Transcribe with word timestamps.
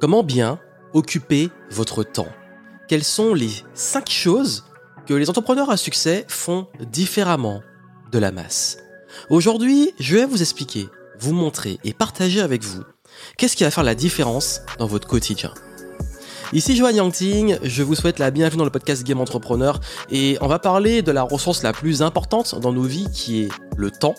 Comment 0.00 0.22
bien 0.22 0.58
occuper 0.94 1.50
votre 1.70 2.04
temps? 2.04 2.30
Quelles 2.88 3.04
sont 3.04 3.34
les 3.34 3.50
5 3.74 4.08
choses 4.08 4.64
que 5.06 5.12
les 5.12 5.28
entrepreneurs 5.28 5.68
à 5.68 5.76
succès 5.76 6.24
font 6.26 6.68
différemment 6.90 7.60
de 8.10 8.18
la 8.18 8.32
masse? 8.32 8.78
Aujourd'hui, 9.28 9.92
je 10.00 10.16
vais 10.16 10.24
vous 10.24 10.40
expliquer, 10.40 10.88
vous 11.18 11.34
montrer 11.34 11.78
et 11.84 11.92
partager 11.92 12.40
avec 12.40 12.64
vous 12.64 12.82
qu'est-ce 13.36 13.56
qui 13.56 13.64
va 13.64 13.70
faire 13.70 13.84
la 13.84 13.94
différence 13.94 14.62
dans 14.78 14.86
votre 14.86 15.06
quotidien. 15.06 15.52
Ici 16.54 16.74
Johan 16.74 16.90
Yangting, 16.90 17.58
je 17.62 17.82
vous 17.82 17.94
souhaite 17.94 18.18
la 18.18 18.30
bienvenue 18.30 18.58
dans 18.58 18.64
le 18.64 18.70
podcast 18.70 19.04
Game 19.04 19.20
Entrepreneur 19.20 19.78
et 20.10 20.38
on 20.40 20.48
va 20.48 20.58
parler 20.58 21.02
de 21.02 21.12
la 21.12 21.22
ressource 21.22 21.62
la 21.62 21.74
plus 21.74 22.00
importante 22.00 22.58
dans 22.58 22.72
nos 22.72 22.84
vies 22.84 23.08
qui 23.12 23.42
est 23.42 23.48
le 23.76 23.90
temps. 23.90 24.14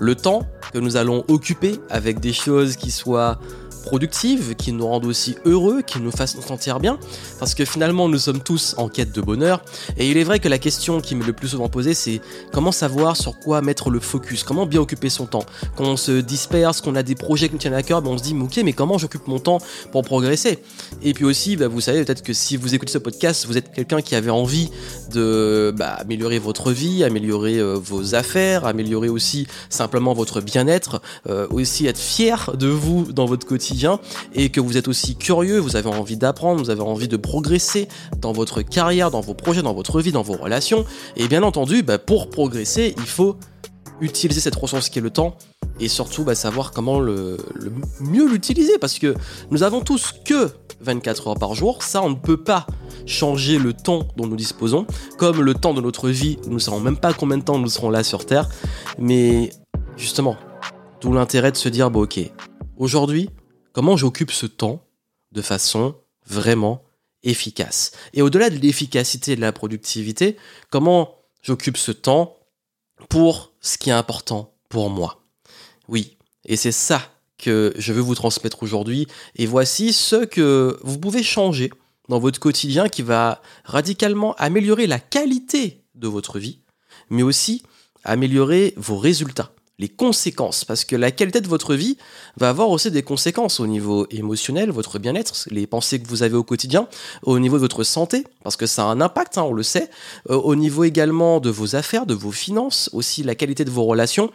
Le 0.00 0.14
temps 0.14 0.48
que 0.72 0.78
nous 0.78 0.96
allons 0.96 1.24
occuper 1.28 1.78
avec 1.90 2.20
des 2.20 2.32
choses 2.32 2.76
qui 2.76 2.90
soient 2.90 3.38
productives, 3.86 4.56
qui 4.56 4.72
nous 4.72 4.86
rendent 4.86 5.06
aussi 5.06 5.36
heureux, 5.44 5.80
qui 5.80 6.00
nous 6.00 6.10
fassent 6.10 6.34
nous 6.34 6.42
sentir 6.42 6.80
bien, 6.80 6.98
parce 7.38 7.54
que 7.54 7.64
finalement 7.64 8.08
nous 8.08 8.18
sommes 8.18 8.40
tous 8.40 8.74
en 8.78 8.88
quête 8.88 9.12
de 9.12 9.20
bonheur, 9.20 9.64
et 9.96 10.10
il 10.10 10.18
est 10.18 10.24
vrai 10.24 10.40
que 10.40 10.48
la 10.48 10.58
question 10.58 11.00
qui 11.00 11.14
m'est 11.14 11.24
le 11.24 11.32
plus 11.32 11.48
souvent 11.48 11.68
posée 11.68 11.94
c'est 11.94 12.20
comment 12.52 12.72
savoir 12.72 13.16
sur 13.16 13.38
quoi 13.38 13.62
mettre 13.62 13.88
le 13.90 14.00
focus, 14.00 14.42
comment 14.42 14.66
bien 14.66 14.80
occuper 14.80 15.08
son 15.08 15.26
temps. 15.26 15.46
Quand 15.76 15.84
on 15.84 15.96
se 15.96 16.20
disperse, 16.20 16.80
qu'on 16.80 16.96
a 16.96 17.04
des 17.04 17.14
projets 17.14 17.46
qui 17.48 17.54
nous 17.54 17.60
tiennent 17.60 17.74
à 17.74 17.84
cœur, 17.84 18.02
ben 18.02 18.10
on 18.10 18.18
se 18.18 18.24
dit 18.24 18.34
ok 18.34 18.60
mais 18.64 18.72
comment 18.72 18.98
j'occupe 18.98 19.28
mon 19.28 19.38
temps 19.38 19.58
pour 19.92 20.02
progresser? 20.02 20.58
Et 21.02 21.14
puis 21.14 21.24
aussi, 21.24 21.56
ben 21.56 21.68
vous 21.68 21.80
savez 21.80 22.04
peut-être 22.04 22.22
que 22.22 22.32
si 22.32 22.56
vous 22.56 22.74
écoutez 22.74 22.92
ce 22.92 22.98
podcast, 22.98 23.46
vous 23.46 23.56
êtes 23.56 23.72
quelqu'un 23.72 24.02
qui 24.02 24.16
avait 24.16 24.30
envie 24.30 24.68
de 25.12 25.72
bah, 25.76 25.92
améliorer 26.00 26.40
votre 26.40 26.72
vie, 26.72 27.04
améliorer 27.04 27.58
euh, 27.58 27.74
vos 27.74 28.16
affaires, 28.16 28.66
améliorer 28.66 29.08
aussi 29.08 29.46
simplement 29.70 30.12
votre 30.12 30.40
bien-être, 30.40 31.00
euh, 31.28 31.46
aussi 31.50 31.86
être 31.86 32.00
fier 32.00 32.50
de 32.58 32.66
vous 32.66 33.12
dans 33.12 33.26
votre 33.26 33.46
quotidien 33.46 33.75
et 34.34 34.50
que 34.50 34.60
vous 34.60 34.76
êtes 34.76 34.88
aussi 34.88 35.16
curieux, 35.16 35.58
vous 35.58 35.76
avez 35.76 35.88
envie 35.88 36.16
d'apprendre, 36.16 36.62
vous 36.62 36.70
avez 36.70 36.82
envie 36.82 37.08
de 37.08 37.16
progresser 37.16 37.88
dans 38.20 38.32
votre 38.32 38.62
carrière, 38.62 39.10
dans 39.10 39.20
vos 39.20 39.34
projets, 39.34 39.62
dans 39.62 39.74
votre 39.74 40.00
vie, 40.00 40.12
dans 40.12 40.22
vos 40.22 40.34
relations. 40.34 40.84
Et 41.16 41.28
bien 41.28 41.42
entendu, 41.42 41.82
bah, 41.82 41.98
pour 41.98 42.30
progresser, 42.30 42.94
il 42.96 43.06
faut 43.06 43.36
utiliser 44.00 44.40
cette 44.40 44.54
ressource 44.54 44.88
qui 44.88 44.98
est 44.98 45.02
le 45.02 45.10
temps 45.10 45.36
et 45.80 45.88
surtout 45.88 46.24
bah, 46.24 46.34
savoir 46.34 46.70
comment 46.70 47.00
le, 47.00 47.36
mieux 48.00 48.28
l'utiliser 48.28 48.78
parce 48.78 48.98
que 48.98 49.14
nous 49.50 49.62
avons 49.62 49.80
tous 49.80 50.14
que 50.24 50.50
24 50.80 51.28
heures 51.28 51.38
par 51.38 51.54
jour, 51.54 51.82
ça 51.82 52.02
on 52.02 52.10
ne 52.10 52.14
peut 52.14 52.36
pas 52.36 52.66
changer 53.06 53.58
le 53.58 53.72
temps 53.72 54.06
dont 54.16 54.26
nous 54.26 54.36
disposons, 54.36 54.86
comme 55.18 55.40
le 55.40 55.54
temps 55.54 55.74
de 55.74 55.80
notre 55.80 56.08
vie, 56.08 56.38
nous 56.46 56.54
ne 56.54 56.58
savons 56.58 56.80
même 56.80 56.96
pas 56.96 57.12
combien 57.12 57.38
de 57.38 57.44
temps 57.44 57.58
nous 57.58 57.68
serons 57.68 57.90
là 57.90 58.02
sur 58.02 58.26
Terre, 58.26 58.48
mais 58.98 59.50
justement, 59.96 60.36
tout 61.00 61.12
l'intérêt 61.12 61.52
de 61.52 61.56
se 61.56 61.68
dire, 61.68 61.90
bon 61.90 62.02
ok, 62.02 62.20
aujourd'hui, 62.76 63.30
comment 63.76 63.98
j'occupe 63.98 64.30
ce 64.30 64.46
temps 64.46 64.82
de 65.32 65.42
façon 65.42 65.96
vraiment 66.26 66.82
efficace? 67.22 67.92
Et 68.14 68.22
au-delà 68.22 68.48
de 68.48 68.56
l'efficacité 68.56 69.36
de 69.36 69.42
la 69.42 69.52
productivité, 69.52 70.38
comment 70.70 71.14
j'occupe 71.42 71.76
ce 71.76 71.92
temps 71.92 72.38
pour 73.10 73.52
ce 73.60 73.76
qui 73.76 73.90
est 73.90 73.92
important 73.92 74.54
pour 74.70 74.88
moi? 74.88 75.20
Oui, 75.88 76.16
et 76.46 76.56
c'est 76.56 76.72
ça 76.72 77.02
que 77.36 77.74
je 77.76 77.92
veux 77.92 78.00
vous 78.00 78.14
transmettre 78.14 78.62
aujourd'hui. 78.62 79.08
Et 79.34 79.44
voici 79.44 79.92
ce 79.92 80.24
que 80.24 80.78
vous 80.82 80.98
pouvez 80.98 81.22
changer 81.22 81.70
dans 82.08 82.18
votre 82.18 82.40
quotidien 82.40 82.88
qui 82.88 83.02
va 83.02 83.42
radicalement 83.64 84.34
améliorer 84.36 84.86
la 84.86 85.00
qualité 85.00 85.84
de 85.94 86.08
votre 86.08 86.38
vie, 86.38 86.60
mais 87.10 87.22
aussi 87.22 87.62
améliorer 88.04 88.72
vos 88.78 88.96
résultats 88.96 89.52
les 89.78 89.88
conséquences, 89.88 90.64
parce 90.64 90.84
que 90.86 90.96
la 90.96 91.10
qualité 91.10 91.40
de 91.40 91.48
votre 91.48 91.74
vie 91.74 91.98
va 92.38 92.48
avoir 92.48 92.70
aussi 92.70 92.90
des 92.90 93.02
conséquences 93.02 93.60
au 93.60 93.66
niveau 93.66 94.06
émotionnel, 94.10 94.70
votre 94.70 94.98
bien-être, 94.98 95.34
les 95.50 95.66
pensées 95.66 96.00
que 96.00 96.08
vous 96.08 96.22
avez 96.22 96.36
au 96.36 96.44
quotidien, 96.44 96.88
au 97.22 97.38
niveau 97.38 97.56
de 97.56 97.60
votre 97.60 97.84
santé, 97.84 98.24
parce 98.42 98.56
que 98.56 98.66
ça 98.66 98.84
a 98.84 98.86
un 98.86 99.02
impact, 99.02 99.36
hein, 99.36 99.42
on 99.42 99.52
le 99.52 99.62
sait, 99.62 99.90
euh, 100.30 100.36
au 100.36 100.56
niveau 100.56 100.84
également 100.84 101.40
de 101.40 101.50
vos 101.50 101.76
affaires, 101.76 102.06
de 102.06 102.14
vos 102.14 102.32
finances, 102.32 102.88
aussi 102.94 103.22
la 103.22 103.34
qualité 103.34 103.66
de 103.66 103.70
vos 103.70 103.84
relations, 103.84 104.30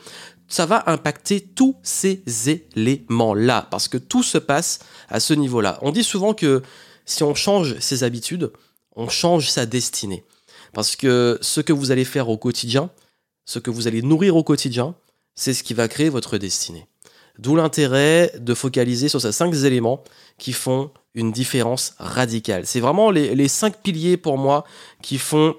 ça 0.47 0.67
va 0.67 0.83
impacter 0.85 1.41
tous 1.41 1.75
ces 1.81 2.21
éléments-là, 2.75 3.67
parce 3.71 3.87
que 3.87 3.97
tout 3.97 4.21
se 4.21 4.37
passe 4.37 4.79
à 5.09 5.19
ce 5.19 5.33
niveau-là. 5.33 5.79
On 5.81 5.91
dit 5.91 6.03
souvent 6.03 6.35
que 6.35 6.61
si 7.05 7.23
on 7.23 7.33
change 7.33 7.79
ses 7.79 8.03
habitudes, 8.03 8.51
on 8.95 9.09
change 9.09 9.49
sa 9.49 9.65
destinée, 9.65 10.23
parce 10.73 10.95
que 10.95 11.39
ce 11.41 11.61
que 11.61 11.73
vous 11.73 11.89
allez 11.89 12.05
faire 12.05 12.29
au 12.29 12.37
quotidien, 12.37 12.91
ce 13.45 13.57
que 13.57 13.71
vous 13.71 13.87
allez 13.87 14.03
nourrir 14.03 14.35
au 14.35 14.43
quotidien, 14.43 14.93
c'est 15.35 15.53
ce 15.53 15.63
qui 15.63 15.73
va 15.73 15.87
créer 15.87 16.09
votre 16.09 16.37
destinée. 16.37 16.87
D'où 17.39 17.55
l'intérêt 17.55 18.33
de 18.37 18.53
focaliser 18.53 19.09
sur 19.09 19.21
ces 19.21 19.31
cinq 19.31 19.53
éléments 19.53 20.03
qui 20.37 20.53
font 20.53 20.91
une 21.15 21.31
différence 21.31 21.95
radicale. 21.97 22.65
C'est 22.65 22.79
vraiment 22.79 23.11
les, 23.11 23.47
cinq 23.47 23.81
piliers 23.81 24.17
pour 24.17 24.37
moi 24.37 24.63
qui 25.01 25.17
font 25.17 25.55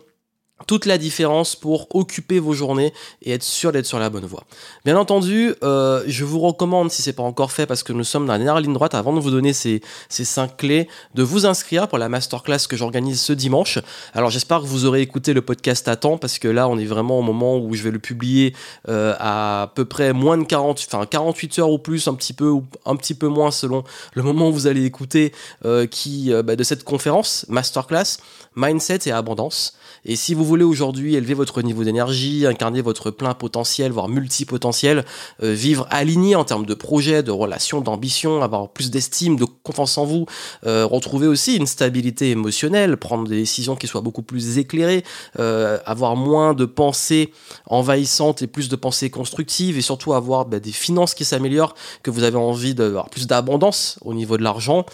toute 0.67 0.87
la 0.87 0.99
différence 0.99 1.57
pour 1.57 1.95
occuper 1.95 2.39
vos 2.39 2.53
journées 2.53 2.93
et 3.23 3.33
être 3.33 3.43
sûr 3.43 3.73
d'être 3.73 3.87
sur 3.87 3.99
la 3.99 4.11
bonne 4.11 4.25
voie. 4.25 4.45
Bien 4.85 4.97
entendu, 4.97 5.55
euh, 5.63 6.03
je 6.07 6.25
vous 6.25 6.41
recommande, 6.41 6.91
si 6.91 7.03
c'est 7.03 7.13
pas 7.13 7.23
encore 7.23 7.53
fait, 7.53 7.67
parce 7.67 7.83
que 7.83 7.93
nous 7.93 8.05
sommes 8.05 8.27
dans 8.27 8.33
la 8.33 8.39
dernière 8.39 8.61
ligne 8.61 8.73
droite, 8.73 8.95
avant 8.95 9.13
de 9.13 9.21
vous 9.21 9.31
donner 9.31 9.53
ces, 9.53 9.81
ces 10.09 10.25
cinq 10.25 10.57
clés, 10.57 10.89
de 11.15 11.23
vous 11.23 11.47
inscrire 11.47 11.89
pour 11.89 11.99
la 11.99 12.09
masterclass 12.09 12.67
que 12.69 12.77
j'organise 12.77 13.21
ce 13.21 13.33
dimanche. 13.33 13.79
Alors 14.15 14.31
j'espère 14.31 14.61
que 14.61 14.67
vous 14.67 14.85
aurez 14.85 15.01
écouté 15.03 15.33
le 15.33 15.43
podcast 15.43 15.89
à 15.89 15.97
temps, 15.97 16.19
parce 16.19 16.39
que 16.39 16.49
là, 16.49 16.69
on 16.69 16.79
est 16.79 16.87
vraiment 16.87 17.19
au 17.19 17.23
moment 17.23 17.59
où 17.59 17.75
je 17.75 17.83
vais 17.83 17.91
le 17.91 17.99
publier 17.99 18.55
euh, 18.89 19.15
à, 19.19 19.73
peu 19.75 19.85
près 19.85 20.13
moins 20.13 20.39
de 20.39 20.45
40, 20.45 20.85
enfin 20.87 21.07
48 21.07 21.59
heures 21.59 21.71
ou 21.71 21.79
plus, 21.79 22.09
un 22.09 22.15
petit 22.15 22.33
peu 22.33 22.53
un 22.85 22.97
petit 22.97 23.15
peu 23.15 23.29
moins 23.29 23.51
selon 23.51 23.85
le 24.15 24.23
moment 24.23 24.49
où 24.49 24.53
vous 24.53 24.67
allez 24.67 24.85
écouter 24.85 25.33
euh, 25.65 25.87
qui 25.87 26.33
bah, 26.45 26.57
de 26.57 26.63
cette 26.63 26.85
conférence 26.85 27.47
masterclass 27.49 28.19
mindset 28.57 29.01
et 29.07 29.13
abondance. 29.13 29.75
Et 30.05 30.17
si 30.17 30.35
vous 30.35 30.45
voulez 30.45 30.65
aujourd'hui 30.65 31.15
élever 31.15 31.35
votre 31.35 31.63
niveau 31.63 31.85
d'énergie, 31.85 32.45
incarner 32.47 32.83
votre 32.83 33.11
plein 33.11 33.35
potentiel, 33.35 33.93
voire 33.93 34.09
multipotentiel, 34.09 35.05
euh, 35.43 35.53
vivre 35.53 35.87
aligné 35.91 36.35
en 36.35 36.45
termes 36.45 36.67
de 36.67 36.75
projet, 36.75 37.23
de 37.23 37.31
relations, 37.31 37.81
d'ambition, 37.81 38.43
avoir 38.43 38.69
plus 38.69 38.91
d'estime, 38.91 39.37
de 39.37 39.45
confiance 39.45 39.99
en 39.99 40.05
vous, 40.05 40.27
euh, 40.67 40.85
retrouver 40.85 41.29
aussi 41.29 41.57
une 41.57 41.67
stabilité 41.67 42.31
émotionnelle, 42.31 42.97
prendre 42.97 43.29
des 43.29 43.37
décisions 43.37 43.77
qui 43.77 43.87
soient 43.87 44.01
beaucoup 44.01 44.23
plus 44.23 44.59
éclairées, 44.59 45.05
euh, 45.39 45.79
avoir 45.87 46.17
moins 46.17 46.53
de 46.55 46.65
pensées 46.65 47.33
envahissantes 47.67 48.43
et 48.43 48.49
plus 48.49 48.69
de 48.69 48.77
pensées 48.77 49.11
constructives, 49.11 49.79
et 49.79 49.83
surtout 49.83 50.15
avoir 50.15 50.47
bah, 50.47 50.59
des 50.59 50.73
finances 50.73 51.15
qui 51.15 51.25
s'améliorent, 51.25 51.75
que 52.03 52.11
vous 52.11 52.25
avez 52.25 52.37
envie 52.37 52.75
d'avoir 52.75 53.09
plus 53.09 53.29
d'abondance 53.29 53.99
au 54.03 54.15
niveau 54.15 54.37
de 54.37 54.43
l'argent, 54.43 54.85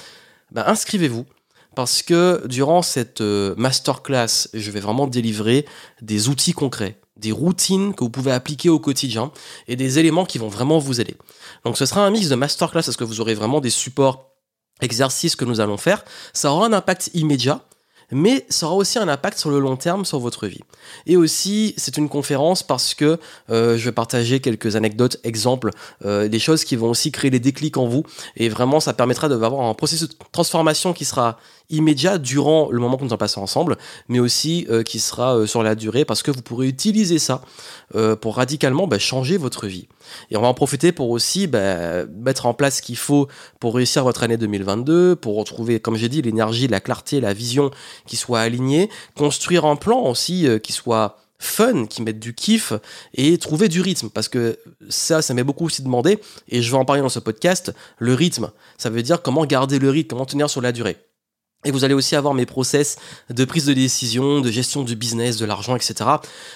bah, 0.53 0.65
inscrivez-vous 0.67 1.25
parce 1.79 2.03
que 2.03 2.45
durant 2.49 2.83
cette 2.83 3.21
euh, 3.21 3.55
masterclass, 3.57 4.49
je 4.53 4.71
vais 4.73 4.81
vraiment 4.81 5.07
délivrer 5.07 5.65
des 6.03 6.29
outils 6.29 6.53
concrets, 6.53 6.99
des 7.17 7.31
routines 7.31 7.95
que 7.95 8.03
vous 8.03 8.11
pouvez 8.11 8.33
appliquer 8.33 8.69
au 8.69 8.81
quotidien 8.81 9.31
et 9.69 9.77
des 9.77 10.01
éléments 10.01 10.25
qui 10.25 10.39
vont 10.39 10.49
vraiment 10.49 10.81
vous 10.81 11.01
aider. 11.01 11.15
Donc 11.65 11.79
ce 11.79 11.87
sera 11.87 12.05
un 12.05 12.11
mix 12.11 12.29
de 12.31 12.35
masterclass 12.35 12.83
parce 12.83 12.97
que 12.97 13.05
vous 13.05 13.21
aurez 13.21 13.35
vraiment 13.35 13.61
des 13.61 13.71
supports 13.71 14.33
exercices 14.81 15.37
que 15.37 15.45
nous 15.45 15.61
allons 15.61 15.77
faire. 15.77 16.05
Ça 16.33 16.51
aura 16.51 16.67
un 16.67 16.73
impact 16.73 17.11
immédiat 17.15 17.65
mais 18.11 18.47
ça 18.49 18.67
aura 18.67 18.77
aussi 18.77 18.99
un 18.99 19.09
impact 19.09 19.39
sur 19.39 19.51
le 19.51 19.59
long 19.59 19.77
terme 19.77 20.05
sur 20.05 20.19
votre 20.19 20.47
vie. 20.47 20.61
Et 21.07 21.17
aussi, 21.17 21.75
c'est 21.77 21.97
une 21.97 22.09
conférence 22.09 22.63
parce 22.63 22.95
que 22.95 23.19
euh, 23.51 23.77
je 23.77 23.85
vais 23.85 23.93
partager 23.93 24.41
quelques 24.41 24.77
anecdotes, 24.77 25.19
exemples, 25.25 25.71
euh, 26.05 26.29
des 26.29 26.39
choses 26.39 26.65
qui 26.65 26.77
vont 26.77 26.91
aussi 26.91 27.13
créer 27.13 27.31
des 27.31 27.41
déclics 27.41 27.77
en 27.77 27.87
vous. 27.87 28.05
Et 28.37 28.49
vraiment, 28.49 28.81
ça 28.81 28.95
permettra 28.95 29.29
d'avoir 29.29 29.61
un 29.61 29.75
processus 29.75 30.09
de 30.09 30.15
transformation 30.33 30.93
qui 30.93 31.05
sera 31.05 31.39
immédiat 31.71 32.17
durant 32.17 32.71
le 32.71 32.79
moment 32.79 32.97
que 32.97 33.05
nous 33.05 33.13
en 33.13 33.19
passons 33.19 33.43
ensemble, 33.43 33.77
mais 34.09 34.21
aussi 34.21 34.67
euh, 34.71 34.83
qui 34.83 35.01
sera 35.01 35.47
sur 35.47 35.63
la 35.63 35.75
durée 35.75 36.07
parce 36.07 36.23
que 36.23 36.31
vous 36.31 36.41
pourrez 36.41 36.67
utiliser 36.67 37.19
ça 37.19 37.43
pour 38.21 38.37
radicalement 38.37 38.87
bah, 38.87 38.99
changer 38.99 39.37
votre 39.37 39.67
vie. 39.67 39.89
Et 40.31 40.37
on 40.37 40.43
va 40.43 40.49
en 40.49 40.55
profiter 40.55 40.93
pour 40.93 41.11
aussi 41.11 41.47
bah, 41.47 42.05
mettre 42.07 42.47
en 42.47 42.55
place 42.55 42.77
ce 42.77 42.83
qu'il 42.83 42.97
faut 42.97 43.29
pour 43.61 43.75
réussir 43.75 44.05
votre 44.05 44.23
année 44.23 44.37
2022, 44.37 45.17
pour 45.17 45.37
retrouver, 45.37 45.81
comme 45.81 45.97
j'ai 45.97 46.09
dit, 46.09 46.23
l'énergie, 46.23 46.69
la 46.69 46.81
clarté, 46.81 47.21
la 47.21 47.33
vision 47.33 47.71
qui 48.07 48.17
soit 48.17 48.41
alignée, 48.41 48.91
construire 49.17 49.65
un 49.65 49.77
plan 49.77 50.03
aussi 50.03 50.47
euh, 50.47 50.59
qui 50.59 50.73
soit 50.73 51.19
fun, 51.39 51.87
qui 51.87 52.03
mette 52.03 52.19
du 52.19 52.35
kiff 52.35 52.73
et 53.15 53.39
trouver 53.39 53.69
du 53.69 53.81
rythme. 53.81 54.11
Parce 54.11 54.29
que 54.29 54.59
ça, 54.89 55.23
ça 55.23 55.35
m'est 55.35 55.45
beaucoup 55.45 55.67
aussi 55.67 55.83
demandé, 55.83 56.19
et 56.49 56.63
je 56.63 56.71
vais 56.71 56.77
en 56.77 56.85
parler 56.85 57.03
dans 57.03 57.09
ce 57.09 57.21
podcast, 57.21 57.73
le 57.99 58.15
rythme. 58.15 58.51
Ça 58.77 58.91
veut 58.91 59.03
dire 59.03 59.23
comment 59.23 59.45
garder 59.47 59.79
le 59.79 59.91
rythme, 59.91 60.11
comment 60.11 60.27
tenir 60.27 60.51
sur 60.51 60.61
la 60.61 60.73
durée. 60.73 60.97
Et 61.65 61.71
vous 61.71 61.85
allez 61.85 61.95
aussi 61.95 62.15
avoir 62.15 62.35
mes 62.35 62.47
process 62.47 62.97
de 63.31 63.45
prise 63.45 63.67
de 63.67 63.73
décision, 63.73 64.41
de 64.41 64.51
gestion 64.51 64.85
du 64.85 64.95
business, 64.95 65.37
de 65.39 65.45
l'argent, 65.45 65.75
etc. 65.75 66.11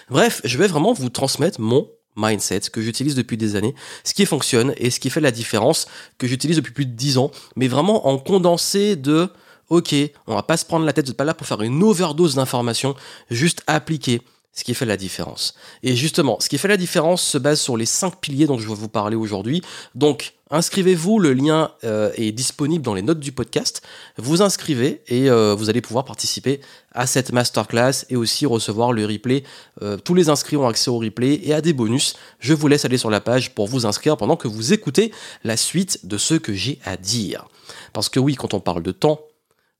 Bref, 0.08 0.40
je 0.44 0.58
vais 0.58 0.68
vraiment 0.68 0.92
vous 0.92 1.08
transmettre 1.08 1.60
mon 1.60 1.88
mindset 2.16 2.60
que 2.72 2.80
j'utilise 2.80 3.14
depuis 3.14 3.36
des 3.36 3.56
années, 3.56 3.74
ce 4.04 4.14
qui 4.14 4.26
fonctionne 4.26 4.74
et 4.76 4.90
ce 4.90 5.00
qui 5.00 5.10
fait 5.10 5.20
la 5.20 5.30
différence 5.30 5.86
que 6.18 6.26
j'utilise 6.26 6.56
depuis 6.56 6.72
plus 6.72 6.86
de 6.86 6.92
10 6.92 7.18
ans, 7.18 7.30
mais 7.56 7.68
vraiment 7.68 8.06
en 8.06 8.18
condensé 8.18 8.96
de 8.96 9.30
ok, 9.70 9.94
on 10.26 10.34
va 10.34 10.42
pas 10.42 10.56
se 10.56 10.66
prendre 10.66 10.84
la 10.84 10.92
tête, 10.92 11.06
n'êtes 11.06 11.16
pas 11.16 11.24
là 11.24 11.34
pour 11.34 11.46
faire 11.46 11.62
une 11.62 11.82
overdose 11.82 12.34
d'informations, 12.34 12.94
juste 13.30 13.62
appliquer 13.66 14.20
ce 14.52 14.64
qui 14.64 14.74
fait 14.74 14.84
la 14.84 14.98
différence. 14.98 15.54
Et 15.82 15.96
justement, 15.96 16.36
ce 16.40 16.48
qui 16.50 16.58
fait 16.58 16.68
la 16.68 16.76
différence 16.76 17.22
se 17.22 17.38
base 17.38 17.60
sur 17.60 17.78
les 17.78 17.86
cinq 17.86 18.20
piliers 18.20 18.46
dont 18.46 18.58
je 18.58 18.68
vais 18.68 18.74
vous 18.74 18.88
parler 18.88 19.16
aujourd'hui. 19.16 19.62
Donc, 19.94 20.34
inscrivez-vous, 20.52 21.18
le 21.18 21.32
lien 21.32 21.72
euh, 21.82 22.12
est 22.14 22.30
disponible 22.30 22.84
dans 22.84 22.94
les 22.94 23.02
notes 23.02 23.18
du 23.18 23.32
podcast. 23.32 23.82
Vous 24.18 24.42
inscrivez 24.42 25.02
et 25.08 25.30
euh, 25.30 25.54
vous 25.54 25.70
allez 25.70 25.80
pouvoir 25.80 26.04
participer 26.04 26.60
à 26.92 27.06
cette 27.06 27.32
masterclass 27.32 28.04
et 28.10 28.16
aussi 28.16 28.44
recevoir 28.44 28.92
le 28.92 29.06
replay. 29.06 29.44
Euh, 29.80 29.96
tous 29.96 30.14
les 30.14 30.28
inscrits 30.28 30.56
ont 30.56 30.68
accès 30.68 30.90
au 30.90 30.98
replay 30.98 31.40
et 31.42 31.54
à 31.54 31.62
des 31.62 31.72
bonus. 31.72 32.14
Je 32.38 32.52
vous 32.52 32.68
laisse 32.68 32.84
aller 32.84 32.98
sur 32.98 33.10
la 33.10 33.20
page 33.20 33.54
pour 33.54 33.66
vous 33.66 33.86
inscrire 33.86 34.18
pendant 34.18 34.36
que 34.36 34.46
vous 34.46 34.74
écoutez 34.74 35.10
la 35.42 35.56
suite 35.56 36.06
de 36.06 36.18
ce 36.18 36.34
que 36.34 36.52
j'ai 36.52 36.78
à 36.84 36.98
dire. 36.98 37.48
Parce 37.94 38.10
que 38.10 38.20
oui, 38.20 38.34
quand 38.34 38.52
on 38.52 38.60
parle 38.60 38.82
de 38.82 38.92
temps, 38.92 39.22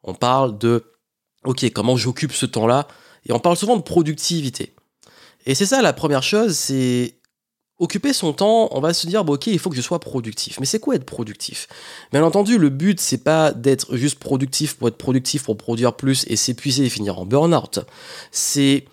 on 0.02 0.14
parle 0.14 0.56
de, 0.56 0.84
ok, 1.44 1.70
comment 1.72 1.96
j'occupe 1.96 2.32
ce 2.32 2.46
temps-là? 2.46 2.88
Et 3.26 3.32
on 3.32 3.38
parle 3.38 3.56
souvent 3.56 3.76
de 3.76 3.82
productivité. 3.82 4.74
Et 5.44 5.54
c'est 5.54 5.66
ça 5.66 5.82
la 5.82 5.92
première 5.92 6.22
chose, 6.22 6.56
c'est 6.56 7.16
occuper 7.82 8.12
son 8.12 8.32
temps, 8.32 8.68
on 8.70 8.80
va 8.80 8.94
se 8.94 9.08
dire, 9.08 9.24
bon, 9.24 9.34
ok, 9.34 9.48
il 9.48 9.58
faut 9.58 9.68
que 9.68 9.74
je 9.74 9.80
sois 9.80 9.98
productif. 9.98 10.60
Mais 10.60 10.66
c'est 10.66 10.78
quoi 10.78 10.94
être 10.94 11.04
productif? 11.04 11.66
Bien 12.12 12.22
entendu, 12.22 12.56
le 12.56 12.68
but, 12.68 13.00
c'est 13.00 13.24
pas 13.24 13.50
d'être 13.50 13.96
juste 13.96 14.20
productif 14.20 14.76
pour 14.76 14.86
être 14.86 14.96
productif, 14.96 15.42
pour 15.42 15.56
produire 15.56 15.94
plus 15.94 16.24
et 16.28 16.36
s'épuiser 16.36 16.86
et 16.86 16.88
finir 16.88 17.18
en 17.18 17.26
burn-out. 17.26 17.80
C'est 18.30 18.84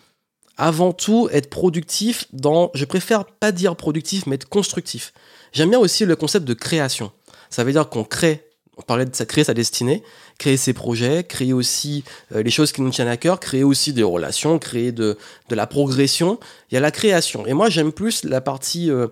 avant 0.57 0.91
tout 0.91 1.30
être 1.31 1.51
productif 1.51 2.25
dans, 2.33 2.71
je 2.74 2.83
préfère 2.83 3.25
pas 3.25 3.51
dire 3.51 3.75
productif, 3.75 4.25
mais 4.25 4.36
être 4.36 4.50
constructif. 4.50 5.13
J'aime 5.53 5.69
bien 5.69 5.80
aussi 5.80 6.03
le 6.06 6.15
concept 6.15 6.45
de 6.45 6.56
création. 6.56 7.12
Ça 7.51 7.63
veut 7.63 7.71
dire 7.71 7.89
qu'on 7.89 8.03
crée 8.03 8.49
on 8.80 8.81
parlait 8.81 9.06
de 9.06 9.24
créer 9.26 9.44
sa 9.44 9.54
destinée, 9.54 10.04
créer 10.38 10.56
ses 10.56 10.72
projets, 10.72 11.26
créer 11.26 11.52
aussi 11.52 12.06
euh, 12.34 12.42
les 12.42 12.50
choses 12.50 12.72
qui 12.72 12.81
nous 12.81 12.90
tiennent 12.90 13.10
à 13.10 13.18
cœur, 13.18 13.42
créer 13.42 13.64
aussi 13.64 13.92
des 13.92 14.04
relations, 14.04 14.58
créer 14.58 14.94
de, 14.94 15.18
de 15.50 15.56
la 15.56 15.68
progression. 15.68 16.40
Il 16.72 16.76
y 16.76 16.78
a 16.78 16.81
la 16.81 16.92
création. 16.92 17.46
Et 17.46 17.54
moi, 17.54 17.70
j'aime 17.70 17.92
plus 17.92 18.24
la 18.24 18.40
partie 18.40 18.90
euh, 18.90 19.08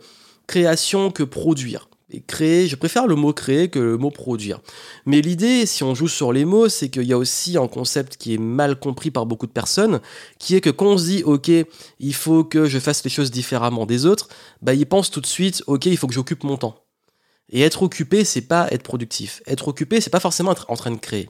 création 0.47 1.11
que 1.11 1.23
produire. 1.23 1.89
Et 2.09 2.21
créer, 2.21 2.67
je 2.69 2.77
préfère 2.77 3.05
le 3.05 3.15
mot 3.15 3.33
créer 3.33 3.67
que 3.67 3.79
le 3.79 3.97
mot 3.97 4.09
produire. 4.09 4.61
Mais 5.05 5.19
l'idée, 5.19 5.65
si 5.65 5.83
on 5.83 5.93
joue 5.93 6.07
sur 6.07 6.31
les 6.31 6.45
mots, 6.45 6.69
c'est 6.69 6.87
qu'il 6.87 7.03
y 7.03 7.11
a 7.11 7.17
aussi 7.17 7.57
un 7.57 7.67
concept 7.67 8.15
qui 8.15 8.35
est 8.35 8.37
mal 8.37 8.79
compris 8.79 9.11
par 9.11 9.25
beaucoup 9.25 9.47
de 9.47 9.51
personnes, 9.51 9.99
qui 10.39 10.55
est 10.55 10.61
que 10.61 10.69
quand 10.69 10.85
on 10.85 10.97
se 10.97 11.05
dit, 11.07 11.23
OK, 11.25 11.51
il 11.99 12.13
faut 12.13 12.45
que 12.45 12.67
je 12.67 12.79
fasse 12.79 13.03
les 13.03 13.09
choses 13.09 13.31
différemment 13.31 13.85
des 13.85 14.05
autres, 14.05 14.29
bah, 14.61 14.73
ils 14.73 14.85
pensent 14.85 15.11
tout 15.11 15.19
de 15.19 15.25
suite, 15.25 15.61
OK, 15.67 15.87
il 15.87 15.97
faut 15.97 16.07
que 16.07 16.13
j'occupe 16.13 16.45
mon 16.45 16.55
temps. 16.55 16.86
Et 17.49 17.61
être 17.61 17.83
occupé, 17.83 18.25
c'est 18.25 18.41
pas 18.41 18.67
être 18.71 18.83
productif. 18.83 19.41
Être 19.47 19.69
occupé, 19.69 20.01
c'est 20.01 20.09
pas 20.09 20.19
forcément 20.19 20.51
être 20.51 20.65
en 20.69 20.75
train 20.75 20.91
de 20.91 20.97
créer. 20.97 21.29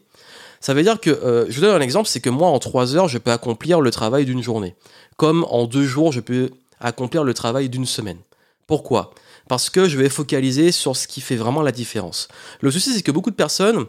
Ça 0.59 0.73
veut 0.73 0.83
dire 0.83 0.99
que, 0.99 1.09
euh, 1.09 1.45
je 1.49 1.55
vous 1.55 1.61
donne 1.61 1.75
un 1.75 1.81
exemple, 1.81 2.09
c'est 2.09 2.19
que 2.19 2.29
moi, 2.29 2.49
en 2.49 2.59
trois 2.59 2.95
heures, 2.95 3.07
je 3.07 3.17
peux 3.17 3.31
accomplir 3.31 3.81
le 3.81 3.91
travail 3.91 4.25
d'une 4.25 4.41
journée. 4.41 4.75
Comme 5.15 5.45
en 5.49 5.65
deux 5.65 5.85
jours, 5.85 6.11
je 6.11 6.19
peux 6.19 6.49
accomplir 6.79 7.23
le 7.23 7.33
travail 7.33 7.69
d'une 7.69 7.85
semaine. 7.85 8.17
Pourquoi? 8.65 9.11
Parce 9.47 9.69
que 9.69 9.87
je 9.87 9.97
vais 9.97 10.09
focaliser 10.09 10.71
sur 10.71 10.95
ce 10.95 11.07
qui 11.07 11.21
fait 11.21 11.35
vraiment 11.35 11.61
la 11.61 11.71
différence. 11.71 12.27
Le 12.61 12.71
souci, 12.71 12.93
c'est 12.93 13.03
que 13.03 13.11
beaucoup 13.11 13.31
de 13.31 13.35
personnes, 13.35 13.85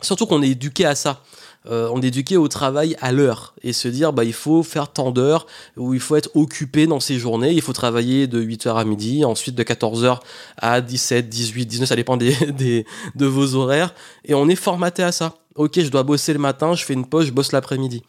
surtout 0.00 0.26
qu'on 0.26 0.42
est 0.42 0.50
éduqué 0.50 0.86
à 0.86 0.94
ça, 0.94 1.22
euh, 1.68 1.88
on 1.92 2.00
est 2.02 2.06
éduqué 2.06 2.36
au 2.36 2.48
travail 2.48 2.96
à 3.00 3.12
l'heure 3.12 3.54
et 3.62 3.72
se 3.72 3.88
dire 3.88 4.12
bah 4.12 4.24
il 4.24 4.32
faut 4.32 4.62
faire 4.62 4.92
tant 4.92 5.10
d'heures 5.10 5.46
ou 5.76 5.94
il 5.94 6.00
faut 6.00 6.16
être 6.16 6.30
occupé 6.34 6.86
dans 6.86 7.00
ces 7.00 7.18
journées, 7.18 7.52
il 7.52 7.62
faut 7.62 7.72
travailler 7.72 8.26
de 8.26 8.42
8h 8.42 8.76
à 8.76 8.84
midi, 8.84 9.24
ensuite 9.24 9.54
de 9.54 9.62
14h 9.62 10.20
à 10.58 10.80
17, 10.80 11.28
18, 11.28 11.66
19, 11.66 11.88
ça 11.88 11.96
dépend 11.96 12.16
des, 12.16 12.34
des, 12.52 12.86
de 13.14 13.26
vos 13.26 13.54
horaires 13.54 13.94
et 14.24 14.34
on 14.34 14.48
est 14.48 14.56
formaté 14.56 15.02
à 15.02 15.12
ça. 15.12 15.34
OK, 15.54 15.80
je 15.80 15.88
dois 15.88 16.02
bosser 16.02 16.32
le 16.32 16.38
matin, 16.38 16.74
je 16.74 16.84
fais 16.84 16.92
une 16.92 17.06
pause, 17.06 17.26
je 17.26 17.32
bosse 17.32 17.52
l'après-midi. 17.52 18.02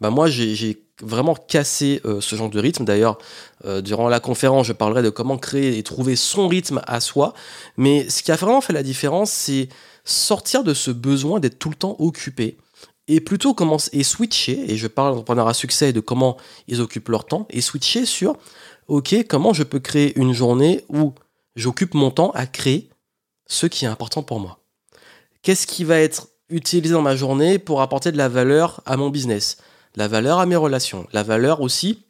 Bah 0.00 0.10
moi 0.10 0.28
j'ai 0.28 0.82
vraiment 1.02 1.34
cassé 1.34 2.00
euh, 2.04 2.20
ce 2.20 2.36
genre 2.36 2.50
de 2.50 2.58
rythme. 2.58 2.84
D'ailleurs, 2.84 3.18
euh, 3.64 3.80
durant 3.80 4.08
la 4.08 4.20
conférence, 4.20 4.66
je 4.66 4.72
parlerai 4.72 5.02
de 5.02 5.10
comment 5.10 5.38
créer 5.38 5.78
et 5.78 5.82
trouver 5.82 6.16
son 6.16 6.48
rythme 6.48 6.80
à 6.86 7.00
soi. 7.00 7.34
Mais 7.76 8.08
ce 8.08 8.22
qui 8.22 8.32
a 8.32 8.36
vraiment 8.36 8.60
fait 8.60 8.72
la 8.72 8.82
différence, 8.82 9.30
c'est 9.30 9.68
sortir 10.04 10.64
de 10.64 10.74
ce 10.74 10.90
besoin 10.90 11.40
d'être 11.40 11.58
tout 11.58 11.70
le 11.70 11.74
temps 11.74 11.96
occupé 11.98 12.56
et 13.08 13.20
plutôt 13.20 13.54
commencer 13.54 13.90
et 13.92 14.02
switcher, 14.02 14.72
et 14.72 14.76
je 14.76 14.86
parle 14.86 15.12
d'entrepreneurs 15.12 15.48
à 15.48 15.54
succès 15.54 15.92
de 15.92 16.00
comment 16.00 16.36
ils 16.68 16.80
occupent 16.80 17.08
leur 17.08 17.26
temps, 17.26 17.46
et 17.50 17.60
switcher 17.60 18.06
sur, 18.06 18.36
ok, 18.88 19.26
comment 19.28 19.52
je 19.52 19.62
peux 19.62 19.80
créer 19.80 20.18
une 20.18 20.32
journée 20.32 20.84
où 20.88 21.14
j'occupe 21.56 21.94
mon 21.94 22.10
temps 22.10 22.30
à 22.30 22.46
créer 22.46 22.88
ce 23.46 23.66
qui 23.66 23.84
est 23.84 23.88
important 23.88 24.22
pour 24.22 24.40
moi. 24.40 24.58
Qu'est-ce 25.42 25.66
qui 25.66 25.84
va 25.84 26.00
être 26.00 26.28
utilisé 26.48 26.94
dans 26.94 27.02
ma 27.02 27.16
journée 27.16 27.58
pour 27.58 27.82
apporter 27.82 28.12
de 28.12 28.16
la 28.16 28.28
valeur 28.28 28.80
à 28.86 28.96
mon 28.96 29.10
business, 29.10 29.58
la 29.96 30.08
valeur 30.08 30.38
à 30.38 30.46
mes 30.46 30.56
relations, 30.56 31.06
la 31.12 31.22
valeur 31.22 31.60
aussi 31.60 32.04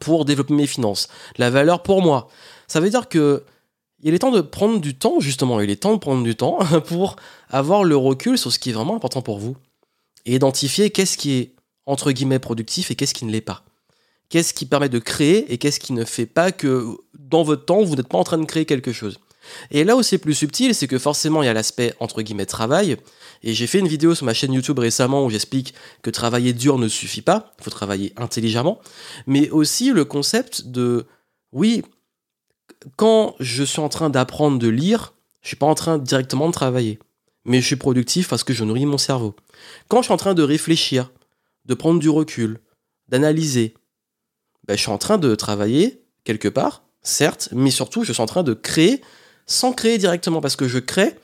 pour 0.00 0.24
développer 0.24 0.54
mes 0.54 0.66
finances, 0.66 1.08
la 1.36 1.50
valeur 1.50 1.82
pour 1.82 2.02
moi. 2.02 2.28
Ça 2.66 2.80
veut 2.80 2.90
dire 2.90 3.08
que 3.08 3.44
il 4.04 4.14
est 4.14 4.18
temps 4.18 4.32
de 4.32 4.40
prendre 4.40 4.80
du 4.80 4.96
temps, 4.98 5.20
justement, 5.20 5.60
il 5.60 5.70
est 5.70 5.76
temps 5.76 5.92
de 5.92 5.98
prendre 5.98 6.24
du 6.24 6.34
temps 6.34 6.58
pour 6.86 7.16
avoir 7.50 7.84
le 7.84 7.96
recul 7.96 8.36
sur 8.36 8.50
ce 8.50 8.58
qui 8.58 8.70
est 8.70 8.72
vraiment 8.72 8.96
important 8.96 9.22
pour 9.22 9.38
vous 9.38 9.56
et 10.26 10.34
identifier 10.34 10.90
qu'est-ce 10.90 11.16
qui 11.16 11.32
est 11.32 11.54
entre 11.86 12.12
guillemets 12.12 12.38
productif 12.38 12.90
et 12.90 12.94
qu'est-ce 12.94 13.14
qui 13.14 13.24
ne 13.24 13.32
l'est 13.32 13.40
pas. 13.40 13.64
Qu'est-ce 14.28 14.54
qui 14.54 14.66
permet 14.66 14.88
de 14.88 14.98
créer 14.98 15.52
et 15.52 15.58
qu'est-ce 15.58 15.80
qui 15.80 15.92
ne 15.92 16.04
fait 16.04 16.26
pas 16.26 16.52
que 16.52 16.86
dans 17.18 17.42
votre 17.42 17.64
temps, 17.64 17.82
vous 17.82 17.96
n'êtes 17.96 18.08
pas 18.08 18.18
en 18.18 18.24
train 18.24 18.38
de 18.38 18.46
créer 18.46 18.64
quelque 18.64 18.92
chose. 18.92 19.18
Et 19.70 19.84
là 19.84 19.96
où 19.96 20.02
c'est 20.02 20.18
plus 20.18 20.34
subtil, 20.34 20.74
c'est 20.74 20.86
que 20.86 20.98
forcément 20.98 21.42
il 21.42 21.46
y 21.46 21.48
a 21.48 21.52
l'aspect 21.52 21.94
entre 22.00 22.22
guillemets 22.22 22.46
travail. 22.46 22.96
Et 23.42 23.54
j'ai 23.54 23.66
fait 23.66 23.80
une 23.80 23.88
vidéo 23.88 24.14
sur 24.14 24.24
ma 24.24 24.34
chaîne 24.34 24.52
YouTube 24.52 24.78
récemment 24.78 25.24
où 25.24 25.30
j'explique 25.30 25.74
que 26.02 26.10
travailler 26.10 26.52
dur 26.52 26.78
ne 26.78 26.88
suffit 26.88 27.22
pas, 27.22 27.52
il 27.58 27.64
faut 27.64 27.70
travailler 27.70 28.12
intelligemment. 28.16 28.80
Mais 29.26 29.50
aussi 29.50 29.90
le 29.90 30.04
concept 30.04 30.68
de, 30.68 31.06
oui, 31.52 31.82
quand 32.96 33.34
je 33.40 33.64
suis 33.64 33.80
en 33.80 33.88
train 33.88 34.10
d'apprendre 34.10 34.58
de 34.58 34.68
lire, 34.68 35.14
je 35.42 35.48
suis 35.48 35.56
pas 35.56 35.66
en 35.66 35.74
train 35.74 35.98
directement 35.98 36.46
de 36.46 36.52
travailler 36.52 36.98
mais 37.44 37.60
je 37.60 37.66
suis 37.66 37.76
productif 37.76 38.28
parce 38.28 38.44
que 38.44 38.52
je 38.52 38.64
nourris 38.64 38.86
mon 38.86 38.98
cerveau. 38.98 39.34
Quand 39.88 39.98
je 39.98 40.04
suis 40.04 40.14
en 40.14 40.18
train 40.18 40.34
de 40.34 40.42
réfléchir, 40.42 41.10
de 41.64 41.74
prendre 41.74 42.00
du 42.00 42.08
recul, 42.08 42.60
d'analyser, 43.08 43.74
ben, 44.66 44.76
je 44.76 44.82
suis 44.82 44.90
en 44.90 44.98
train 44.98 45.18
de 45.18 45.34
travailler 45.34 46.04
quelque 46.24 46.48
part, 46.48 46.84
certes, 47.02 47.48
mais 47.52 47.70
surtout 47.70 48.04
je 48.04 48.12
suis 48.12 48.22
en 48.22 48.26
train 48.26 48.42
de 48.42 48.54
créer 48.54 49.02
sans 49.46 49.72
créer 49.72 49.98
directement 49.98 50.40
parce 50.40 50.56
que 50.56 50.68
je 50.68 50.78
crée 50.78 51.16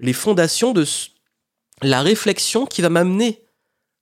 les 0.00 0.12
fondations 0.12 0.72
de 0.72 0.84
la 1.82 2.02
réflexion 2.02 2.66
qui 2.66 2.82
va 2.82 2.88
m'amener 2.88 3.42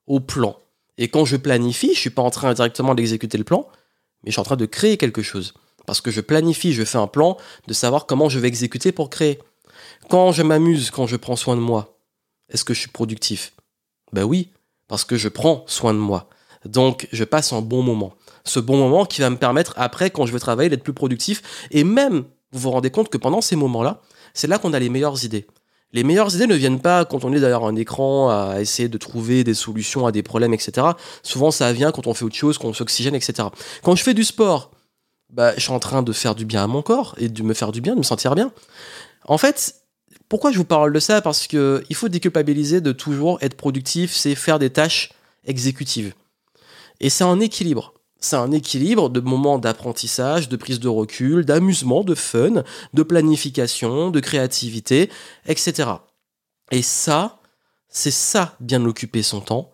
au 0.06 0.20
plan. 0.20 0.58
Et 0.98 1.08
quand 1.08 1.24
je 1.24 1.36
planifie, 1.36 1.94
je 1.94 2.00
suis 2.00 2.10
pas 2.10 2.22
en 2.22 2.30
train 2.30 2.54
directement 2.54 2.94
d'exécuter 2.94 3.38
le 3.38 3.44
plan, 3.44 3.68
mais 4.22 4.30
je 4.30 4.32
suis 4.32 4.40
en 4.40 4.44
train 4.44 4.56
de 4.56 4.66
créer 4.66 4.96
quelque 4.96 5.22
chose. 5.22 5.54
Parce 5.86 6.00
que 6.00 6.10
je 6.10 6.20
planifie, 6.20 6.72
je 6.72 6.84
fais 6.84 6.98
un 6.98 7.06
plan 7.06 7.36
de 7.66 7.72
savoir 7.72 8.06
comment 8.06 8.28
je 8.28 8.38
vais 8.38 8.48
exécuter 8.48 8.92
pour 8.92 9.10
créer. 9.10 9.38
Quand 10.08 10.32
je 10.32 10.42
m'amuse, 10.42 10.90
quand 10.90 11.06
je 11.06 11.16
prends 11.16 11.36
soin 11.36 11.56
de 11.56 11.60
moi, 11.60 11.98
est-ce 12.48 12.64
que 12.64 12.74
je 12.74 12.80
suis 12.80 12.90
productif? 12.90 13.52
Ben 14.12 14.24
oui, 14.24 14.50
parce 14.88 15.04
que 15.04 15.16
je 15.16 15.28
prends 15.28 15.64
soin 15.66 15.92
de 15.92 15.98
moi. 15.98 16.28
Donc 16.64 17.08
je 17.12 17.24
passe 17.24 17.52
un 17.52 17.62
bon 17.62 17.82
moment. 17.82 18.14
Ce 18.44 18.60
bon 18.60 18.76
moment 18.76 19.04
qui 19.04 19.20
va 19.20 19.30
me 19.30 19.36
permettre 19.36 19.74
après, 19.76 20.10
quand 20.10 20.26
je 20.26 20.32
vais 20.32 20.38
travailler, 20.38 20.68
d'être 20.68 20.84
plus 20.84 20.92
productif. 20.92 21.66
Et 21.70 21.84
même, 21.84 22.24
vous 22.52 22.60
vous 22.60 22.70
rendez 22.70 22.90
compte 22.90 23.08
que 23.08 23.18
pendant 23.18 23.40
ces 23.40 23.56
moments-là, 23.56 24.00
c'est 24.34 24.46
là 24.46 24.58
qu'on 24.58 24.72
a 24.72 24.78
les 24.78 24.88
meilleures 24.88 25.24
idées. 25.24 25.46
Les 25.92 26.04
meilleures 26.04 26.34
idées 26.34 26.46
ne 26.46 26.54
viennent 26.54 26.80
pas 26.80 27.04
quand 27.04 27.24
on 27.24 27.32
est 27.32 27.40
derrière 27.40 27.64
un 27.64 27.76
écran 27.76 28.28
à 28.28 28.60
essayer 28.60 28.88
de 28.88 28.98
trouver 28.98 29.44
des 29.44 29.54
solutions 29.54 30.06
à 30.06 30.12
des 30.12 30.22
problèmes, 30.22 30.52
etc. 30.52 30.88
Souvent, 31.22 31.50
ça 31.50 31.72
vient 31.72 31.92
quand 31.92 32.06
on 32.06 32.14
fait 32.14 32.24
autre 32.24 32.34
chose, 32.34 32.58
quand 32.58 32.68
on 32.68 32.74
s'oxygène, 32.74 33.14
etc. 33.14 33.48
Quand 33.82 33.94
je 33.94 34.02
fais 34.02 34.14
du 34.14 34.24
sport, 34.24 34.72
bah, 35.32 35.54
je 35.56 35.60
suis 35.60 35.72
en 35.72 35.78
train 35.78 36.02
de 36.02 36.12
faire 36.12 36.34
du 36.34 36.44
bien 36.44 36.64
à 36.64 36.66
mon 36.66 36.82
corps 36.82 37.14
et 37.18 37.28
de 37.28 37.42
me 37.42 37.54
faire 37.54 37.72
du 37.72 37.80
bien, 37.80 37.94
de 37.94 37.98
me 37.98 38.04
sentir 38.04 38.34
bien. 38.34 38.52
En 39.26 39.38
fait, 39.38 39.82
pourquoi 40.28 40.52
je 40.52 40.58
vous 40.58 40.64
parle 40.64 40.92
de 40.92 41.00
ça? 41.00 41.20
Parce 41.20 41.46
que 41.46 41.84
il 41.90 41.96
faut 41.96 42.08
déculpabiliser 42.08 42.80
de 42.80 42.92
toujours 42.92 43.38
être 43.42 43.56
productif, 43.56 44.14
c'est 44.14 44.34
faire 44.34 44.58
des 44.58 44.70
tâches 44.70 45.12
exécutives. 45.44 46.14
Et 47.00 47.10
c'est 47.10 47.24
un 47.24 47.40
équilibre. 47.40 47.92
C'est 48.18 48.36
un 48.36 48.50
équilibre 48.50 49.10
de 49.10 49.20
moments 49.20 49.58
d'apprentissage, 49.58 50.48
de 50.48 50.56
prise 50.56 50.80
de 50.80 50.88
recul, 50.88 51.44
d'amusement, 51.44 52.02
de 52.02 52.14
fun, 52.14 52.64
de 52.94 53.02
planification, 53.02 54.10
de 54.10 54.20
créativité, 54.20 55.10
etc. 55.46 55.90
Et 56.70 56.82
ça, 56.82 57.38
c'est 57.88 58.10
ça, 58.10 58.56
bien 58.60 58.84
occuper 58.84 59.22
son 59.22 59.40
temps. 59.40 59.72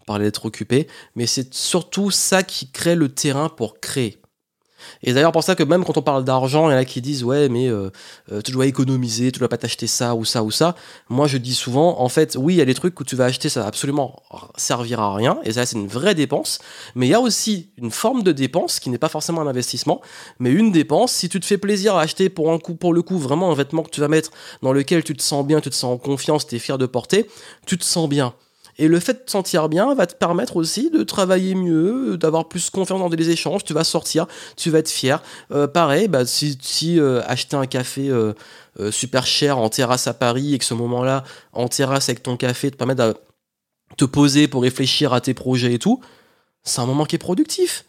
On 0.00 0.04
parlait 0.04 0.26
d'être 0.26 0.44
occupé, 0.44 0.88
mais 1.14 1.26
c'est 1.26 1.54
surtout 1.54 2.10
ça 2.10 2.42
qui 2.42 2.70
crée 2.70 2.96
le 2.96 3.08
terrain 3.08 3.48
pour 3.48 3.80
créer. 3.80 4.20
Et 5.02 5.12
d'ailleurs, 5.12 5.32
pour 5.32 5.42
ça 5.42 5.54
que 5.54 5.62
même 5.62 5.84
quand 5.84 5.96
on 5.96 6.02
parle 6.02 6.24
d'argent, 6.24 6.68
il 6.68 6.72
y 6.72 6.74
en 6.74 6.78
a 6.78 6.84
qui 6.84 7.00
disent 7.00 7.24
ouais, 7.24 7.48
mais 7.48 7.68
euh, 7.68 7.90
euh, 8.32 8.40
tu 8.42 8.52
dois 8.52 8.66
économiser, 8.66 9.32
tu 9.32 9.38
dois 9.38 9.48
pas 9.48 9.58
t'acheter 9.58 9.86
ça 9.86 10.14
ou 10.14 10.24
ça 10.24 10.42
ou 10.42 10.50
ça. 10.50 10.74
Moi, 11.08 11.26
je 11.26 11.38
dis 11.38 11.54
souvent, 11.54 12.00
en 12.00 12.08
fait, 12.08 12.36
oui, 12.38 12.54
il 12.54 12.56
y 12.56 12.62
a 12.62 12.64
des 12.64 12.74
trucs 12.74 12.94
que 12.94 13.04
tu 13.04 13.16
vas 13.16 13.26
acheter, 13.26 13.48
ça 13.48 13.60
va 13.60 13.66
absolument 13.66 14.22
servir 14.56 15.00
à 15.00 15.14
rien, 15.14 15.38
et 15.44 15.52
ça, 15.52 15.66
c'est 15.66 15.76
une 15.76 15.88
vraie 15.88 16.14
dépense. 16.14 16.58
Mais 16.94 17.06
il 17.06 17.10
y 17.10 17.14
a 17.14 17.20
aussi 17.20 17.70
une 17.78 17.90
forme 17.90 18.22
de 18.22 18.32
dépense 18.32 18.80
qui 18.80 18.90
n'est 18.90 18.98
pas 18.98 19.08
forcément 19.08 19.40
un 19.40 19.46
investissement, 19.46 20.00
mais 20.38 20.50
une 20.50 20.72
dépense. 20.72 21.12
Si 21.12 21.28
tu 21.28 21.40
te 21.40 21.46
fais 21.46 21.58
plaisir 21.58 21.96
à 21.96 22.02
acheter 22.02 22.28
pour 22.28 22.52
un 22.52 22.58
coup, 22.58 22.74
pour 22.74 22.92
le 22.92 23.02
coup, 23.02 23.18
vraiment 23.18 23.50
un 23.50 23.54
vêtement 23.54 23.82
que 23.82 23.90
tu 23.90 24.00
vas 24.00 24.08
mettre 24.08 24.30
dans 24.62 24.72
lequel 24.72 25.04
tu 25.04 25.16
te 25.16 25.22
sens 25.22 25.46
bien, 25.46 25.60
tu 25.60 25.70
te 25.70 25.74
sens 25.74 25.94
en 25.94 25.98
confiance, 25.98 26.46
tu 26.46 26.56
es 26.56 26.58
fier 26.58 26.78
de 26.78 26.86
porter, 26.86 27.28
tu 27.66 27.78
te 27.78 27.84
sens 27.84 28.08
bien. 28.08 28.34
Et 28.78 28.88
le 28.88 28.98
fait 28.98 29.12
de 29.12 29.18
te 29.18 29.30
sentir 29.30 29.68
bien 29.68 29.94
va 29.94 30.06
te 30.06 30.14
permettre 30.14 30.56
aussi 30.56 30.90
de 30.90 31.02
travailler 31.04 31.54
mieux, 31.54 32.16
d'avoir 32.16 32.48
plus 32.48 32.70
confiance 32.70 32.98
dans 32.98 33.08
les 33.08 33.30
échanges. 33.30 33.64
Tu 33.64 33.72
vas 33.72 33.84
sortir, 33.84 34.26
tu 34.56 34.70
vas 34.70 34.80
être 34.80 34.90
fier. 34.90 35.22
Euh, 35.52 35.66
pareil, 35.66 36.08
bah, 36.08 36.24
si, 36.26 36.58
euh, 36.98 37.22
acheter 37.26 37.56
un 37.56 37.66
café 37.66 38.08
euh, 38.08 38.32
super 38.90 39.26
cher 39.26 39.58
en 39.58 39.68
terrasse 39.68 40.06
à 40.06 40.14
Paris 40.14 40.54
et 40.54 40.58
que 40.58 40.64
ce 40.64 40.74
moment-là, 40.74 41.24
en 41.52 41.68
terrasse 41.68 42.08
avec 42.08 42.22
ton 42.22 42.36
café, 42.36 42.70
te 42.70 42.76
permet 42.76 42.96
de 42.96 43.14
te 43.96 44.04
poser 44.04 44.48
pour 44.48 44.62
réfléchir 44.62 45.12
à 45.12 45.20
tes 45.20 45.34
projets 45.34 45.74
et 45.74 45.78
tout, 45.78 46.00
c'est 46.64 46.80
un 46.80 46.86
moment 46.86 47.04
qui 47.04 47.14
est 47.14 47.18
productif. 47.18 47.84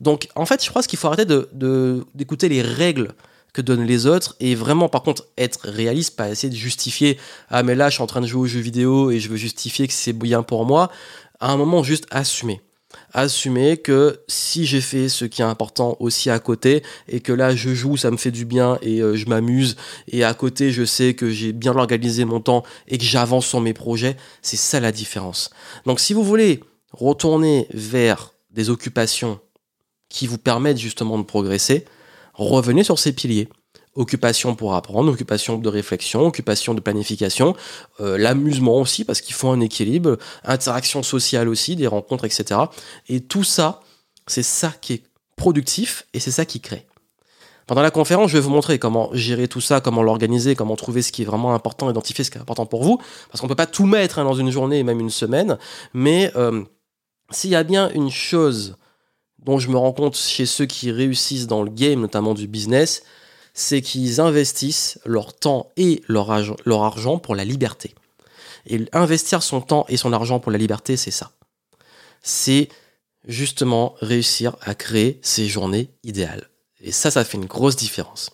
Donc, 0.00 0.28
en 0.34 0.46
fait, 0.46 0.64
je 0.64 0.70
crois 0.70 0.82
qu'il 0.82 0.98
faut 0.98 1.08
arrêter 1.08 1.26
de, 1.26 2.06
d'écouter 2.14 2.48
les 2.48 2.62
règles 2.62 3.12
que 3.52 3.62
donnent 3.62 3.86
les 3.86 4.06
autres 4.06 4.36
et 4.40 4.54
vraiment 4.54 4.88
par 4.88 5.02
contre 5.02 5.26
être 5.38 5.68
réaliste, 5.68 6.16
pas 6.16 6.30
essayer 6.30 6.50
de 6.50 6.58
justifier 6.58 7.18
ah 7.48 7.62
mais 7.62 7.74
là 7.74 7.88
je 7.88 7.94
suis 7.94 8.02
en 8.02 8.06
train 8.06 8.20
de 8.20 8.26
jouer 8.26 8.42
aux 8.42 8.46
jeux 8.46 8.60
vidéo 8.60 9.10
et 9.10 9.20
je 9.20 9.28
veux 9.28 9.36
justifier 9.36 9.86
que 9.86 9.94
c'est 9.94 10.12
bien 10.12 10.42
pour 10.42 10.64
moi. 10.64 10.90
À 11.40 11.52
un 11.52 11.56
moment 11.56 11.82
juste 11.82 12.06
assumer. 12.10 12.60
Assumer 13.12 13.76
que 13.76 14.20
si 14.28 14.66
j'ai 14.66 14.80
fait 14.80 15.08
ce 15.08 15.24
qui 15.24 15.42
est 15.42 15.44
important 15.44 15.96
aussi 16.00 16.28
à 16.28 16.38
côté 16.38 16.82
et 17.08 17.20
que 17.20 17.32
là 17.32 17.54
je 17.54 17.72
joue, 17.72 17.96
ça 17.96 18.10
me 18.10 18.16
fait 18.16 18.30
du 18.30 18.44
bien 18.44 18.78
et 18.82 19.00
euh, 19.00 19.16
je 19.16 19.26
m'amuse 19.26 19.76
et 20.08 20.24
à 20.24 20.34
côté 20.34 20.72
je 20.72 20.84
sais 20.84 21.14
que 21.14 21.30
j'ai 21.30 21.52
bien 21.52 21.76
organisé 21.76 22.24
mon 22.24 22.40
temps 22.40 22.64
et 22.88 22.98
que 22.98 23.04
j'avance 23.04 23.46
sur 23.46 23.60
mes 23.60 23.74
projets, 23.74 24.16
c'est 24.42 24.56
ça 24.56 24.80
la 24.80 24.92
différence. 24.92 25.50
Donc 25.86 26.00
si 26.00 26.14
vous 26.14 26.24
voulez 26.24 26.60
retourner 26.92 27.68
vers 27.72 28.34
des 28.50 28.70
occupations 28.70 29.40
qui 30.08 30.26
vous 30.26 30.38
permettent 30.38 30.78
justement 30.78 31.18
de 31.18 31.24
progresser, 31.24 31.84
revenez 32.48 32.84
sur 32.84 32.98
ces 32.98 33.12
piliers. 33.12 33.48
Occupation 33.96 34.54
pour 34.54 34.74
apprendre, 34.74 35.10
occupation 35.10 35.58
de 35.58 35.68
réflexion, 35.68 36.26
occupation 36.26 36.74
de 36.74 36.80
planification, 36.80 37.56
euh, 38.00 38.16
l'amusement 38.16 38.76
aussi 38.80 39.04
parce 39.04 39.20
qu'il 39.20 39.34
faut 39.34 39.48
un 39.48 39.60
équilibre, 39.60 40.16
interaction 40.44 41.02
sociale 41.02 41.48
aussi, 41.48 41.74
des 41.74 41.88
rencontres, 41.88 42.24
etc. 42.24 42.60
Et 43.08 43.20
tout 43.20 43.42
ça, 43.44 43.80
c'est 44.28 44.44
ça 44.44 44.72
qui 44.80 44.92
est 44.94 45.02
productif 45.36 46.06
et 46.14 46.20
c'est 46.20 46.30
ça 46.30 46.44
qui 46.44 46.60
crée. 46.60 46.86
Pendant 47.66 47.82
la 47.82 47.92
conférence, 47.92 48.30
je 48.30 48.36
vais 48.36 48.42
vous 48.42 48.50
montrer 48.50 48.80
comment 48.80 49.10
gérer 49.12 49.46
tout 49.46 49.60
ça, 49.60 49.80
comment 49.80 50.02
l'organiser, 50.02 50.56
comment 50.56 50.74
trouver 50.74 51.02
ce 51.02 51.12
qui 51.12 51.22
est 51.22 51.24
vraiment 51.24 51.54
important, 51.54 51.88
identifier 51.88 52.24
ce 52.24 52.30
qui 52.32 52.38
est 52.38 52.40
important 52.40 52.66
pour 52.66 52.82
vous, 52.82 52.98
parce 53.30 53.40
qu'on 53.40 53.46
ne 53.46 53.48
peut 53.48 53.54
pas 53.54 53.66
tout 53.66 53.86
mettre 53.86 54.18
hein, 54.18 54.24
dans 54.24 54.34
une 54.34 54.50
journée 54.50 54.80
et 54.80 54.82
même 54.82 54.98
une 54.98 55.08
semaine, 55.08 55.56
mais 55.94 56.32
euh, 56.34 56.64
s'il 57.30 57.50
y 57.50 57.54
a 57.54 57.62
bien 57.62 57.88
une 57.90 58.10
chose 58.10 58.76
dont 59.44 59.58
je 59.58 59.68
me 59.68 59.76
rends 59.76 59.92
compte 59.92 60.16
chez 60.16 60.46
ceux 60.46 60.66
qui 60.66 60.90
réussissent 60.90 61.46
dans 61.46 61.62
le 61.62 61.70
game, 61.70 62.00
notamment 62.00 62.34
du 62.34 62.46
business, 62.46 63.02
c'est 63.54 63.82
qu'ils 63.82 64.20
investissent 64.20 64.98
leur 65.04 65.34
temps 65.34 65.70
et 65.76 66.02
leur, 66.08 66.30
argent 66.30 67.18
pour 67.18 67.34
la 67.34 67.44
liberté. 67.44 67.94
Et 68.66 68.84
investir 68.92 69.42
son 69.42 69.60
temps 69.60 69.86
et 69.88 69.96
son 69.96 70.12
argent 70.12 70.40
pour 70.40 70.52
la 70.52 70.58
liberté, 70.58 70.96
c'est 70.96 71.10
ça. 71.10 71.32
C'est 72.22 72.68
justement 73.26 73.94
réussir 74.00 74.56
à 74.60 74.74
créer 74.74 75.18
ses 75.22 75.46
journées 75.46 75.90
idéales. 76.04 76.48
Et 76.82 76.92
ça, 76.92 77.10
ça 77.10 77.24
fait 77.24 77.38
une 77.38 77.46
grosse 77.46 77.76
différence. 77.76 78.30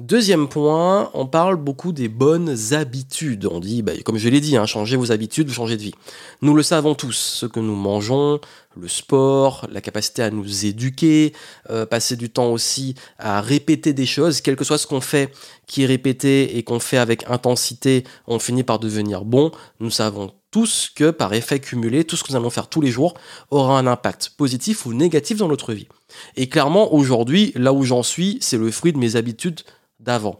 Deuxième 0.00 0.48
point, 0.48 1.10
on 1.14 1.26
parle 1.26 1.56
beaucoup 1.56 1.92
des 1.92 2.08
bonnes 2.08 2.56
habitudes. 2.72 3.46
On 3.46 3.60
dit, 3.60 3.82
bah, 3.82 3.92
comme 4.04 4.18
je 4.18 4.28
l'ai 4.28 4.40
dit, 4.40 4.56
hein, 4.56 4.66
changez 4.66 4.96
vos 4.96 5.12
habitudes, 5.12 5.48
vous 5.48 5.54
changez 5.54 5.76
de 5.76 5.82
vie. 5.82 5.94
Nous 6.42 6.54
le 6.54 6.62
savons 6.62 6.94
tous, 6.94 7.12
ce 7.12 7.46
que 7.46 7.60
nous 7.60 7.76
mangeons, 7.76 8.40
le 8.76 8.88
sport, 8.88 9.66
la 9.70 9.80
capacité 9.80 10.22
à 10.22 10.30
nous 10.30 10.66
éduquer, 10.66 11.32
euh, 11.70 11.86
passer 11.86 12.16
du 12.16 12.30
temps 12.30 12.50
aussi 12.50 12.94
à 13.18 13.40
répéter 13.40 13.92
des 13.92 14.06
choses, 14.06 14.40
quel 14.40 14.56
que 14.56 14.64
soit 14.64 14.78
ce 14.78 14.86
qu'on 14.86 15.00
fait 15.00 15.32
qui 15.66 15.84
est 15.84 15.86
répété 15.86 16.56
et 16.56 16.62
qu'on 16.62 16.80
fait 16.80 16.98
avec 16.98 17.30
intensité, 17.30 18.04
on 18.26 18.38
finit 18.38 18.64
par 18.64 18.78
devenir 18.78 19.24
bon. 19.24 19.52
Nous 19.80 19.90
savons 19.90 20.32
tous 20.54 20.88
que 20.94 21.10
par 21.10 21.34
effet 21.34 21.58
cumulé, 21.58 22.04
tout 22.04 22.14
ce 22.14 22.22
que 22.22 22.30
nous 22.30 22.36
allons 22.36 22.48
faire 22.48 22.68
tous 22.68 22.80
les 22.80 22.92
jours 22.92 23.14
aura 23.50 23.76
un 23.76 23.88
impact 23.88 24.34
positif 24.36 24.86
ou 24.86 24.94
négatif 24.94 25.38
dans 25.38 25.48
notre 25.48 25.72
vie. 25.72 25.88
Et 26.36 26.48
clairement, 26.48 26.94
aujourd'hui, 26.94 27.50
là 27.56 27.72
où 27.72 27.82
j'en 27.82 28.04
suis, 28.04 28.38
c'est 28.40 28.56
le 28.56 28.70
fruit 28.70 28.92
de 28.92 28.98
mes 28.98 29.16
habitudes 29.16 29.62
d'avant. 29.98 30.38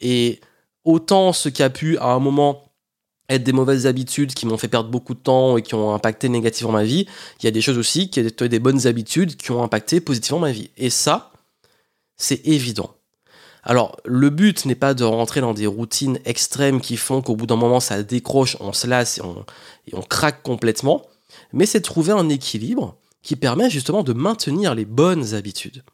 Et 0.00 0.40
autant 0.84 1.34
ce 1.34 1.50
qui 1.50 1.62
a 1.62 1.68
pu 1.68 1.98
à 1.98 2.06
un 2.06 2.18
moment 2.18 2.72
être 3.28 3.44
des 3.44 3.52
mauvaises 3.52 3.86
habitudes 3.86 4.32
qui 4.32 4.46
m'ont 4.46 4.56
fait 4.56 4.68
perdre 4.68 4.88
beaucoup 4.88 5.12
de 5.12 5.20
temps 5.20 5.58
et 5.58 5.62
qui 5.62 5.74
ont 5.74 5.92
impacté 5.92 6.30
négativement 6.30 6.72
ma 6.72 6.84
vie, 6.84 7.06
il 7.40 7.44
y 7.44 7.46
a 7.46 7.50
des 7.50 7.60
choses 7.60 7.76
aussi 7.76 8.08
qui 8.08 8.20
étaient 8.20 8.48
des 8.48 8.58
bonnes 8.58 8.86
habitudes 8.86 9.36
qui 9.36 9.50
ont 9.50 9.62
impacté 9.62 10.00
positivement 10.00 10.40
ma 10.40 10.52
vie. 10.52 10.70
Et 10.78 10.88
ça, 10.88 11.30
c'est 12.16 12.46
évident. 12.46 12.94
Alors, 13.62 13.96
le 14.04 14.28
but 14.30 14.66
n'est 14.66 14.74
pas 14.74 14.92
de 14.92 15.04
rentrer 15.04 15.40
dans 15.40 15.54
des 15.54 15.66
routines 15.66 16.18
extrêmes 16.24 16.80
qui 16.80 16.96
font 16.96 17.22
qu'au 17.22 17.36
bout 17.36 17.46
d'un 17.46 17.56
moment, 17.56 17.78
ça 17.78 18.02
décroche, 18.02 18.56
on 18.58 18.72
se 18.72 18.88
lasse 18.88 19.18
et 19.18 19.94
on, 19.94 20.02
craque 20.02 20.42
complètement, 20.42 21.02
mais 21.52 21.64
c'est 21.64 21.78
de 21.78 21.84
trouver 21.84 22.12
un 22.12 22.28
équilibre 22.28 22.96
qui 23.22 23.36
permet 23.36 23.70
justement 23.70 24.02
de 24.02 24.12
maintenir 24.12 24.74
les 24.74 24.84
bonnes 24.84 25.34
habitudes. 25.34 25.84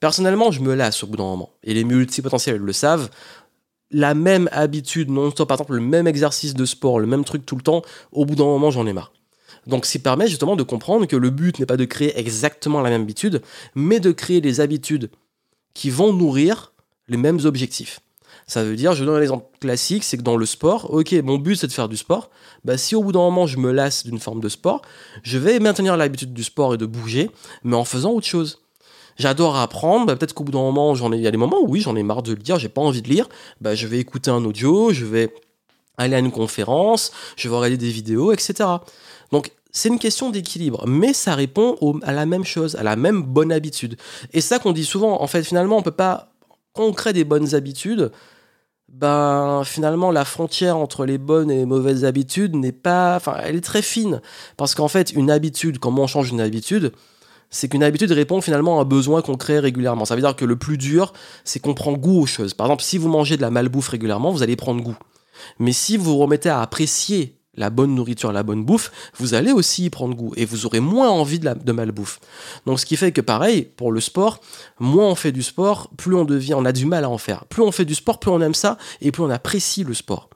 Personnellement, 0.00 0.50
je 0.50 0.60
me 0.60 0.74
lasse 0.74 1.04
au 1.04 1.06
bout 1.06 1.16
d'un 1.16 1.24
moment. 1.24 1.50
Et 1.62 1.72
les 1.72 1.84
multipotentiels 1.84 2.56
le 2.56 2.72
savent. 2.72 3.10
La 3.90 4.14
même 4.14 4.48
habitude 4.50 5.08
non-stop, 5.08 5.48
par 5.48 5.56
exemple, 5.56 5.74
le 5.74 5.80
même 5.80 6.08
exercice 6.08 6.54
de 6.54 6.64
sport, 6.64 6.98
le 6.98 7.06
même 7.06 7.24
truc 7.24 7.46
tout 7.46 7.54
le 7.54 7.62
temps, 7.62 7.82
au 8.10 8.26
bout 8.26 8.34
d'un 8.34 8.44
moment, 8.44 8.70
j'en 8.70 8.86
ai 8.86 8.92
marre. 8.92 9.12
Donc, 9.66 9.86
ça 9.86 9.98
permet 10.00 10.26
justement 10.26 10.56
de 10.56 10.62
comprendre 10.62 11.06
que 11.06 11.16
le 11.16 11.30
but 11.30 11.58
n'est 11.60 11.66
pas 11.66 11.76
de 11.76 11.84
créer 11.84 12.18
exactement 12.18 12.80
la 12.80 12.90
même 12.90 13.02
habitude, 13.02 13.42
mais 13.74 14.00
de 14.00 14.10
créer 14.10 14.40
des 14.40 14.60
habitudes 14.60 15.10
qui 15.74 15.90
vont 15.90 16.12
nourrir 16.12 16.72
les 17.08 17.16
mêmes 17.16 17.40
objectifs. 17.44 18.00
Ça 18.46 18.64
veut 18.64 18.76
dire, 18.76 18.94
je 18.94 19.04
donne 19.04 19.16
un 19.16 19.20
exemple 19.20 19.46
classique, 19.60 20.04
c'est 20.04 20.16
que 20.16 20.22
dans 20.22 20.36
le 20.36 20.46
sport, 20.46 20.92
ok, 20.92 21.12
mon 21.22 21.36
but 21.36 21.56
c'est 21.56 21.66
de 21.66 21.72
faire 21.72 21.88
du 21.88 21.98
sport. 21.98 22.30
Bah, 22.64 22.78
si 22.78 22.94
au 22.94 23.02
bout 23.02 23.12
d'un 23.12 23.20
moment 23.20 23.46
je 23.46 23.58
me 23.58 23.70
lasse 23.70 24.06
d'une 24.06 24.18
forme 24.18 24.40
de 24.40 24.48
sport, 24.48 24.80
je 25.22 25.36
vais 25.36 25.58
maintenir 25.58 25.96
l'habitude 25.98 26.32
du 26.32 26.42
sport 26.42 26.74
et 26.74 26.78
de 26.78 26.86
bouger, 26.86 27.30
mais 27.62 27.76
en 27.76 27.84
faisant 27.84 28.10
autre 28.12 28.26
chose. 28.26 28.62
J'adore 29.18 29.56
apprendre. 29.56 30.06
Bah, 30.06 30.16
peut-être 30.16 30.32
qu'au 30.32 30.44
bout 30.44 30.52
d'un 30.52 30.60
moment, 30.60 30.94
j'en 30.94 31.12
ai, 31.12 31.16
il 31.16 31.22
y 31.22 31.26
a 31.26 31.30
des 31.30 31.36
moments 31.36 31.60
où 31.60 31.68
oui, 31.68 31.80
j'en 31.80 31.96
ai 31.96 32.02
marre 32.02 32.22
de 32.22 32.34
lire, 32.34 32.58
j'ai 32.58 32.68
pas 32.68 32.80
envie 32.80 33.02
de 33.02 33.08
lire. 33.08 33.28
Bah, 33.60 33.74
je 33.74 33.86
vais 33.86 33.98
écouter 33.98 34.30
un 34.30 34.44
audio, 34.44 34.92
je 34.92 35.04
vais 35.04 35.34
aller 35.98 36.14
à 36.14 36.20
une 36.20 36.30
conférence, 36.30 37.12
je 37.36 37.48
vais 37.48 37.54
regarder 37.54 37.76
des 37.76 37.90
vidéos, 37.90 38.32
etc. 38.32 38.54
Donc, 39.32 39.50
c'est 39.72 39.88
une 39.88 39.98
question 39.98 40.30
d'équilibre, 40.30 40.86
mais 40.86 41.12
ça 41.12 41.34
répond 41.34 41.76
à 42.02 42.12
la 42.12 42.24
même 42.24 42.44
chose, 42.44 42.76
à 42.76 42.82
la 42.82 42.96
même 42.96 43.22
bonne 43.22 43.52
habitude. 43.52 43.96
Et 44.32 44.40
ça 44.40 44.58
qu'on 44.58 44.72
dit 44.72 44.84
souvent, 44.84 45.20
en 45.20 45.26
fait, 45.26 45.42
finalement, 45.42 45.76
on 45.76 45.82
peut 45.82 45.90
pas, 45.90 46.32
crée 46.92 47.12
des 47.12 47.24
bonnes 47.24 47.54
habitudes, 47.54 48.10
ben 48.88 49.62
finalement 49.64 50.10
la 50.10 50.24
frontière 50.24 50.76
entre 50.76 51.04
les 51.04 51.18
bonnes 51.18 51.50
et 51.50 51.56
les 51.56 51.66
mauvaises 51.66 52.04
habitudes 52.04 52.56
n'est 52.56 52.72
pas, 52.72 53.16
enfin, 53.16 53.36
elle 53.42 53.56
est 53.56 53.64
très 53.64 53.82
fine, 53.82 54.20
parce 54.56 54.74
qu'en 54.74 54.88
fait, 54.88 55.12
une 55.12 55.30
habitude, 55.30 55.78
comment 55.78 56.04
on 56.04 56.06
change 56.06 56.30
une 56.30 56.40
habitude, 56.40 56.92
c'est 57.50 57.68
qu'une 57.68 57.82
habitude 57.82 58.12
répond 58.12 58.40
finalement 58.40 58.78
à 58.78 58.82
un 58.82 58.84
besoin 58.84 59.22
qu'on 59.22 59.36
crée 59.36 59.58
régulièrement. 59.58 60.04
Ça 60.04 60.14
veut 60.14 60.20
dire 60.20 60.36
que 60.36 60.44
le 60.44 60.56
plus 60.56 60.76
dur, 60.76 61.12
c'est 61.44 61.60
qu'on 61.60 61.74
prend 61.74 61.92
goût 61.92 62.20
aux 62.20 62.26
choses. 62.26 62.52
Par 62.54 62.66
exemple, 62.66 62.82
si 62.82 62.98
vous 62.98 63.08
mangez 63.08 63.36
de 63.36 63.42
la 63.42 63.50
malbouffe 63.50 63.88
régulièrement, 63.88 64.30
vous 64.30 64.42
allez 64.42 64.56
prendre 64.56 64.82
goût. 64.82 64.96
Mais 65.58 65.72
si 65.72 65.96
vous 65.96 66.04
vous 66.04 66.18
remettez 66.18 66.50
à 66.50 66.60
apprécier 66.60 67.37
la 67.58 67.70
bonne 67.70 67.94
nourriture, 67.94 68.32
la 68.32 68.42
bonne 68.42 68.64
bouffe, 68.64 68.90
vous 69.18 69.34
allez 69.34 69.52
aussi 69.52 69.84
y 69.86 69.90
prendre 69.90 70.14
goût 70.14 70.32
et 70.36 70.44
vous 70.44 70.64
aurez 70.64 70.80
moins 70.80 71.10
envie 71.10 71.38
de, 71.38 71.44
la, 71.44 71.54
de 71.54 71.72
malbouffe. 71.72 72.20
Donc 72.64 72.80
ce 72.80 72.86
qui 72.86 72.96
fait 72.96 73.12
que 73.12 73.20
pareil, 73.20 73.68
pour 73.76 73.92
le 73.92 74.00
sport, 74.00 74.40
moins 74.78 75.08
on 75.08 75.14
fait 75.14 75.32
du 75.32 75.42
sport, 75.42 75.90
plus 75.96 76.14
on 76.14 76.24
devient, 76.24 76.54
on 76.54 76.64
a 76.64 76.72
du 76.72 76.86
mal 76.86 77.04
à 77.04 77.10
en 77.10 77.18
faire. 77.18 77.44
Plus 77.46 77.62
on 77.62 77.72
fait 77.72 77.84
du 77.84 77.94
sport, 77.94 78.20
plus 78.20 78.30
on 78.30 78.40
aime 78.40 78.54
ça 78.54 78.78
et 79.00 79.12
plus 79.12 79.22
on 79.22 79.30
apprécie 79.30 79.84
le 79.84 79.94
sport. 79.94 80.30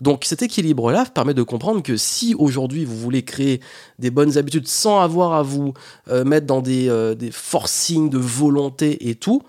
Donc 0.00 0.24
cet 0.24 0.42
équilibre-là 0.42 1.06
permet 1.06 1.34
de 1.34 1.42
comprendre 1.42 1.82
que 1.82 1.96
si 1.96 2.34
aujourd'hui 2.34 2.84
vous 2.84 2.96
voulez 2.96 3.24
créer 3.24 3.60
des 3.98 4.10
bonnes 4.10 4.36
habitudes 4.36 4.68
sans 4.68 5.00
avoir 5.00 5.32
à 5.32 5.42
vous 5.42 5.72
euh, 6.08 6.24
mettre 6.24 6.46
dans 6.46 6.60
des, 6.60 6.88
euh, 6.88 7.14
forcings 7.32 8.10
de 8.10 8.18
volonté 8.18 9.08
et 9.08 9.14
tout, 9.14 9.42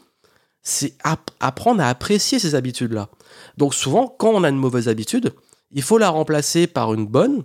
c'est 0.63 0.95
apprendre 1.39 1.81
à 1.81 1.87
apprécier 1.87 2.39
ces 2.39 2.55
habitudes-là. 2.55 3.09
Donc 3.57 3.73
souvent, 3.73 4.07
quand 4.07 4.31
on 4.33 4.43
a 4.43 4.49
une 4.49 4.57
mauvaise 4.57 4.89
habitude, 4.89 5.33
il 5.71 5.81
faut 5.81 5.97
la 5.97 6.09
remplacer 6.09 6.67
par 6.67 6.93
une 6.93 7.05
bonne, 7.05 7.43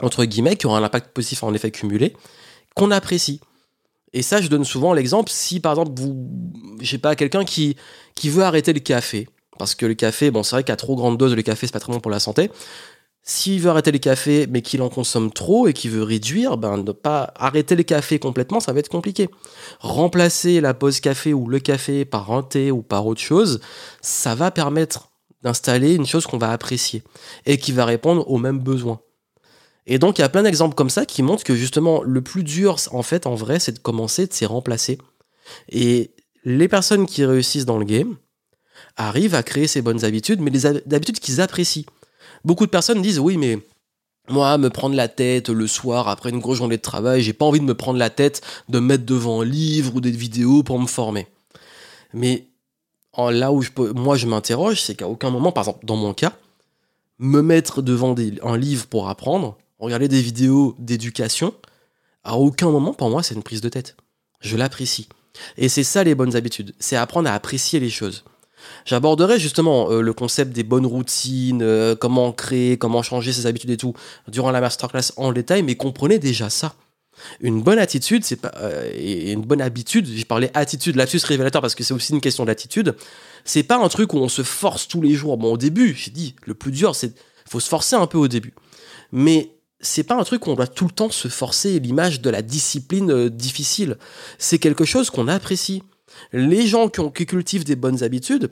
entre 0.00 0.24
guillemets, 0.24 0.56
qui 0.56 0.66
aura 0.66 0.78
un 0.78 0.82
impact 0.82 1.12
positif 1.12 1.42
en 1.42 1.54
effet 1.54 1.70
cumulé, 1.70 2.14
qu'on 2.74 2.90
apprécie. 2.90 3.40
Et 4.12 4.22
ça, 4.22 4.40
je 4.40 4.48
donne 4.48 4.64
souvent 4.64 4.92
l'exemple, 4.92 5.30
si 5.30 5.60
par 5.60 5.72
exemple, 5.72 6.00
vous, 6.00 6.28
je 6.80 6.88
sais 6.88 6.98
pas, 6.98 7.16
quelqu'un 7.16 7.44
qui, 7.44 7.76
qui 8.14 8.30
veut 8.30 8.42
arrêter 8.42 8.72
le 8.72 8.80
café, 8.80 9.28
parce 9.58 9.74
que 9.74 9.86
le 9.86 9.94
café, 9.94 10.30
bon, 10.30 10.42
c'est 10.42 10.56
vrai 10.56 10.64
qu'à 10.64 10.76
trop 10.76 10.96
grande 10.96 11.18
dose, 11.18 11.34
le 11.34 11.42
café, 11.42 11.66
c'est 11.66 11.72
pas 11.72 11.80
très 11.80 11.92
bon 11.92 12.00
pour 12.00 12.10
la 12.10 12.20
santé. 12.20 12.50
S'il 13.26 13.60
veut 13.60 13.70
arrêter 13.70 13.90
le 13.90 13.98
café, 13.98 14.46
mais 14.50 14.60
qu'il 14.60 14.82
en 14.82 14.90
consomme 14.90 15.32
trop 15.32 15.66
et 15.66 15.72
qu'il 15.72 15.90
veut 15.90 16.02
réduire, 16.02 16.58
ben, 16.58 16.76
ne 16.76 16.92
pas 16.92 17.32
arrêter 17.36 17.74
le 17.74 17.82
café 17.82 18.18
complètement, 18.18 18.60
ça 18.60 18.72
va 18.72 18.80
être 18.80 18.90
compliqué. 18.90 19.30
Remplacer 19.80 20.60
la 20.60 20.74
pause 20.74 21.00
café 21.00 21.32
ou 21.32 21.48
le 21.48 21.58
café 21.58 22.04
par 22.04 22.32
un 22.32 22.42
thé 22.42 22.70
ou 22.70 22.82
par 22.82 23.06
autre 23.06 23.22
chose, 23.22 23.60
ça 24.02 24.34
va 24.34 24.50
permettre 24.50 25.08
d'installer 25.44 25.94
une 25.94 26.06
chose 26.06 26.26
qu'on 26.26 26.38
va 26.38 26.50
apprécier 26.50 27.02
et 27.46 27.58
qui 27.58 27.72
va 27.72 27.84
répondre 27.84 28.28
aux 28.30 28.38
mêmes 28.38 28.58
besoins. 28.58 29.00
Et 29.86 29.98
donc, 29.98 30.18
il 30.18 30.22
y 30.22 30.24
a 30.24 30.28
plein 30.30 30.42
d'exemples 30.42 30.74
comme 30.74 30.90
ça 30.90 31.04
qui 31.04 31.22
montrent 31.22 31.44
que 31.44 31.54
justement, 31.54 32.02
le 32.02 32.22
plus 32.22 32.42
dur, 32.42 32.76
en 32.90 33.02
fait, 33.02 33.26
en 33.26 33.34
vrai, 33.34 33.60
c'est 33.60 33.72
de 33.72 33.78
commencer, 33.78 34.26
de 34.26 34.32
s'y 34.32 34.46
remplacer. 34.46 34.98
Et 35.68 36.14
les 36.44 36.68
personnes 36.68 37.06
qui 37.06 37.24
réussissent 37.24 37.66
dans 37.66 37.78
le 37.78 37.84
game, 37.84 38.16
arrivent 38.96 39.34
à 39.34 39.42
créer 39.42 39.66
ces 39.66 39.82
bonnes 39.82 40.04
habitudes, 40.04 40.40
mais 40.40 40.50
des 40.50 40.66
habitudes 40.66 41.20
qu'ils 41.20 41.40
apprécient. 41.40 41.84
Beaucoup 42.44 42.66
de 42.66 42.70
personnes 42.70 43.02
disent 43.02 43.18
oui, 43.18 43.36
mais 43.36 43.58
moi, 44.28 44.56
me 44.58 44.70
prendre 44.70 44.96
la 44.96 45.08
tête 45.08 45.48
le 45.48 45.66
soir 45.66 46.08
après 46.08 46.30
une 46.30 46.40
grosse 46.40 46.58
journée 46.58 46.76
de 46.76 46.82
travail, 46.82 47.22
j'ai 47.22 47.32
pas 47.32 47.44
envie 47.44 47.60
de 47.60 47.64
me 47.64 47.74
prendre 47.74 47.98
la 47.98 48.10
tête 48.10 48.40
de 48.68 48.78
me 48.78 48.86
mettre 48.86 49.04
devant 49.04 49.42
un 49.42 49.44
livre 49.44 49.96
ou 49.96 50.00
des 50.00 50.10
vidéos 50.10 50.62
pour 50.62 50.78
me 50.78 50.86
former. 50.86 51.26
Mais 52.12 52.48
là 53.18 53.52
où 53.52 53.62
je 53.62 53.70
peux, 53.70 53.92
moi 53.92 54.16
je 54.16 54.26
m'interroge, 54.26 54.82
c'est 54.82 54.94
qu'à 54.94 55.08
aucun 55.08 55.30
moment, 55.30 55.52
par 55.52 55.64
exemple 55.64 55.86
dans 55.86 55.96
mon 55.96 56.14
cas, 56.14 56.32
me 57.18 57.40
mettre 57.42 57.82
devant 57.82 58.14
un 58.42 58.56
livre 58.56 58.86
pour 58.86 59.08
apprendre, 59.08 59.56
regarder 59.78 60.08
des 60.08 60.20
vidéos 60.20 60.74
d'éducation, 60.78 61.54
à 62.24 62.36
aucun 62.36 62.70
moment 62.70 62.92
pour 62.92 63.10
moi 63.10 63.22
c'est 63.22 63.34
une 63.34 63.42
prise 63.42 63.60
de 63.60 63.68
tête. 63.68 63.96
Je 64.40 64.56
l'apprécie. 64.56 65.08
Et 65.56 65.68
c'est 65.68 65.84
ça 65.84 66.04
les 66.04 66.14
bonnes 66.14 66.36
habitudes, 66.36 66.74
c'est 66.78 66.96
apprendre 66.96 67.28
à 67.28 67.34
apprécier 67.34 67.80
les 67.80 67.90
choses. 67.90 68.24
J'aborderai 68.86 69.38
justement 69.38 69.90
euh, 69.90 70.00
le 70.00 70.12
concept 70.12 70.52
des 70.52 70.62
bonnes 70.62 70.86
routines, 70.86 71.62
euh, 71.62 71.94
comment 71.94 72.32
créer, 72.32 72.78
comment 72.78 73.02
changer 73.02 73.32
ses 73.32 73.46
habitudes 73.46 73.70
et 73.70 73.76
tout 73.76 73.94
durant 74.28 74.50
la 74.50 74.60
masterclass 74.60 75.12
en 75.16 75.32
détail, 75.32 75.62
mais 75.62 75.74
comprenez 75.74 76.18
déjà 76.18 76.50
ça. 76.50 76.74
Une 77.40 77.62
bonne 77.62 77.78
attitude, 77.78 78.24
c'est 78.24 78.36
pas 78.36 78.52
euh, 78.56 78.90
et 78.94 79.32
une 79.32 79.42
bonne 79.42 79.60
habitude. 79.60 80.06
J'ai 80.06 80.24
parlé 80.24 80.50
attitude, 80.54 80.96
lapsus 80.96 81.20
révélateur 81.24 81.62
parce 81.62 81.74
que 81.74 81.84
c'est 81.84 81.94
aussi 81.94 82.12
une 82.12 82.20
question 82.20 82.44
d'attitude. 82.44 82.96
C'est 83.44 83.62
pas 83.62 83.76
un 83.76 83.88
truc 83.88 84.14
où 84.14 84.18
on 84.18 84.28
se 84.28 84.42
force 84.42 84.88
tous 84.88 85.02
les 85.02 85.14
jours. 85.14 85.36
Bon, 85.36 85.52
au 85.52 85.56
début, 85.56 85.94
j'ai 85.94 86.10
dit, 86.10 86.34
le 86.46 86.54
plus 86.54 86.72
dur, 86.72 86.94
c'est 86.94 87.14
faut 87.48 87.60
se 87.60 87.68
forcer 87.68 87.96
un 87.96 88.06
peu 88.06 88.18
au 88.18 88.28
début. 88.28 88.54
Mais 89.12 89.50
c'est 89.80 90.04
pas 90.04 90.14
un 90.14 90.24
truc 90.24 90.46
où 90.46 90.50
on 90.50 90.54
doit 90.54 90.66
tout 90.66 90.86
le 90.86 90.90
temps 90.90 91.10
se 91.10 91.28
forcer. 91.28 91.78
L'image 91.78 92.20
de 92.20 92.30
la 92.30 92.42
discipline 92.42 93.28
difficile, 93.28 93.98
c'est 94.38 94.58
quelque 94.58 94.84
chose 94.84 95.10
qu'on 95.10 95.28
apprécie. 95.28 95.82
Les 96.32 96.66
gens 96.66 96.88
qui, 96.88 97.00
ont, 97.00 97.10
qui 97.10 97.26
cultivent 97.26 97.64
des 97.64 97.76
bonnes 97.76 98.02
habitudes, 98.02 98.50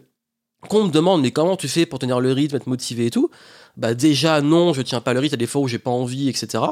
qu'on 0.69 0.85
me 0.85 0.91
demande 0.91 1.23
mais 1.23 1.31
comment 1.31 1.57
tu 1.57 1.69
fais 1.69 1.87
pour 1.87 1.99
tenir 1.99 2.21
le 2.21 2.33
rythme, 2.33 2.57
être 2.57 2.67
motivé 2.67 3.07
et 3.07 3.11
tout, 3.11 3.31
bah 3.77 3.95
déjà 3.95 4.41
non, 4.41 4.73
je 4.73 4.83
tiens 4.83 5.01
pas 5.01 5.13
le 5.13 5.21
rythme, 5.21 5.35
il 5.35 5.39
y 5.39 5.43
a 5.43 5.45
des 5.45 5.47
fois 5.47 5.63
où 5.63 5.69
j'ai 5.69 5.79
pas 5.79 5.91
envie, 5.91 6.29
etc. 6.29 6.63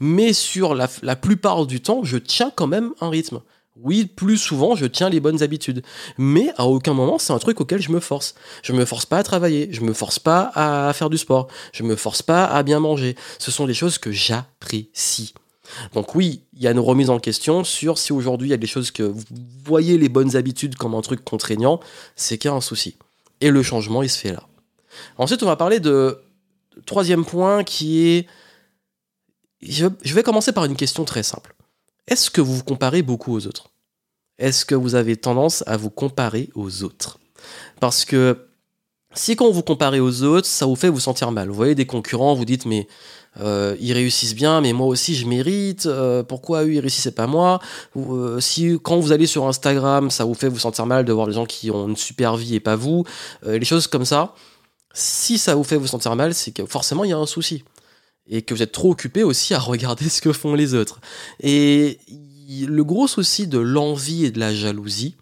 Mais 0.00 0.32
sur 0.32 0.74
la, 0.74 0.88
la, 1.02 1.16
plupart 1.16 1.66
du 1.66 1.80
temps, 1.80 2.02
je 2.04 2.18
tiens 2.18 2.52
quand 2.54 2.66
même 2.66 2.92
un 3.00 3.08
rythme. 3.08 3.40
Oui, 3.80 4.06
plus 4.06 4.38
souvent, 4.38 4.74
je 4.74 4.86
tiens 4.86 5.08
les 5.08 5.20
bonnes 5.20 5.42
habitudes. 5.42 5.82
Mais 6.18 6.50
à 6.56 6.66
aucun 6.66 6.94
moment, 6.94 7.18
c'est 7.18 7.32
un 7.32 7.38
truc 7.38 7.60
auquel 7.60 7.80
je 7.80 7.92
me 7.92 8.00
force. 8.00 8.34
Je 8.62 8.72
me 8.72 8.84
force 8.84 9.06
pas 9.06 9.18
à 9.18 9.22
travailler, 9.22 9.68
je 9.70 9.82
me 9.82 9.92
force 9.92 10.18
pas 10.18 10.50
à 10.54 10.92
faire 10.92 11.10
du 11.10 11.16
sport, 11.18 11.46
je 11.72 11.84
me 11.84 11.94
force 11.94 12.22
pas 12.22 12.44
à 12.44 12.62
bien 12.64 12.80
manger. 12.80 13.14
Ce 13.38 13.52
sont 13.52 13.66
des 13.66 13.74
choses 13.74 13.98
que 13.98 14.10
j'apprécie. 14.10 15.32
Donc 15.94 16.14
oui, 16.14 16.42
il 16.54 16.62
y 16.62 16.66
a 16.66 16.72
une 16.72 16.80
remise 16.80 17.10
en 17.10 17.20
question 17.20 17.62
sur 17.62 17.98
si 17.98 18.12
aujourd'hui 18.12 18.48
il 18.48 18.50
y 18.50 18.54
a 18.54 18.58
des 18.58 18.66
choses 18.66 18.90
que 18.90 19.02
vous 19.02 19.22
voyez 19.64 19.98
les 19.98 20.08
bonnes 20.08 20.34
habitudes 20.34 20.76
comme 20.76 20.94
un 20.94 21.02
truc 21.02 21.24
contraignant, 21.24 21.78
c'est 22.16 22.38
qu'il 22.38 22.50
y 22.50 22.52
a 22.52 22.56
un 22.56 22.60
souci. 22.60 22.96
Et 23.40 23.50
le 23.50 23.62
changement, 23.62 24.02
il 24.02 24.10
se 24.10 24.18
fait 24.18 24.32
là. 24.32 24.42
Ensuite, 25.16 25.42
on 25.42 25.46
va 25.46 25.56
parler 25.56 25.80
de 25.80 26.20
troisième 26.86 27.24
point 27.24 27.64
qui 27.64 28.08
est... 28.08 28.26
Je 29.60 30.14
vais 30.14 30.22
commencer 30.22 30.52
par 30.52 30.64
une 30.64 30.76
question 30.76 31.04
très 31.04 31.22
simple. 31.22 31.54
Est-ce 32.06 32.30
que 32.30 32.40
vous 32.40 32.56
vous 32.56 32.64
comparez 32.64 33.02
beaucoup 33.02 33.34
aux 33.34 33.46
autres? 33.46 33.70
Est-ce 34.38 34.64
que 34.64 34.74
vous 34.74 34.94
avez 34.94 35.16
tendance 35.16 35.64
à 35.66 35.76
vous 35.76 35.90
comparer 35.90 36.48
aux 36.54 36.84
autres? 36.84 37.18
Parce 37.80 38.04
que 38.04 38.46
si 39.14 39.36
quand 39.36 39.50
vous 39.50 39.62
comparez 39.62 40.00
aux 40.00 40.22
autres, 40.22 40.46
ça 40.46 40.66
vous 40.66 40.76
fait 40.76 40.88
vous 40.88 41.00
sentir 41.00 41.32
mal. 41.32 41.48
Vous 41.48 41.54
voyez 41.54 41.74
des 41.74 41.86
concurrents, 41.86 42.34
vous 42.34 42.44
dites 42.44 42.66
mais 42.66 42.86
euh, 43.40 43.76
ils 43.80 43.92
réussissent 43.92 44.34
bien, 44.34 44.60
mais 44.60 44.72
moi 44.72 44.86
aussi 44.86 45.14
je 45.14 45.26
mérite. 45.26 45.86
Euh, 45.86 46.22
pourquoi 46.22 46.64
eux 46.64 46.72
ils 46.74 46.80
réussissent 46.80 47.06
et 47.06 47.12
pas 47.12 47.26
moi 47.26 47.60
euh, 47.96 48.40
Si 48.40 48.78
quand 48.82 48.98
vous 48.98 49.12
allez 49.12 49.26
sur 49.26 49.46
Instagram, 49.46 50.10
ça 50.10 50.24
vous 50.24 50.34
fait 50.34 50.48
vous 50.48 50.58
sentir 50.58 50.86
mal 50.86 51.04
de 51.04 51.12
voir 51.12 51.26
des 51.26 51.32
gens 51.32 51.46
qui 51.46 51.70
ont 51.70 51.88
une 51.88 51.96
super 51.96 52.36
vie 52.36 52.54
et 52.54 52.60
pas 52.60 52.76
vous, 52.76 53.04
les 53.46 53.64
choses 53.64 53.86
comme 53.86 54.04
ça. 54.04 54.34
Si 54.94 55.38
ça 55.38 55.54
vous 55.54 55.64
fait 55.64 55.76
vous 55.76 55.86
sentir 55.86 56.16
mal, 56.16 56.34
c'est 56.34 56.50
que 56.50 56.66
forcément 56.66 57.04
il 57.04 57.10
y 57.10 57.12
a 57.12 57.18
un 57.18 57.26
souci 57.26 57.62
et 58.28 58.42
que 58.42 58.54
vous 58.54 58.62
êtes 58.62 58.72
trop 58.72 58.90
occupé 58.90 59.22
aussi 59.22 59.54
à 59.54 59.58
regarder 59.60 60.08
ce 60.08 60.20
que 60.20 60.32
font 60.32 60.54
les 60.54 60.74
autres. 60.74 61.00
Et 61.40 61.98
le 62.48 62.82
gros 62.82 63.06
souci 63.06 63.46
de 63.46 63.58
l'envie 63.58 64.24
et 64.24 64.30
de 64.30 64.40
la 64.40 64.54
jalousie, 64.54 65.16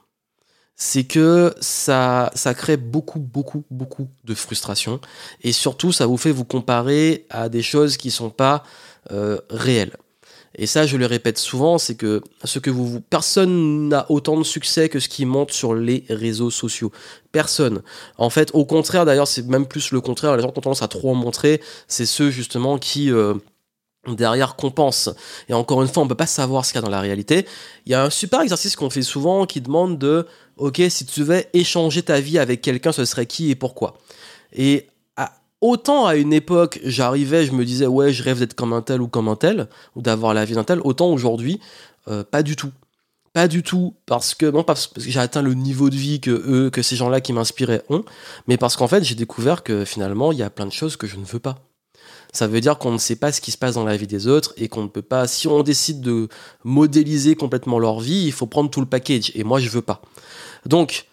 c'est 0.77 1.05
que 1.05 1.55
ça, 1.61 2.31
ça 2.35 2.55
crée 2.55 2.77
beaucoup, 2.77 3.19
beaucoup, 3.19 3.65
beaucoup 3.71 4.09
de 4.25 4.35
frustration. 4.35 5.01
Et 5.43 5.53
surtout, 5.53 5.91
ça 5.91 6.07
vous 6.07 6.19
fait 6.19 6.33
vous 6.33 6.45
comparer 6.45 7.27
à 7.31 7.49
des 7.49 7.63
choses 7.63 7.97
qui 7.97 8.11
sont 8.11 8.31
pas 8.31 8.63
euh, 9.11 9.39
réelles. 9.51 9.97
Et 10.59 10.67
ça, 10.67 10.87
je 10.87 10.97
le 10.97 11.07
répète 11.07 11.39
souvent, 11.39 11.77
c'est 11.77 11.97
que 11.97 12.23
ce 12.45 12.59
que 12.59 12.71
vous, 12.71 13.01
personne 13.01 13.89
n'a 13.89 14.11
autant 14.11 14.39
de 14.39 14.45
succès 14.45 14.89
que 14.89 15.01
ce 15.01 15.09
qui 15.09 15.27
monte 15.27 15.53
sur 15.53 15.75
les 15.75 16.05
réseaux 16.09 16.51
sociaux. 16.51 16.93
Personne. 17.31 17.83
En 18.17 18.31
fait, 18.31 18.51
au 18.55 18.65
contraire, 18.65 19.05
d'ailleurs, 19.05 19.29
c'est 19.29 19.47
même 19.47 19.67
plus 19.67 19.91
le 19.93 20.01
contraire. 20.01 20.35
Les 20.37 20.43
gens 20.43 20.51
qui 20.51 20.59
ont 20.59 20.63
tendance 20.63 20.83
à 20.83 20.89
trop 20.89 21.11
en 21.11 21.15
montrer, 21.15 21.61
c'est 21.89 22.07
ceux 22.07 22.31
justement 22.31 22.79
qui 22.79 23.13
euh, 23.13 23.35
derrière 24.09 24.57
compense. 24.57 25.11
Et 25.49 25.55
encore 25.55 25.83
une 25.83 25.89
fois, 25.89 26.03
on 26.03 26.09
peut 26.09 26.15
pas 26.15 26.27
savoir 26.27 26.65
ce 26.65 26.73
qu'il 26.73 26.81
y 26.81 26.83
a 26.83 26.87
dans 26.87 26.91
la 26.91 27.01
réalité. 27.01 27.47
Il 27.85 27.93
y 27.93 27.95
a 27.95 28.03
un 28.03 28.11
super 28.11 28.41
exercice 28.41 28.77
qu'on 28.77 28.91
fait 28.91 29.03
souvent 29.03 29.45
qui 29.45 29.61
demande 29.61 29.99
de, 29.99 30.27
ok, 30.57 30.83
si 30.89 31.07
tu 31.07 31.21
devais 31.21 31.49
échanger 31.53 32.03
ta 32.03 32.21
vie 32.21 32.39
avec 32.39 32.61
quelqu'un, 32.63 32.93
ce 32.93 33.05
serait 33.05 33.27
qui 33.27 33.51
et 33.51 33.55
pourquoi? 33.55 33.99
Et 34.53 34.87
autant 35.61 36.07
à 36.07 36.17
une 36.17 36.33
époque, 36.33 36.81
j'arrivais, 36.85 37.47
je 37.47 37.53
me 37.53 37.65
disais, 37.65 37.87
ouais, 37.87 38.13
je 38.13 38.23
rêve 38.23 38.39
d'être 38.39 38.55
comme 38.55 38.73
un 38.73 38.83
tel 38.83 39.01
ou 39.01 39.09
comme 39.09 39.29
un 39.29 39.37
tel, 39.37 39.69
ou 39.95 40.03
d'avoir 40.03 40.35
la 40.35 40.45
vie 40.45 40.55
d'un 40.55 40.65
tel, 40.65 40.81
autant 40.81 41.09
aujourd'hui, 41.09 41.61
euh, 42.09 42.25
pas 42.25 42.43
du 42.43 42.57
tout. 42.57 42.73
Pas 43.33 43.49
du 43.49 43.63
tout, 43.63 43.95
parce 44.07 44.35
que, 44.35 44.47
non, 44.47 44.63
parce 44.65 44.87
que 44.87 45.01
j'ai 45.01 45.21
atteint 45.21 45.43
le 45.43 45.53
niveau 45.53 45.91
de 45.91 45.97
vie 45.97 46.21
que 46.21 46.31
eux, 46.31 46.71
que 46.71 46.81
ces 46.81 46.97
gens-là 46.97 47.21
qui 47.21 47.35
m'inspiraient 47.35 47.83
ont, 47.91 48.03
mais 48.49 48.57
parce 48.57 48.77
qu'en 48.77 48.89
fait, 48.89 49.05
j'ai 49.05 49.15
découvert 49.15 49.63
que 49.63 49.85
finalement, 49.85 50.33
il 50.33 50.39
y 50.39 50.43
a 50.43 50.49
plein 50.49 50.65
de 50.65 50.73
choses 50.73 50.97
que 50.97 51.07
je 51.07 51.17
ne 51.17 51.25
veux 51.25 51.39
pas. 51.39 51.57
Ça 52.33 52.47
veut 52.47 52.61
dire 52.61 52.79
qu'on 52.79 52.93
ne 52.93 52.99
sait 52.99 53.17
pas 53.17 53.33
ce 53.33 53.41
qui 53.41 53.51
se 53.51 53.59
passe 53.59 53.75
dans 53.75 53.85
la 53.85 53.97
vie 53.97 54.07
des 54.07 54.27
autres 54.27 54.55
et 54.57 54.69
qu'on 54.69 54.83
ne 54.83 54.89
peut 54.89 55.03
pas, 55.03 55.27
si 55.27 55.49
on 55.49 55.63
décide 55.63 56.01
de 56.01 56.29
modéliser 56.65 57.35
complètement 57.35 57.79
leur 57.79 58.01
vie, 58.01 58.25
il 58.27 58.33
faut 58.33 58.47
prendre 58.47 58.71
tout 58.71 58.81
le 58.81 58.87
package. 58.87 59.33
Et 59.35 59.45
moi, 59.45 59.61
je 59.61 59.69
veux 59.69 59.83
pas. 59.83 60.03
Donc, 60.67 61.07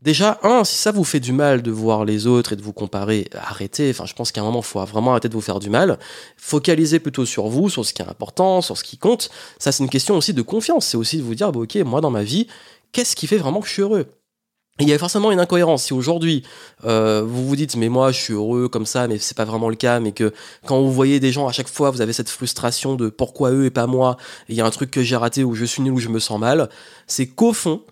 Déjà, 0.00 0.38
un, 0.44 0.62
si 0.62 0.76
ça 0.76 0.92
vous 0.92 1.02
fait 1.02 1.18
du 1.18 1.32
mal 1.32 1.60
de 1.60 1.72
voir 1.72 2.04
les 2.04 2.28
autres 2.28 2.52
et 2.52 2.56
de 2.56 2.62
vous 2.62 2.72
comparer, 2.72 3.28
arrêtez. 3.34 3.90
Enfin, 3.90 4.06
je 4.06 4.14
pense 4.14 4.30
qu'à 4.30 4.40
un 4.40 4.44
moment, 4.44 4.60
il 4.60 4.64
faut 4.64 4.84
vraiment 4.84 5.10
arrêter 5.10 5.28
de 5.28 5.34
vous 5.34 5.40
faire 5.40 5.58
du 5.58 5.70
mal. 5.70 5.98
Focalisez 6.36 7.00
plutôt 7.00 7.26
sur 7.26 7.48
vous, 7.48 7.68
sur 7.68 7.84
ce 7.84 7.92
qui 7.92 8.02
est 8.02 8.08
important, 8.08 8.60
sur 8.60 8.78
ce 8.78 8.84
qui 8.84 8.96
compte. 8.96 9.28
Ça, 9.58 9.72
c'est 9.72 9.82
une 9.82 9.90
question 9.90 10.16
aussi 10.16 10.32
de 10.34 10.42
confiance. 10.42 10.86
C'est 10.86 10.96
aussi 10.96 11.18
de 11.18 11.22
vous 11.22 11.34
dire, 11.34 11.50
bah, 11.50 11.60
ok, 11.60 11.74
moi, 11.78 12.00
dans 12.00 12.10
ma 12.10 12.22
vie, 12.22 12.46
qu'est-ce 12.92 13.16
qui 13.16 13.26
fait 13.26 13.38
vraiment 13.38 13.60
que 13.60 13.66
je 13.66 13.72
suis 13.72 13.82
heureux? 13.82 14.06
Il 14.80 14.88
y 14.88 14.92
a 14.92 14.98
forcément 14.98 15.32
une 15.32 15.40
incohérence. 15.40 15.84
Si 15.84 15.92
aujourd'hui 15.92 16.44
euh, 16.84 17.22
vous 17.26 17.46
vous 17.46 17.56
dites 17.56 17.76
mais 17.76 17.88
moi 17.88 18.12
je 18.12 18.20
suis 18.20 18.34
heureux 18.34 18.68
comme 18.68 18.86
ça, 18.86 19.08
mais 19.08 19.18
c'est 19.18 19.36
pas 19.36 19.44
vraiment 19.44 19.68
le 19.68 19.76
cas, 19.76 20.00
mais 20.00 20.12
que 20.12 20.32
quand 20.66 20.80
vous 20.80 20.92
voyez 20.92 21.20
des 21.20 21.32
gens 21.32 21.48
à 21.48 21.52
chaque 21.52 21.68
fois 21.68 21.90
vous 21.90 22.00
avez 22.00 22.12
cette 22.12 22.28
frustration 22.28 22.94
de 22.94 23.08
pourquoi 23.08 23.50
eux 23.50 23.66
et 23.66 23.70
pas 23.70 23.86
moi, 23.86 24.16
il 24.48 24.54
y 24.54 24.60
a 24.60 24.66
un 24.66 24.70
truc 24.70 24.90
que 24.90 25.02
j'ai 25.02 25.16
raté 25.16 25.44
ou 25.44 25.54
je 25.54 25.64
suis 25.64 25.82
nul 25.82 25.92
ou 25.92 25.98
je 25.98 26.08
me 26.08 26.20
sens 26.20 26.38
mal, 26.38 26.68
c'est 27.06 27.26
qu'au 27.26 27.52
fond 27.52 27.82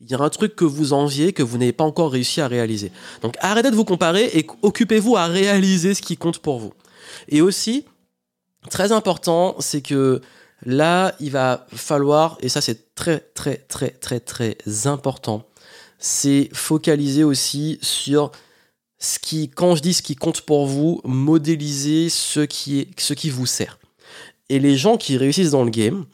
il 0.00 0.10
y 0.10 0.14
a 0.14 0.20
un 0.20 0.28
truc 0.28 0.54
que 0.54 0.64
vous 0.64 0.92
enviez 0.92 1.32
que 1.32 1.42
vous 1.42 1.56
n'avez 1.56 1.72
pas 1.72 1.84
encore 1.84 2.12
réussi 2.12 2.40
à 2.40 2.48
réaliser. 2.48 2.92
Donc 3.22 3.34
arrêtez 3.40 3.70
de 3.70 3.76
vous 3.76 3.84
comparer 3.84 4.30
et 4.34 4.46
occupez-vous 4.62 5.16
à 5.16 5.26
réaliser 5.26 5.94
ce 5.94 6.02
qui 6.02 6.16
compte 6.16 6.38
pour 6.38 6.58
vous. 6.58 6.74
Et 7.28 7.40
aussi 7.40 7.86
très 8.70 8.92
important, 8.92 9.56
c'est 9.58 9.80
que 9.80 10.20
là 10.64 11.14
il 11.18 11.30
va 11.30 11.66
falloir 11.72 12.38
et 12.40 12.48
ça 12.48 12.60
c'est 12.60 12.94
très 12.94 13.18
très 13.18 13.56
très 13.56 13.90
très 13.90 14.20
très 14.20 14.56
important 14.86 15.44
c'est 15.98 16.48
focaliser 16.52 17.24
aussi 17.24 17.78
sur 17.82 18.32
ce 18.98 19.18
qui, 19.18 19.48
quand 19.48 19.74
je 19.76 19.82
dis 19.82 19.94
ce 19.94 20.02
qui 20.02 20.16
compte 20.16 20.42
pour 20.42 20.66
vous, 20.66 21.00
modéliser 21.04 22.08
ce 22.08 22.40
qui, 22.40 22.80
est, 22.80 23.00
ce 23.00 23.14
qui 23.14 23.30
vous 23.30 23.46
sert. 23.46 23.78
Et 24.48 24.58
les 24.58 24.76
gens 24.76 24.96
qui 24.96 25.16
réussissent 25.16 25.50
dans 25.50 25.64
le 25.64 25.70
game, 25.70 26.06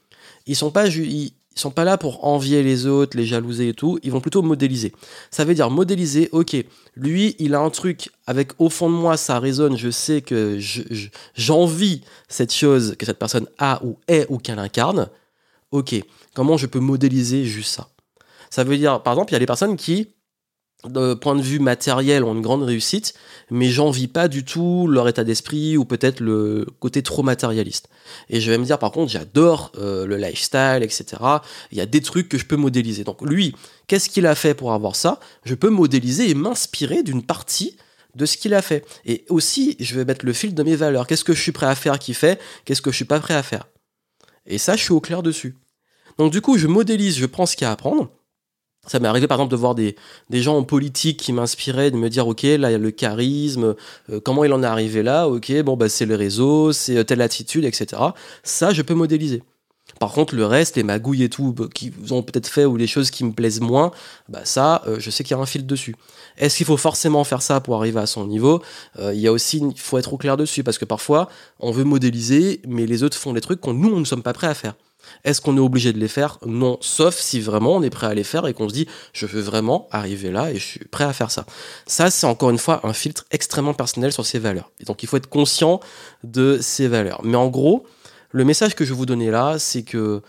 ils 0.47 0.57
sont 0.57 0.71
pas, 0.71 0.89
ils, 0.89 1.33
sont 1.55 1.71
pas 1.71 1.85
là 1.85 1.99
pour 1.99 2.25
envier 2.25 2.63
les 2.63 2.87
autres, 2.87 3.17
les 3.17 3.27
jalouser 3.27 3.69
et 3.69 3.75
tout, 3.75 3.99
ils 4.03 4.11
vont 4.11 4.21
plutôt 4.21 4.43
modéliser. 4.43 4.93
Ça 5.31 5.45
veut 5.45 5.55
dire 5.55 5.71
modéliser, 5.71 6.29
ok, 6.33 6.57
lui, 6.97 7.37
il 7.39 7.55
a 7.55 7.61
un 7.61 7.71
truc 7.71 8.11
avec 8.27 8.53
au 8.59 8.69
fond 8.69 8.91
de 8.91 8.95
moi, 8.95 9.17
ça 9.17 9.39
résonne, 9.39 9.77
je 9.77 9.91
sais 9.91 10.23
que 10.23 10.59
j'envie 11.35 12.03
cette 12.29 12.53
chose 12.53 12.97
que 12.99 13.07
cette 13.07 13.19
personne 13.19 13.47
a 13.59 13.85
ou 13.85 13.99
est 14.09 14.27
ou 14.29 14.39
qu'elle 14.39 14.59
incarne. 14.59 15.09
Ok, 15.71 15.95
comment 16.35 16.57
je 16.57 16.67
peux 16.67 16.81
modéliser 16.81 17.45
juste 17.45 17.75
ça? 17.75 17.89
Ça 18.53 18.65
veut 18.65 18.77
dire, 18.77 19.03
par 19.03 19.15
exemple, 19.15 19.33
il 19.33 19.33
y 19.33 19.37
a 19.37 19.39
des 19.39 19.47
personnes 19.47 19.79
qui, 19.79 20.09
de 20.85 21.15
point 21.15 21.35
de 21.35 21.41
vue 21.41 21.59
matériel, 21.59 22.23
ont 22.23 22.35
une 22.35 22.43
grande 22.43 22.63
réussite, 22.63 23.15
mais 23.51 23.71
j'envie 23.71 24.09
pas 24.09 24.29
du 24.29 24.45
tout 24.45 24.87
leur 24.89 25.09
état 25.09 25.25
d'esprit 25.25 25.79
ou 25.79 25.87
peut-être 25.87 26.21
le 26.21 26.67
côté 26.79 27.03
trop 27.03 27.23
matérialiste. 27.23 27.89
Et 28.29 28.43
je 28.43 28.51
vais 28.51 28.59
me 28.59 28.65
dire, 28.67 28.79
par 28.79 28.93
contre, 28.93 29.11
j'adore 29.11 29.73
euh, 29.79 30.05
le 30.05 30.19
lifestyle, 30.19 30.81
etc. 30.83 31.05
Il 31.71 31.79
y 31.79 31.81
a 31.81 31.87
des 31.87 32.03
trucs 32.03 32.29
que 32.29 32.37
je 32.37 32.45
peux 32.45 32.57
modéliser. 32.57 33.05
Donc 33.05 33.23
lui, 33.23 33.57
qu'est-ce 33.87 34.11
qu'il 34.11 34.27
a 34.27 34.35
fait 34.35 34.53
pour 34.53 34.75
avoir 34.75 34.97
ça? 34.97 35.19
Je 35.47 35.55
peux 35.55 35.71
modéliser 35.71 36.29
et 36.29 36.35
m'inspirer 36.35 37.03
d'une 37.03 37.23
partie 37.23 37.79
de 38.17 38.27
ce 38.27 38.37
qu'il 38.37 38.53
a 38.53 38.61
fait. 38.61 38.85
Et 39.07 39.25
aussi, 39.31 39.77
je 39.81 39.95
vais 39.95 40.05
mettre 40.05 40.27
le 40.27 40.35
fil 40.35 40.55
de 40.55 40.63
mes 40.63 40.77
valeurs. 40.77 41.07
Qu'est-ce 41.07 41.25
que 41.25 41.33
je 41.33 41.41
suis 41.41 41.53
prêt 41.53 41.69
à 41.69 41.75
faire 41.75 41.99
qui 41.99 42.13
fait? 42.13 42.39
Qu'est-ce 42.67 42.83
que 42.83 42.91
je 42.91 42.97
suis 42.97 43.07
pas 43.07 43.19
prêt 43.19 43.33
à 43.33 43.43
faire? 43.43 43.67
Et 44.45 44.59
ça, 44.59 44.77
je 44.77 44.83
suis 44.83 44.93
au 44.93 45.01
clair 45.01 45.23
dessus. 45.23 45.57
Donc 46.19 46.33
du 46.33 46.43
coup, 46.43 46.59
je 46.59 46.67
modélise, 46.67 47.17
je 47.17 47.25
prends 47.25 47.47
ce 47.47 47.57
qu'il 47.57 47.65
y 47.65 47.67
a 47.67 47.71
à 47.71 47.73
apprendre 47.73 48.11
Ça 48.89 48.99
m'est 48.99 49.07
arrivé 49.07 49.29
par 49.29 49.37
exemple 49.39 49.53
de 49.53 49.57
voir 49.57 49.77
des, 49.77 49.95
des 50.29 50.43
gens 50.43 50.57
en 50.57 50.65
politique 50.65 51.21
qui 51.21 51.33
m'inspiraient, 51.33 51.93
de 51.93 51.97
me 51.97 52.11
dire 52.11 52.27
ok 52.27 52.43
là 52.43 52.69
il 52.69 52.73
y 52.73 52.75
a 52.75 52.79
le 52.79 52.91
charisme, 52.91 53.77
euh, 54.11 54.21
comment 54.21 54.43
il 54.43 54.53
en 54.53 54.61
est 54.65 54.67
arrivé 54.67 55.05
là, 55.05 55.29
ok 55.29 55.63
bon 55.63 55.77
bah 55.77 55.89
c'est 55.89 56.05
le 56.05 56.17
réseau, 56.17 56.73
c'est 56.73 56.97
euh, 56.97 57.05
telle 57.05 57.21
attitude, 57.23 57.65
etc. 57.65 58.03
Ça 58.43 58.73
je 58.73 58.83
peux 58.83 58.95
modéliser. 58.95 59.45
Par 60.01 60.13
contre 60.13 60.35
le 60.35 60.47
reste, 60.47 60.75
les 60.75 60.83
magouilles 60.83 61.23
et 61.23 61.29
tout 61.29 61.53
bah, 61.53 61.67
qui 61.73 61.91
vous 61.91 62.13
ont 62.13 62.25
peut-être 62.25 62.49
fait 62.49 62.65
ou 62.65 62.77
les 62.77 62.89
choses 62.89 63.13
qui 63.13 63.23
me 63.23 63.31
plaisent 63.31 63.61
moins, 63.61 63.93
bah 64.29 64.41
ça 64.45 64.83
euh, 64.89 64.97
je 64.99 65.11
sais 65.11 65.23
qu'il 65.23 65.37
y 65.37 65.39
a 65.39 65.43
un 65.43 65.47
fil 65.47 65.65
dessus. 65.65 65.95
Est-ce 66.37 66.57
qu'il 66.57 66.67
faut 66.67 66.77
forcément 66.77 67.23
faire 67.23 67.41
ça 67.41 67.61
pour 67.61 67.77
arriver 67.77 68.01
à 68.01 68.07
son 68.07 68.27
niveau? 68.27 68.63
Il 68.99 69.21
y 69.21 69.29
a 69.29 69.33
aussi 69.33 69.59
il 69.59 69.79
faut 69.79 69.99
être 69.99 70.13
au 70.13 70.17
clair 70.17 70.37
dessus 70.37 70.65
parce 70.65 70.79
que 70.79 70.85
parfois 70.85 71.29
on 71.61 71.71
veut 71.71 71.85
modéliser 71.85 72.61
mais 72.67 72.87
les 72.87 73.05
autres 73.05 73.17
font 73.17 73.33
des 73.33 73.41
trucs 73.41 73.61
qu'on 73.61 73.75
nous 73.75 73.95
on 73.95 74.01
ne 74.01 74.05
sommes 74.05 74.25
pas 74.25 74.33
prêts 74.33 74.49
à 74.49 74.55
faire. 74.55 74.75
Est-ce 75.25 75.41
qu'on 75.41 75.57
est 75.57 75.61
obligé 75.61 75.93
de 75.93 75.99
les 75.99 76.09
faire? 76.09 76.39
Non, 76.47 76.79
sauf 76.81 77.17
si 77.19 77.41
vraiment 77.41 77.75
on 77.75 77.83
est 77.83 77.91
prêt 77.91 78.07
à 78.07 78.15
les 78.15 78.25
faire 78.25 78.47
et 78.47 78.55
qu'on 78.55 78.69
se 78.69 78.75
dit 78.75 78.87
je 79.13 79.27
veux 79.27 79.41
vraiment 79.41 79.89
arriver 79.91 80.31
là 80.31 80.51
et 80.51 80.57
je 80.57 80.65
suis 80.65 80.85
prêt 80.87 81.05
à 81.05 81.13
faire 81.13 81.31
ça. 81.31 81.47
Ça, 81.87 82.11
c'est 82.11 82.27
encore 82.27 82.51
une 82.51 82.59
fois 82.59 82.81
un 82.85 82.93
filtre 82.93 83.25
extrêmement 83.31 83.75
personnel 83.75 84.13
sur 84.13 84.27
ses 84.27 84.39
valeurs. 84.39 84.71
Et 84.81 84.85
donc 84.85 85.03
il 85.03 85.09
faut 85.09 85.17
être 85.17 85.29
conscient 85.29 85.81
de 86.25 86.59
ses 86.61 86.89
valeurs. 86.89 87.21
Mais 87.25 87.37
en 87.37 87.49
gros, 87.49 87.85
le 88.31 88.45
message 88.45 88.75
que 88.75 88.85
je 88.85 88.91
vais 88.91 88.97
vous 88.97 89.07
donner 89.07 89.31
là, 89.31 89.59
c'est 89.59 89.83
que 89.83 90.23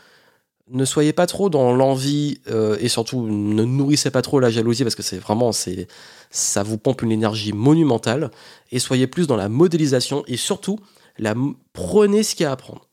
ne 0.70 0.86
soyez 0.86 1.14
pas 1.14 1.28
trop 1.28 1.50
dans 1.50 1.76
l'envie 1.76 2.40
euh, 2.50 2.78
et 2.80 2.88
surtout 2.88 3.26
ne 3.28 3.64
nourrissez 3.64 4.12
pas 4.12 4.22
trop 4.22 4.40
la 4.40 4.50
jalousie 4.50 4.84
parce 4.84 4.96
que 4.96 5.04
c'est 5.04 5.18
vraiment 5.18 5.52
c'est 5.52 5.88
ça 6.30 6.64
vous 6.64 6.78
pompe 6.78 7.02
une 7.02 7.12
énergie 7.12 7.54
monumentale 7.54 8.32
et 8.72 8.80
soyez 8.80 9.08
plus 9.08 9.28
dans 9.28 9.36
la 9.36 9.50
modélisation 9.50 10.24
et 10.28 10.38
surtout 10.38 10.80
la 11.18 11.36
prenez 11.74 12.24
ce 12.24 12.36
qu'il 12.36 12.46
y 12.46 12.48
a 12.48 12.50
à 12.50 12.54
apprendre. 12.54 12.88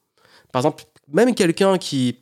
Par 0.53 0.61
exemple, 0.61 0.85
même 1.13 1.35
quelqu'un 1.35 1.79
qui, 1.79 2.19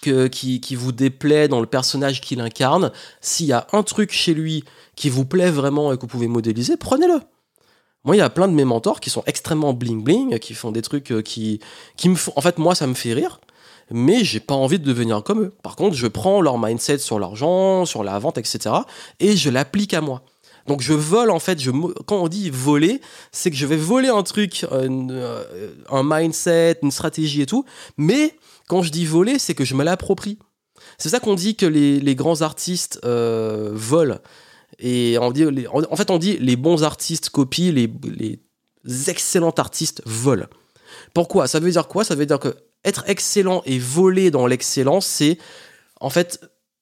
qui, 0.00 0.60
qui, 0.60 0.74
vous 0.74 0.92
déplaît 0.92 1.48
dans 1.48 1.60
le 1.60 1.66
personnage 1.66 2.20
qu'il 2.20 2.40
incarne, 2.40 2.92
s'il 3.20 3.46
y 3.46 3.52
a 3.52 3.66
un 3.72 3.82
truc 3.82 4.12
chez 4.12 4.34
lui 4.34 4.64
qui 4.96 5.08
vous 5.08 5.24
plaît 5.24 5.50
vraiment 5.50 5.92
et 5.92 5.96
que 5.96 6.02
vous 6.02 6.06
pouvez 6.06 6.28
modéliser, 6.28 6.76
prenez-le. 6.76 7.20
Moi, 8.04 8.16
il 8.16 8.18
y 8.18 8.22
a 8.22 8.30
plein 8.30 8.48
de 8.48 8.52
mes 8.52 8.66
mentors 8.66 9.00
qui 9.00 9.08
sont 9.08 9.22
extrêmement 9.26 9.72
bling-bling, 9.72 10.38
qui 10.38 10.52
font 10.52 10.72
des 10.72 10.82
trucs 10.82 11.10
euh, 11.10 11.22
qui, 11.22 11.60
qui 11.96 12.10
me 12.10 12.14
font. 12.14 12.32
En 12.36 12.42
fait, 12.42 12.58
moi, 12.58 12.74
ça 12.74 12.86
me 12.86 12.92
fait 12.92 13.14
rire, 13.14 13.40
mais 13.90 14.24
j'ai 14.24 14.40
pas 14.40 14.54
envie 14.54 14.78
de 14.78 14.84
devenir 14.84 15.22
comme 15.22 15.42
eux. 15.42 15.54
Par 15.62 15.74
contre, 15.74 15.96
je 15.96 16.06
prends 16.06 16.42
leur 16.42 16.58
mindset 16.58 16.98
sur 16.98 17.18
l'argent, 17.18 17.86
sur 17.86 18.04
la 18.04 18.18
vente, 18.18 18.36
etc., 18.36 18.74
et 19.20 19.36
je 19.36 19.48
l'applique 19.48 19.94
à 19.94 20.02
moi. 20.02 20.22
Donc 20.66 20.80
je 20.80 20.92
vole 20.92 21.30
en 21.30 21.38
fait, 21.38 21.60
je, 21.60 21.70
quand 21.70 22.16
on 22.16 22.28
dit 22.28 22.50
voler, 22.50 23.00
c'est 23.32 23.50
que 23.50 23.56
je 23.56 23.66
vais 23.66 23.76
voler 23.76 24.08
un 24.08 24.22
truc, 24.22 24.66
euh, 24.72 25.44
un, 25.90 26.02
mindset, 26.04 26.78
une 26.82 26.90
stratégie 26.90 27.42
et 27.42 27.46
tout, 27.46 27.64
mais 27.96 28.36
quand 28.68 28.82
je 28.82 28.90
dis 28.90 29.04
voler, 29.04 29.38
c'est 29.38 29.54
que 29.54 29.64
je 29.64 29.74
me 29.74 29.84
l'approprie. 29.84 30.38
C'est 30.98 31.10
ça 31.10 31.20
qu'on 31.20 31.34
dit 31.34 31.56
que 31.56 31.66
les, 31.66 32.14
grands 32.14 32.42
artistes 32.42 33.00
euh, 33.04 33.70
volent. 33.72 34.18
Et 34.78 35.16
en 35.18 35.96
fait, 35.96 36.10
on 36.10 36.18
dit 36.18 36.36
les 36.38 36.56
bons 36.56 36.82
artistes 36.82 37.30
copient, 37.30 37.72
les, 37.72 37.90
les 38.84 39.10
excellents 39.10 39.50
artistes 39.50 40.02
volent. 40.04 40.46
Pourquoi? 41.12 41.46
Ça 41.46 41.60
veut 41.60 41.70
dire 41.70 41.88
quoi? 41.88 42.04
Ça 42.04 42.14
veut 42.14 42.26
dire 42.26 42.38
que 42.38 42.56
être 42.84 43.04
excellent 43.06 43.62
et 43.64 43.78
voler 43.78 44.30
dans 44.30 44.46
l'excellence, 44.46 45.06
c'est 45.06 45.38
en 46.00 46.10
fait 46.10 46.40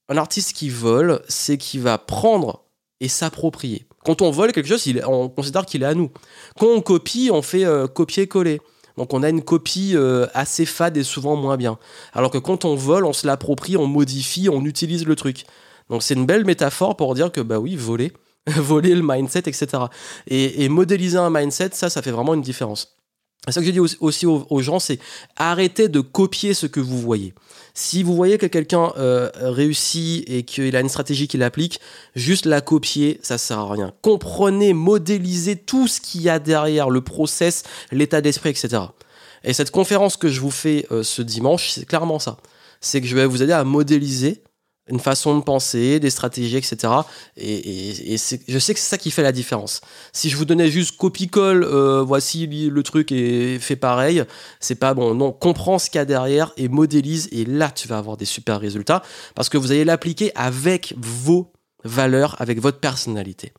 un 0.08 0.16
artiste 0.16 0.52
qui 0.52 0.68
vole, 0.68 1.22
c'est 1.28 1.58
qui 1.58 1.78
va 1.78 1.98
prendre 1.98 2.64
et 3.02 3.08
s'approprier. 3.08 3.84
Quand 4.04 4.22
on 4.22 4.30
vole 4.30 4.52
quelque 4.52 4.68
chose, 4.68 4.84
on 5.06 5.28
considère 5.28 5.66
qu'il 5.66 5.82
est 5.82 5.86
à 5.86 5.94
nous. 5.94 6.10
Quand 6.58 6.68
on 6.68 6.80
copie, 6.80 7.30
on 7.32 7.42
fait 7.42 7.64
euh, 7.64 7.86
copier-coller. 7.86 8.60
Donc 8.96 9.12
on 9.12 9.22
a 9.22 9.28
une 9.28 9.42
copie 9.42 9.92
euh, 9.94 10.26
assez 10.34 10.64
fade 10.66 10.96
et 10.96 11.02
souvent 11.02 11.34
moins 11.34 11.56
bien. 11.56 11.78
Alors 12.12 12.30
que 12.30 12.38
quand 12.38 12.64
on 12.64 12.74
vole, 12.76 13.04
on 13.04 13.12
se 13.12 13.26
l'approprie, 13.26 13.76
on 13.76 13.86
modifie, 13.86 14.48
on 14.48 14.64
utilise 14.64 15.04
le 15.04 15.16
truc. 15.16 15.44
Donc 15.90 16.02
c'est 16.02 16.14
une 16.14 16.26
belle 16.26 16.44
métaphore 16.44 16.96
pour 16.96 17.14
dire 17.14 17.32
que 17.32 17.40
bah 17.40 17.58
oui, 17.58 17.74
voler, 17.74 18.12
voler 18.46 18.94
le 18.94 19.02
mindset, 19.02 19.40
etc. 19.40 19.84
Et, 20.28 20.68
modéliser 20.68 21.18
un 21.18 21.30
mindset, 21.30 21.70
ça, 21.72 21.90
ça 21.90 22.02
fait 22.02 22.12
vraiment 22.12 22.34
une 22.34 22.42
différence. 22.42 22.96
C'est 23.46 23.52
ça 23.52 23.60
que 23.60 23.66
je 23.66 23.72
dis 23.72 23.80
aussi 23.80 24.26
aux 24.26 24.62
gens, 24.62 24.78
c'est 24.78 25.00
arrêtez 25.36 25.88
de 25.88 26.00
copier 26.00 26.54
ce 26.54 26.66
que 26.66 26.78
vous 26.78 26.98
voyez. 26.98 27.34
Si 27.74 28.02
vous 28.02 28.14
voyez 28.14 28.36
que 28.36 28.46
quelqu'un 28.46 28.92
euh, 28.98 29.30
réussit 29.34 30.28
et 30.28 30.42
qu'il 30.42 30.76
a 30.76 30.80
une 30.80 30.88
stratégie 30.88 31.26
qu'il 31.26 31.42
applique, 31.42 31.80
juste 32.14 32.44
la 32.44 32.60
copier, 32.60 33.18
ça 33.22 33.38
sert 33.38 33.58
à 33.58 33.72
rien. 33.72 33.92
Comprenez, 34.02 34.74
modélisez 34.74 35.56
tout 35.56 35.88
ce 35.88 36.00
qu'il 36.00 36.22
y 36.22 36.28
a 36.28 36.38
derrière, 36.38 36.90
le 36.90 37.00
process, 37.00 37.62
l'état 37.90 38.20
d'esprit, 38.20 38.50
etc. 38.50 38.82
Et 39.42 39.54
cette 39.54 39.70
conférence 39.70 40.16
que 40.16 40.28
je 40.28 40.40
vous 40.40 40.50
fais 40.50 40.86
euh, 40.90 41.02
ce 41.02 41.22
dimanche, 41.22 41.70
c'est 41.70 41.86
clairement 41.86 42.18
ça. 42.18 42.36
C'est 42.80 43.00
que 43.00 43.06
je 43.06 43.16
vais 43.16 43.26
vous 43.26 43.42
aider 43.42 43.52
à 43.52 43.64
modéliser 43.64 44.42
une 44.88 44.98
façon 44.98 45.38
de 45.38 45.42
penser, 45.42 46.00
des 46.00 46.10
stratégies, 46.10 46.56
etc. 46.56 46.92
Et, 47.36 48.16
je 48.16 48.58
sais 48.58 48.74
que 48.74 48.80
c'est 48.80 48.90
ça 48.90 48.98
qui 48.98 49.10
fait 49.10 49.22
la 49.22 49.32
différence. 49.32 49.80
Si 50.12 50.28
je 50.28 50.36
vous 50.36 50.44
donnais 50.44 50.70
juste 50.70 50.96
copie-colle, 50.96 51.64
euh, 51.64 52.02
voici 52.02 52.46
le 52.46 52.82
truc 52.82 53.12
et 53.12 53.58
fait 53.60 53.76
pareil, 53.76 54.24
c'est 54.60 54.74
pas 54.74 54.94
bon. 54.94 55.14
Non, 55.14 55.32
comprends 55.32 55.78
ce 55.78 55.88
qu'il 55.88 55.98
y 55.98 56.02
a 56.02 56.04
derrière 56.04 56.52
et 56.56 56.68
modélise, 56.68 57.28
et 57.32 57.44
là 57.44 57.70
tu 57.70 57.86
vas 57.88 57.98
avoir 57.98 58.16
des 58.16 58.24
super 58.24 58.60
résultats 58.60 59.02
parce 59.34 59.48
que 59.48 59.56
vous 59.56 59.70
allez 59.70 59.84
l'appliquer 59.84 60.32
avec 60.34 60.94
vos 60.98 61.52
valeurs, 61.84 62.36
avec 62.40 62.60
votre 62.60 62.78
personnalité. 62.78 63.52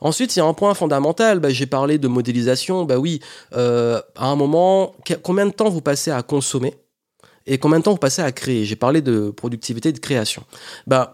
Ensuite, 0.00 0.34
il 0.36 0.38
y 0.38 0.42
a 0.42 0.46
un 0.46 0.54
point 0.54 0.72
fondamental. 0.72 1.38
Bah, 1.38 1.50
j'ai 1.50 1.66
parlé 1.66 1.98
de 1.98 2.08
modélisation. 2.08 2.84
Bah 2.84 2.98
oui, 2.98 3.20
euh, 3.54 4.00
à 4.16 4.26
un 4.26 4.36
moment, 4.36 4.94
combien 5.22 5.44
de 5.44 5.52
temps 5.52 5.68
vous 5.68 5.82
passez 5.82 6.10
à 6.10 6.22
consommer? 6.22 6.74
Et 7.46 7.58
combien 7.58 7.78
de 7.78 7.84
temps 7.84 7.92
vous 7.92 7.98
passez 7.98 8.22
à 8.22 8.32
créer? 8.32 8.64
J'ai 8.64 8.76
parlé 8.76 9.00
de 9.00 9.30
productivité 9.30 9.92
de 9.92 9.98
création. 9.98 10.44
Bah, 10.86 11.12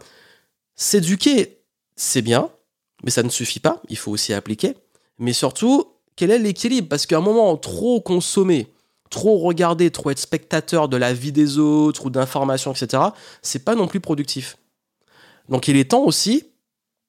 s'éduquer, 0.75 1.59
c'est 1.97 2.23
bien, 2.23 2.51
mais 3.05 3.11
ça 3.11 3.23
ne 3.23 3.29
suffit 3.29 3.61
pas. 3.61 3.83
Il 3.88 3.99
faut 3.99 4.11
aussi 4.11 4.33
appliquer. 4.33 4.75
Mais 5.18 5.33
surtout, 5.33 5.87
quel 6.16 6.31
est 6.31 6.38
l'équilibre? 6.38 6.88
Parce 6.88 7.07
qu'à 7.07 7.18
un 7.18 7.21
moment, 7.21 7.57
trop 7.57 8.01
consommer, 8.01 8.73
trop 9.11 9.38
regarder, 9.38 9.90
trop 9.90 10.11
être 10.11 10.18
spectateur 10.18 10.88
de 10.88 10.97
la 10.97 11.12
vie 11.12 11.33
des 11.33 11.59
autres 11.59 12.07
ou 12.07 12.11
d'informations, 12.11 12.73
etc., 12.73 13.03
c'est 13.42 13.64
pas 13.64 13.75
non 13.75 13.87
plus 13.87 14.01
productif. 14.01 14.57
Donc 15.49 15.68
il 15.68 15.77
est 15.77 15.90
temps 15.90 16.05
aussi 16.05 16.45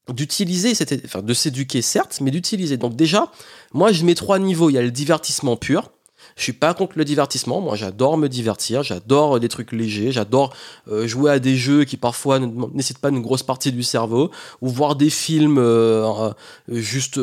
d'utiliser, 0.09 0.73
enfin, 1.05 1.21
de 1.21 1.33
s'éduquer 1.33 1.81
certes, 1.81 2.19
mais 2.21 2.31
d'utiliser. 2.31 2.75
Donc 2.77 2.95
déjà, 2.95 3.31
moi 3.73 3.91
je 3.93 4.03
mets 4.03 4.15
trois 4.15 4.37
niveaux. 4.37 4.69
Il 4.69 4.73
y 4.73 4.77
a 4.77 4.81
le 4.81 4.91
divertissement 4.91 5.55
pur, 5.55 5.91
je 6.35 6.43
suis 6.43 6.53
pas 6.53 6.73
contre 6.73 6.97
le 6.97 7.05
divertissement. 7.05 7.61
Moi, 7.61 7.75
j'adore 7.75 8.17
me 8.17 8.27
divertir. 8.27 8.83
J'adore 8.83 9.39
des 9.39 9.49
trucs 9.49 9.71
légers. 9.71 10.11
J'adore 10.11 10.53
euh, 10.87 11.07
jouer 11.07 11.31
à 11.31 11.39
des 11.39 11.55
jeux 11.55 11.83
qui 11.83 11.97
parfois 11.97 12.39
nécessitent 12.39 12.99
pas 12.99 13.09
une 13.09 13.21
grosse 13.21 13.43
partie 13.43 13.71
du 13.71 13.83
cerveau 13.83 14.31
ou 14.61 14.69
voir 14.69 14.95
des 14.95 15.09
films 15.09 15.57
euh, 15.57 16.03
euh, 16.03 16.33
juste 16.69 17.19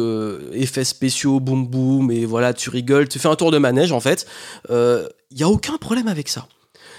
effets 0.52 0.84
spéciaux, 0.84 1.40
boum 1.40 1.66
boum 1.66 2.10
et 2.10 2.24
voilà, 2.24 2.54
tu 2.54 2.70
rigoles, 2.70 3.08
tu 3.08 3.18
fais 3.18 3.28
un 3.28 3.36
tour 3.36 3.50
de 3.50 3.58
manège 3.58 3.92
en 3.92 4.00
fait. 4.00 4.26
Il 4.70 5.38
y 5.38 5.42
a 5.42 5.48
aucun 5.48 5.76
problème 5.76 6.08
avec 6.08 6.28
ça. 6.28 6.46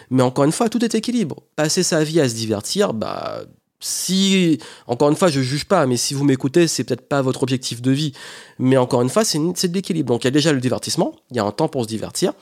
Mais 0.09 0.23
encore 0.23 0.43
une 0.43 0.51
fois, 0.51 0.67
tout 0.67 0.83
est 0.83 0.93
équilibre. 0.93 1.37
Passer 1.55 1.83
sa 1.83 2.03
vie 2.03 2.19
à 2.19 2.27
se 2.27 2.35
divertir, 2.35 2.93
bah 2.93 3.43
si, 3.81 4.59
encore 4.85 5.09
une 5.09 5.15
fois, 5.15 5.29
je 5.29 5.41
juge 5.41 5.65
pas, 5.65 5.85
mais 5.87 5.97
si 5.97 6.13
vous 6.13 6.23
m'écoutez, 6.23 6.67
c'est 6.67 6.83
peut-être 6.83 7.07
pas 7.07 7.21
votre 7.21 7.41
objectif 7.41 7.81
de 7.81 7.91
vie. 7.91 8.13
Mais 8.59 8.77
encore 8.77 9.01
une 9.01 9.09
fois, 9.09 9.25
c'est 9.25 9.39
de 9.39 9.73
l'équilibre. 9.73 10.13
Donc 10.13 10.23
il 10.23 10.27
y 10.27 10.29
a 10.29 10.31
déjà 10.31 10.53
le 10.53 10.61
divertissement, 10.61 11.15
il 11.31 11.37
y 11.37 11.39
a 11.39 11.43
un 11.43 11.51
temps 11.51 11.67
pour 11.67 11.83
se 11.83 11.87
divertir, 11.87 12.33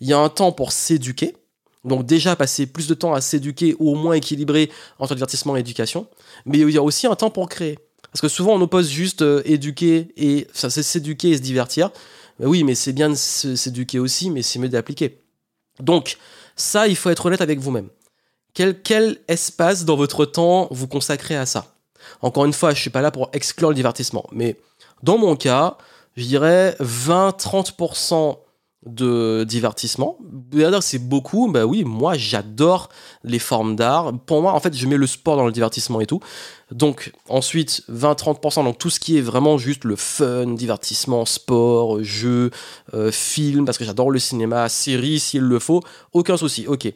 il 0.00 0.08
y 0.08 0.12
a 0.12 0.18
un 0.18 0.28
temps 0.28 0.52
pour 0.52 0.72
s'éduquer. 0.72 1.36
Donc 1.84 2.04
déjà 2.04 2.34
passer 2.34 2.66
plus 2.66 2.88
de 2.88 2.94
temps 2.94 3.14
à 3.14 3.20
s'éduquer 3.20 3.76
ou 3.78 3.92
au 3.92 3.94
moins 3.94 4.14
équilibrer 4.14 4.70
entre 4.98 5.14
divertissement 5.14 5.56
et 5.56 5.60
éducation. 5.60 6.08
Mais 6.44 6.58
il 6.58 6.70
y 6.70 6.76
a 6.76 6.82
aussi 6.82 7.06
un 7.06 7.14
temps 7.14 7.30
pour 7.30 7.48
créer. 7.48 7.78
Parce 8.12 8.20
que 8.20 8.28
souvent 8.28 8.54
on 8.54 8.60
oppose 8.60 8.88
juste 8.90 9.22
euh, 9.22 9.42
éduquer 9.44 10.08
et 10.16 10.48
enfin, 10.50 10.70
c'est 10.70 10.82
s'éduquer 10.82 11.30
et 11.30 11.36
se 11.36 11.42
divertir. 11.42 11.90
Mais 12.40 12.46
oui, 12.46 12.64
mais 12.64 12.74
c'est 12.74 12.92
bien 12.92 13.08
de 13.10 13.14
s'éduquer 13.14 14.00
aussi, 14.00 14.30
mais 14.30 14.42
c'est 14.42 14.58
mieux 14.58 14.68
d'appliquer. 14.68 15.20
Donc 15.80 16.18
ça, 16.56 16.88
il 16.88 16.96
faut 16.96 17.10
être 17.10 17.26
honnête 17.26 17.40
avec 17.40 17.60
vous-même. 17.60 17.88
Quel, 18.54 19.18
espace 19.28 19.84
dans 19.84 19.96
votre 19.96 20.24
temps 20.24 20.68
vous 20.70 20.88
consacrez 20.88 21.36
à 21.36 21.46
ça? 21.46 21.74
Encore 22.22 22.44
une 22.44 22.52
fois, 22.52 22.74
je 22.74 22.80
suis 22.80 22.90
pas 22.90 23.02
là 23.02 23.10
pour 23.10 23.30
exclure 23.32 23.68
le 23.68 23.74
divertissement, 23.74 24.26
mais 24.32 24.56
dans 25.02 25.18
mon 25.18 25.36
cas, 25.36 25.76
je 26.16 26.24
dirais 26.24 26.76
20-30% 26.80 28.38
de 28.86 29.44
divertissement. 29.44 30.18
c'est 30.80 30.98
beaucoup. 30.98 31.50
Bah 31.50 31.66
oui, 31.66 31.84
moi 31.84 32.14
j'adore 32.16 32.88
les 33.24 33.38
formes 33.38 33.76
d'art. 33.76 34.12
Pour 34.26 34.42
moi, 34.42 34.52
en 34.52 34.60
fait, 34.60 34.74
je 34.74 34.86
mets 34.86 34.96
le 34.96 35.06
sport 35.06 35.36
dans 35.36 35.46
le 35.46 35.52
divertissement 35.52 36.00
et 36.00 36.06
tout. 36.06 36.20
Donc 36.70 37.12
ensuite, 37.28 37.82
20-30%, 37.90 38.64
donc 38.64 38.78
tout 38.78 38.90
ce 38.90 39.00
qui 39.00 39.18
est 39.18 39.20
vraiment 39.20 39.58
juste 39.58 39.84
le 39.84 39.96
fun, 39.96 40.46
divertissement, 40.54 41.24
sport, 41.24 42.02
jeu, 42.02 42.50
euh, 42.94 43.10
film, 43.10 43.64
parce 43.64 43.78
que 43.78 43.84
j'adore 43.84 44.10
le 44.10 44.18
cinéma, 44.18 44.68
série 44.68 45.18
s'il 45.18 45.42
le 45.42 45.58
faut, 45.58 45.82
aucun 46.12 46.36
souci. 46.36 46.66
Ok. 46.66 46.92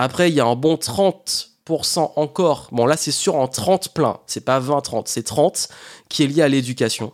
Après, 0.00 0.30
il 0.30 0.34
y 0.36 0.40
a 0.40 0.46
un 0.46 0.54
bon 0.54 0.76
30% 0.76 2.12
encore. 2.14 2.68
Bon, 2.70 2.86
là, 2.86 2.96
c'est 2.96 3.10
sûr 3.10 3.34
en 3.34 3.48
30 3.48 3.92
plein. 3.94 4.20
C'est 4.28 4.44
pas 4.44 4.60
20-30, 4.60 5.02
c'est 5.06 5.24
30 5.24 5.68
qui 6.08 6.22
est 6.22 6.28
lié 6.28 6.42
à 6.42 6.48
l'éducation. 6.48 7.12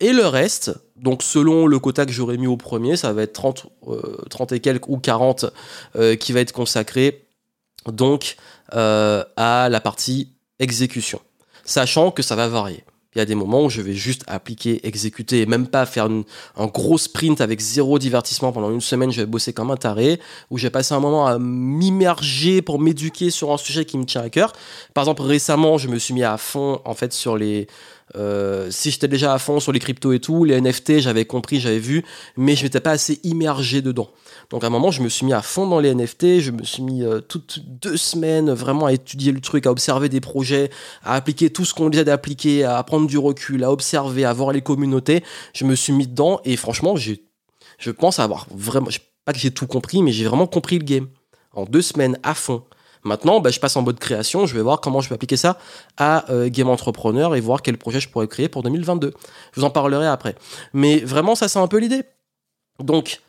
Et 0.00 0.14
le 0.14 0.26
reste, 0.26 0.72
donc 0.96 1.22
selon 1.22 1.66
le 1.66 1.78
quota 1.78 2.06
que 2.06 2.10
j'aurais 2.10 2.38
mis 2.38 2.46
au 2.46 2.56
premier, 2.56 2.96
ça 2.96 3.12
va 3.12 3.22
être 3.22 3.34
30, 3.34 3.66
30 4.30 4.52
euh, 4.52 4.56
et 4.56 4.60
quelques 4.60 4.88
ou 4.88 4.96
40 4.96 5.44
euh, 5.96 6.16
qui 6.16 6.32
va 6.32 6.40
être 6.40 6.52
consacré 6.52 7.28
donc 7.86 8.36
euh, 8.72 9.22
à 9.36 9.68
la 9.68 9.80
partie 9.80 10.32
exécution, 10.58 11.20
sachant 11.66 12.10
que 12.10 12.22
ça 12.22 12.34
va 12.34 12.48
varier. 12.48 12.82
Il 13.14 13.18
y 13.18 13.22
a 13.22 13.24
des 13.24 13.34
moments 13.34 13.64
où 13.64 13.70
je 13.70 13.80
vais 13.80 13.92
juste 13.92 14.24
appliquer, 14.26 14.86
exécuter 14.86 15.42
et 15.42 15.46
même 15.46 15.66
pas 15.66 15.86
faire 15.86 16.08
un 16.56 16.66
gros 16.66 16.98
sprint 16.98 17.40
avec 17.40 17.60
zéro 17.60 17.98
divertissement 17.98 18.52
pendant 18.52 18.70
une 18.70 18.80
semaine. 18.80 19.12
Je 19.12 19.20
vais 19.20 19.26
bosser 19.26 19.52
comme 19.52 19.70
un 19.70 19.76
taré, 19.76 20.20
où 20.50 20.58
j'ai 20.58 20.70
passé 20.70 20.94
un 20.94 21.00
moment 21.00 21.26
à 21.26 21.38
m'immerger 21.38 22.62
pour 22.62 22.80
m'éduquer 22.80 23.30
sur 23.30 23.52
un 23.52 23.56
sujet 23.56 23.84
qui 23.84 23.98
me 23.98 24.04
tient 24.04 24.22
à 24.22 24.30
cœur. 24.30 24.52
Par 24.94 25.04
exemple, 25.04 25.22
récemment, 25.22 25.78
je 25.78 25.88
me 25.88 25.98
suis 25.98 26.14
mis 26.14 26.24
à 26.24 26.36
fond 26.36 26.80
en 26.84 26.94
fait 26.94 27.12
sur 27.12 27.36
les 27.36 27.68
euh, 28.16 28.70
si 28.70 28.90
j'étais 28.90 29.08
déjà 29.08 29.34
à 29.34 29.38
fond 29.38 29.60
sur 29.60 29.72
les 29.72 29.80
cryptos 29.80 30.12
et 30.12 30.20
tout, 30.20 30.44
les 30.44 30.60
NFT, 30.60 31.00
j'avais 31.00 31.24
compris, 31.24 31.60
j'avais 31.60 31.78
vu, 31.78 32.04
mais 32.36 32.54
je 32.54 32.64
n'étais 32.64 32.80
pas 32.80 32.92
assez 32.92 33.20
immergé 33.24 33.82
dedans. 33.82 34.08
Donc 34.50 34.62
à 34.62 34.68
un 34.68 34.70
moment, 34.70 34.90
je 34.90 35.02
me 35.02 35.08
suis 35.08 35.26
mis 35.26 35.32
à 35.32 35.42
fond 35.42 35.66
dans 35.66 35.80
les 35.80 35.94
NFT, 35.94 36.40
je 36.40 36.50
me 36.50 36.62
suis 36.62 36.82
mis 36.82 37.02
euh, 37.02 37.20
toutes 37.20 37.60
deux 37.64 37.96
semaines 37.96 38.52
vraiment 38.52 38.86
à 38.86 38.92
étudier 38.92 39.32
le 39.32 39.40
truc, 39.40 39.66
à 39.66 39.70
observer 39.70 40.08
des 40.08 40.20
projets, 40.20 40.70
à 41.02 41.14
appliquer 41.14 41.50
tout 41.50 41.64
ce 41.64 41.74
qu'on 41.74 41.90
disait 41.90 42.04
d'appliquer, 42.04 42.64
à 42.64 42.82
prendre 42.82 43.06
du 43.06 43.18
recul, 43.18 43.64
à 43.64 43.72
observer, 43.72 44.24
à 44.24 44.32
voir 44.32 44.52
les 44.52 44.62
communautés. 44.62 45.24
Je 45.52 45.64
me 45.64 45.74
suis 45.74 45.92
mis 45.92 46.06
dedans 46.06 46.40
et 46.44 46.56
franchement, 46.56 46.96
j'ai, 46.96 47.24
je 47.78 47.90
pense 47.90 48.18
avoir 48.20 48.46
vraiment, 48.54 48.90
pas 49.24 49.32
que 49.32 49.38
j'ai 49.38 49.50
tout 49.50 49.66
compris, 49.66 50.02
mais 50.02 50.12
j'ai 50.12 50.24
vraiment 50.24 50.46
compris 50.46 50.78
le 50.78 50.84
game. 50.84 51.08
En 51.52 51.64
deux 51.64 51.82
semaines 51.82 52.18
à 52.24 52.34
fond. 52.34 52.64
Maintenant, 53.04 53.40
bah, 53.40 53.50
je 53.50 53.60
passe 53.60 53.76
en 53.76 53.82
mode 53.82 53.98
création, 53.98 54.46
je 54.46 54.54
vais 54.54 54.62
voir 54.62 54.80
comment 54.80 55.00
je 55.00 55.08
vais 55.08 55.14
appliquer 55.14 55.36
ça 55.36 55.58
à 55.96 56.30
euh, 56.30 56.48
Game 56.48 56.68
Entrepreneur 56.68 57.36
et 57.36 57.40
voir 57.40 57.62
quel 57.62 57.76
projet 57.76 58.00
je 58.00 58.08
pourrais 58.08 58.28
créer 58.28 58.48
pour 58.48 58.62
2022. 58.62 59.12
Je 59.52 59.60
vous 59.60 59.66
en 59.66 59.70
parlerai 59.70 60.06
après. 60.06 60.34
Mais 60.72 60.98
vraiment, 61.00 61.34
ça, 61.34 61.48
c'est 61.48 61.58
un 61.58 61.68
peu 61.68 61.78
l'idée. 61.78 62.02
Donc, 62.80 63.20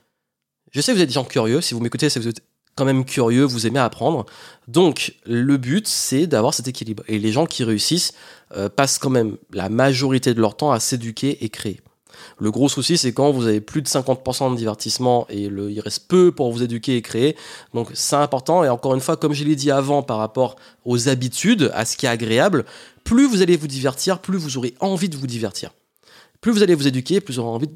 je 0.72 0.82
sais 0.82 0.92
que 0.92 0.98
vous 0.98 1.04
êtes 1.04 1.10
des 1.10 1.14
gens 1.14 1.26
curieux. 1.26 1.62
Si 1.62 1.74
vous 1.74 1.82
m'écoutez, 1.82 2.10
si 2.10 2.20
vous 2.20 2.28
êtes 2.28 2.42
quand 2.76 2.86
même 2.86 3.06
curieux, 3.06 3.44
vous 3.44 3.68
aimez 3.68 3.80
apprendre. 3.80 4.26
Donc, 4.68 5.16
le 5.26 5.58
but, 5.58 5.88
c'est 5.88 6.28
d'avoir 6.28 6.54
cet 6.54 6.68
équilibre. 6.68 7.04
Et 7.08 7.20
les 7.20 7.32
gens 7.32 7.46
qui 7.46 7.64
réussissent 7.64 8.14
euh, 8.56 8.70
passent 8.70 8.98
quand 8.98 9.10
même 9.10 9.38
la 9.52 9.70
majorité 9.70 10.34
de 10.34 10.42
leur 10.42 10.58
temps 10.58 10.72
à 10.72 10.80
s'éduquer 10.80 11.44
et 11.44 11.50
créer. 11.50 11.82
Le 12.40 12.52
gros 12.52 12.70
souci, 12.70 12.98
c'est 12.98 13.14
quand 13.14 13.32
vous 13.32 13.48
avez 13.48 13.62
plus 13.62 13.82
de 13.82 13.88
50% 13.88 14.52
de 14.52 14.58
divertissement 14.58 15.26
et 15.30 15.44
il 15.44 15.80
reste 15.80 16.08
peu 16.08 16.32
pour 16.32 16.52
vous 16.52 16.64
éduquer 16.64 16.98
et 16.98 17.02
créer. 17.02 17.36
Donc 17.74 17.90
c'est 17.94 18.16
important. 18.16 18.64
Et 18.64 18.70
encore 18.70 18.96
une 18.96 19.02
fois, 19.02 19.18
comme 19.18 19.34
je 19.34 19.44
l'ai 19.44 19.56
dit 19.56 19.72
avant 19.72 20.04
par 20.04 20.18
rapport 20.18 20.56
aux 20.84 21.10
habitudes, 21.10 21.72
à 21.74 21.86
ce 21.86 21.98
qui 21.98 22.06
est 22.06 22.10
agréable, 22.10 22.66
plus 23.04 23.28
vous 23.28 23.42
allez 23.42 23.58
vous 23.58 23.68
divertir, 23.68 24.20
plus 24.20 24.38
vous 24.38 24.58
aurez 24.58 24.74
envie 24.80 25.10
de 25.10 25.18
vous 25.18 25.28
divertir. 25.28 25.72
Plus 26.42 26.52
vous 26.52 26.64
allez 26.64 26.76
vous 26.76 26.88
éduquer, 26.88 27.22
plus 27.22 27.36
vous 27.36 27.40
aurez 27.40 27.50
envie 27.50 27.70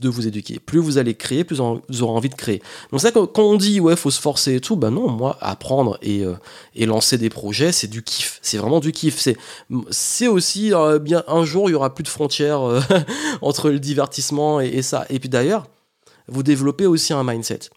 de 0.00 0.08
vous 0.08 0.26
éduquer. 0.26 0.58
Plus 0.58 0.78
vous 0.78 0.98
allez 0.98 1.14
créer, 1.14 1.42
plus 1.44 1.56
vous 1.56 2.02
aurez 2.02 2.12
envie 2.12 2.28
de 2.28 2.34
créer. 2.34 2.62
Donc 2.90 3.00
ça, 3.00 3.10
quand 3.12 3.38
on 3.38 3.56
dit 3.56 3.80
ouais, 3.80 3.96
faut 3.96 4.10
se 4.10 4.20
forcer 4.20 4.56
et 4.56 4.60
tout, 4.60 4.76
ben 4.76 4.90
non, 4.90 5.08
moi, 5.08 5.38
apprendre 5.40 5.98
et, 6.02 6.22
euh, 6.22 6.34
et 6.74 6.84
lancer 6.84 7.16
des 7.16 7.30
projets, 7.30 7.72
c'est 7.72 7.86
du 7.86 8.02
kiff. 8.02 8.38
C'est 8.42 8.58
vraiment 8.58 8.80
du 8.80 8.92
kiff. 8.92 9.18
C'est, 9.90 10.28
aussi 10.28 10.74
euh, 10.74 10.98
bien 10.98 11.24
un 11.28 11.44
jour, 11.44 11.70
il 11.70 11.72
y 11.72 11.74
aura 11.74 11.94
plus 11.94 12.02
de 12.02 12.08
frontières 12.08 12.60
euh, 12.62 12.80
entre 13.40 13.70
le 13.70 13.78
divertissement 13.78 14.60
et 14.60 14.82
ça. 14.82 15.06
Et 15.08 15.18
puis 15.18 15.28
d'ailleurs, 15.28 15.66
vous 16.28 16.42
développez 16.42 16.86
aussi 16.86 17.12
un 17.12 17.24
mindset. 17.24 17.70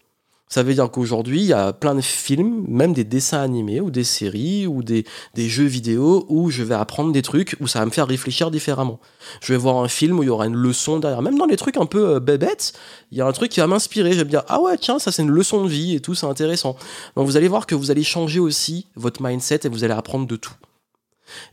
Ça 0.52 0.64
veut 0.64 0.74
dire 0.74 0.90
qu'aujourd'hui, 0.90 1.42
il 1.42 1.46
y 1.46 1.52
a 1.52 1.72
plein 1.72 1.94
de 1.94 2.00
films, 2.00 2.64
même 2.66 2.92
des 2.92 3.04
dessins 3.04 3.40
animés 3.40 3.80
ou 3.80 3.92
des 3.92 4.02
séries 4.02 4.66
ou 4.66 4.82
des, 4.82 5.04
des, 5.34 5.48
jeux 5.48 5.64
vidéo 5.64 6.26
où 6.28 6.50
je 6.50 6.64
vais 6.64 6.74
apprendre 6.74 7.12
des 7.12 7.22
trucs, 7.22 7.56
où 7.60 7.68
ça 7.68 7.78
va 7.78 7.86
me 7.86 7.92
faire 7.92 8.08
réfléchir 8.08 8.50
différemment. 8.50 8.98
Je 9.42 9.52
vais 9.52 9.56
voir 9.56 9.76
un 9.76 9.86
film 9.86 10.18
où 10.18 10.24
il 10.24 10.26
y 10.26 10.30
aura 10.30 10.46
une 10.46 10.56
leçon 10.56 10.98
derrière. 10.98 11.22
Même 11.22 11.38
dans 11.38 11.46
les 11.46 11.56
trucs 11.56 11.76
un 11.76 11.86
peu 11.86 12.16
euh, 12.16 12.20
bébêtes, 12.20 12.72
il 13.12 13.18
y 13.18 13.20
a 13.20 13.26
un 13.26 13.32
truc 13.32 13.52
qui 13.52 13.60
va 13.60 13.68
m'inspirer. 13.68 14.10
Je 14.12 14.18
vais 14.18 14.24
me 14.24 14.30
dire, 14.30 14.42
ah 14.48 14.60
ouais, 14.60 14.76
tiens, 14.76 14.98
ça 14.98 15.12
c'est 15.12 15.22
une 15.22 15.30
leçon 15.30 15.64
de 15.64 15.68
vie 15.68 15.94
et 15.94 16.00
tout, 16.00 16.16
c'est 16.16 16.26
intéressant. 16.26 16.74
Donc 17.14 17.26
vous 17.26 17.36
allez 17.36 17.48
voir 17.48 17.66
que 17.66 17.76
vous 17.76 17.92
allez 17.92 18.02
changer 18.02 18.40
aussi 18.40 18.88
votre 18.96 19.22
mindset 19.22 19.60
et 19.62 19.68
vous 19.68 19.84
allez 19.84 19.94
apprendre 19.94 20.26
de 20.26 20.34
tout. 20.34 20.54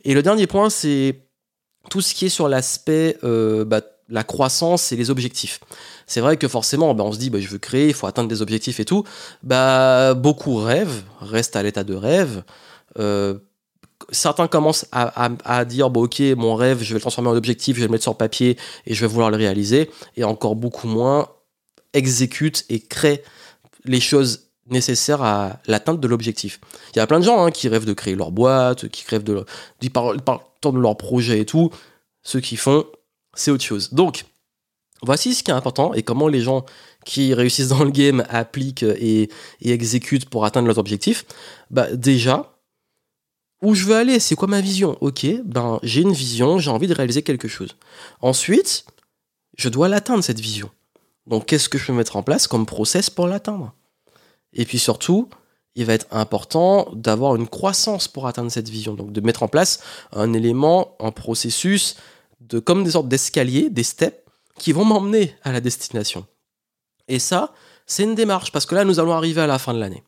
Et 0.06 0.16
le 0.16 0.24
dernier 0.24 0.48
point, 0.48 0.72
c'est 0.72 1.28
tout 1.92 2.02
ce 2.02 2.16
qui 2.16 2.26
est 2.26 2.30
sur 2.30 2.50
l'aspect 2.50 3.18
euh, 3.24 3.64
bah, 3.64 3.82
la 4.10 4.24
croissance 4.24 4.92
et 4.92 4.96
les 4.96 5.10
objectifs. 5.10 5.60
C'est 6.06 6.22
vrai 6.22 6.38
que 6.38 6.48
forcément, 6.48 6.94
bah, 6.94 7.04
on 7.04 7.12
se 7.12 7.18
dit, 7.18 7.30
bah, 7.30 7.40
je 7.40 7.48
veux 7.48 7.58
créer, 7.58 7.88
il 7.88 7.94
faut 7.94 8.08
atteindre 8.08 8.30
des 8.30 8.42
objectifs 8.42 8.80
et 8.80 8.86
tout. 8.86 9.04
Bah, 9.44 10.14
beaucoup 10.14 10.56
rêvent, 10.56 11.04
restent 11.22 11.56
à 11.56 11.64
l'état 11.64 11.84
de 11.84 11.94
rêve. 11.94 12.44
Euh, 13.00 13.36
certains 14.12 14.48
commencent 14.48 14.86
à, 14.92 15.66
dire, 15.66 15.90
bon, 15.90 16.04
ok, 16.04 16.22
mon 16.38 16.56
rêve, 16.56 16.82
je 16.82 16.90
vais 16.90 16.96
le 16.96 17.02
transformer 17.02 17.30
en 17.30 17.36
objectif, 17.36 17.76
je 17.76 17.82
vais 17.82 17.88
le 17.88 17.92
mettre 17.92 18.04
sur 18.04 18.16
papier 18.16 18.58
et 18.86 18.94
je 18.94 19.02
vais 19.02 19.08
vouloir 19.08 19.30
le 19.30 19.38
réaliser. 19.38 19.90
Et 20.16 20.24
encore 20.24 20.56
beaucoup 20.56 20.88
moins 20.88 21.30
exécutent 21.94 22.66
et 22.70 22.80
créent 22.80 23.24
les 23.86 24.00
choses 24.00 24.48
nécessaires 24.70 25.22
à 25.22 25.60
l'atteinte 25.68 26.00
de 26.00 26.08
l'objectif. 26.08 26.60
Il 26.94 26.98
y 26.98 27.02
a 27.02 27.08
plein 27.08 27.20
de 27.20 27.26
gens 27.26 27.46
hein, 27.46 27.52
qui 27.52 27.70
rêvent 27.70 27.86
de 27.86 27.94
créer 27.94 28.16
leur 28.16 28.32
boîte, 28.32 28.90
qui 28.90 29.06
rêvent 29.08 29.24
de, 29.24 29.46
de, 29.82 29.88
de 29.88 30.80
leur 30.80 30.98
projet 30.98 31.40
et 31.40 31.46
tout. 31.46 31.72
Ceux 32.24 32.42
qui 32.42 32.58
font 32.58 32.86
c'est 33.38 33.52
autre 33.52 33.64
chose. 33.64 33.94
Donc, 33.94 34.26
voici 35.02 35.34
ce 35.34 35.44
qui 35.44 35.52
est 35.52 35.54
important 35.54 35.94
et 35.94 36.04
comment 36.04 36.28
les 36.28 36.42
gens 36.42 36.66
qui 37.06 37.34
réussissent 37.34 37.70
dans 37.70 37.84
le 37.84 37.92
game 37.92 38.26
appliquent 38.30 38.84
et, 38.84 39.30
exécutent 39.62 40.30
pour 40.30 40.44
atteindre 40.46 40.68
leurs 40.68 40.78
objectifs. 40.78 41.26
Bah, 41.72 41.88
déjà, 41.94 42.58
où 43.62 43.74
je 43.74 43.86
veux 43.86 43.96
aller, 43.96 44.20
c'est 44.20 44.36
quoi 44.36 44.48
ma 44.48 44.62
vision? 44.62 44.98
Ok, 45.02 45.26
ben 45.46 45.80
j'ai 45.84 46.02
une 46.02 46.14
vision, 46.14 46.60
j'ai 46.60 46.70
envie 46.70 46.88
de 46.88 46.94
réaliser 46.94 47.24
quelque 47.24 47.48
chose. 47.48 47.76
Ensuite, 48.22 48.86
je 49.58 49.70
dois 49.70 49.88
l'atteindre 49.88 50.24
cette 50.24 50.40
vision. 50.40 50.70
Donc 51.26 51.46
qu'est-ce 51.46 51.70
que 51.70 51.78
je 51.78 51.88
peux 51.88 51.94
mettre 51.94 52.16
en 52.16 52.24
place 52.24 52.48
comme 52.48 52.66
process 52.66 53.10
pour 53.10 53.28
l'atteindre? 53.28 53.74
Et 54.54 54.66
puis 54.66 54.80
surtout, 54.80 55.30
il 55.76 55.86
va 55.86 55.94
être 55.94 56.08
important 56.12 56.90
d'avoir 56.94 57.36
une 57.36 57.48
croissance 57.48 58.08
pour 58.08 58.28
atteindre 58.28 58.52
cette 58.52 58.70
vision. 58.70 58.94
Donc 58.94 59.12
de 59.12 59.22
mettre 59.22 59.44
en 59.44 59.48
place 59.48 59.80
un 60.12 60.34
élément, 60.34 60.96
un 61.00 61.12
processus, 61.12 61.96
de, 62.40 62.60
comme 62.60 62.84
des 62.84 62.92
sortes 62.92 63.08
d'escaliers, 63.08 63.70
des 63.70 63.84
steps, 63.84 64.24
qui 64.58 64.72
vont 64.72 64.86
m'emmener 64.86 65.36
à 65.44 65.52
la 65.52 65.62
destination. 65.62 66.26
Et 67.08 67.20
ça, 67.20 67.54
c'est 67.86 68.04
une 68.04 68.16
démarche, 68.16 68.52
parce 68.52 68.66
que 68.66 68.76
là, 68.76 68.84
nous 68.84 69.00
allons 69.00 69.14
arriver 69.14 69.42
à 69.42 69.48
la 69.48 69.60
fin 69.60 69.74
de 69.74 69.80
l'année. 69.80 70.04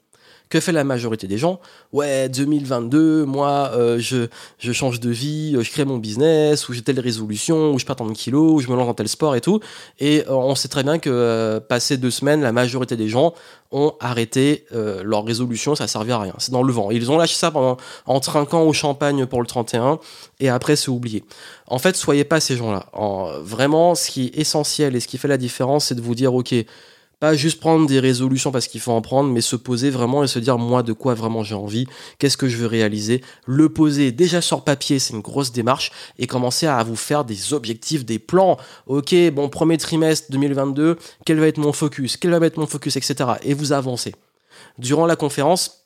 Que 0.50 0.60
fait 0.60 0.72
la 0.72 0.84
majorité 0.84 1.28
des 1.28 1.38
gens? 1.38 1.60
Ouais, 1.94 2.28
2022, 2.28 3.24
moi, 3.24 3.70
euh, 3.76 4.00
je, 4.00 4.26
je 4.58 4.72
change 4.72 5.00
de 5.00 5.12
vie, 5.12 5.54
euh, 5.56 5.62
je 5.62 5.70
crée 5.70 5.86
mon 5.86 5.98
business, 5.98 6.68
ou 6.68 6.74
j'ai 6.74 6.82
telle 6.82 7.00
résolution, 7.00 7.72
ou 7.72 7.78
je 7.78 7.86
perds 7.86 7.98
tant 7.98 8.08
de 8.08 8.14
kilos, 8.14 8.54
ou 8.54 8.60
je 8.60 8.68
me 8.68 8.76
lance 8.76 8.88
dans 8.88 8.96
tel 8.96 9.08
sport 9.08 9.36
et 9.36 9.42
tout. 9.42 9.60
Et 10.00 10.22
euh, 10.22 10.34
on 10.34 10.56
sait 10.56 10.68
très 10.68 10.82
bien 10.82 10.98
que 10.98 11.60
passé 11.70 11.98
deux 11.98 12.10
semaines, 12.10 12.42
la 12.42 12.52
majorité 12.52 12.98
des 12.98 13.10
gens 13.10 13.36
ont 13.70 13.94
arrêté 14.00 14.66
leur 14.72 15.24
résolution, 15.24 15.76
ça 15.76 15.88
servait 15.88 16.14
à 16.14 16.18
rien. 16.18 16.34
C'est 16.40 16.52
dans 16.52 16.64
le 16.64 16.74
vent. 16.74 16.90
Ils 16.90 17.12
ont 17.12 17.20
lâché 17.20 17.36
ça 17.36 17.52
pendant, 17.52 17.78
en 18.08 18.20
trinquant 18.20 18.64
au 18.64 18.74
champagne 18.74 19.28
pour 19.28 19.42
le 19.42 19.48
31, 19.48 20.00
et 20.40 20.50
après 20.50 20.76
c'est 20.76 20.90
oublié. 20.90 21.24
En 21.68 21.78
fait, 21.78 21.96
soyez 21.96 22.24
pas 22.24 22.40
ces 22.40 22.56
gens-là. 22.56 22.88
Vraiment, 23.44 23.94
ce 23.94 24.10
qui 24.10 24.26
est 24.26 24.40
essentiel 24.40 24.96
et 24.96 25.00
ce 25.00 25.08
qui 25.08 25.20
fait 25.20 25.28
la 25.28 25.38
différence, 25.38 25.86
c'est 25.86 25.96
de 25.96 26.02
vous 26.02 26.16
dire, 26.16 26.34
ok, 26.34 26.56
pas 27.20 27.34
juste 27.34 27.60
prendre 27.60 27.86
des 27.86 28.00
résolutions 28.00 28.52
parce 28.52 28.68
qu'il 28.68 28.80
faut 28.80 28.92
en 28.92 29.02
prendre, 29.02 29.30
mais 29.30 29.42
se 29.42 29.56
poser 29.56 29.90
vraiment 29.90 30.24
et 30.24 30.28
se 30.28 30.40
dire 30.40 30.58
moi 30.58 30.84
de 30.84 30.94
quoi 30.94 31.14
vraiment 31.14 31.44
j'ai 31.44 31.56
envie, 31.56 31.86
qu'est-ce 32.18 32.38
que 32.38 32.48
je 32.48 32.58
veux 32.58 32.68
réaliser, 32.68 33.22
le 33.46 33.70
poser 33.70 34.12
déjà 34.12 34.42
sur 34.42 34.64
papier, 34.64 35.00
c'est 35.00 35.14
une 35.14 35.22
grosse 35.22 35.52
démarche, 35.52 35.92
et 36.18 36.28
commencer 36.28 36.68
à 36.68 36.82
vous 36.84 36.96
faire 36.96 37.26
des 37.26 37.54
objectifs, 37.54 38.06
des 38.06 38.20
plans. 38.20 38.58
Ok, 38.88 39.14
bon, 39.34 39.50
premier 39.50 39.78
trimestre 39.78 40.32
2022, 40.32 40.98
quel 41.26 41.40
va 41.40 41.48
être 41.48 41.58
mon 41.58 41.74
focus, 41.74 42.18
quel 42.18 42.32
va 42.32 42.46
être 42.46 42.58
mon 42.58 42.68
focus, 42.68 42.96
etc. 42.96 43.32
Et 43.44 43.54
vous 43.54 43.74
avancez. 43.74 44.16
Durant 44.78 45.06
la 45.06 45.16
conférence, 45.16 45.80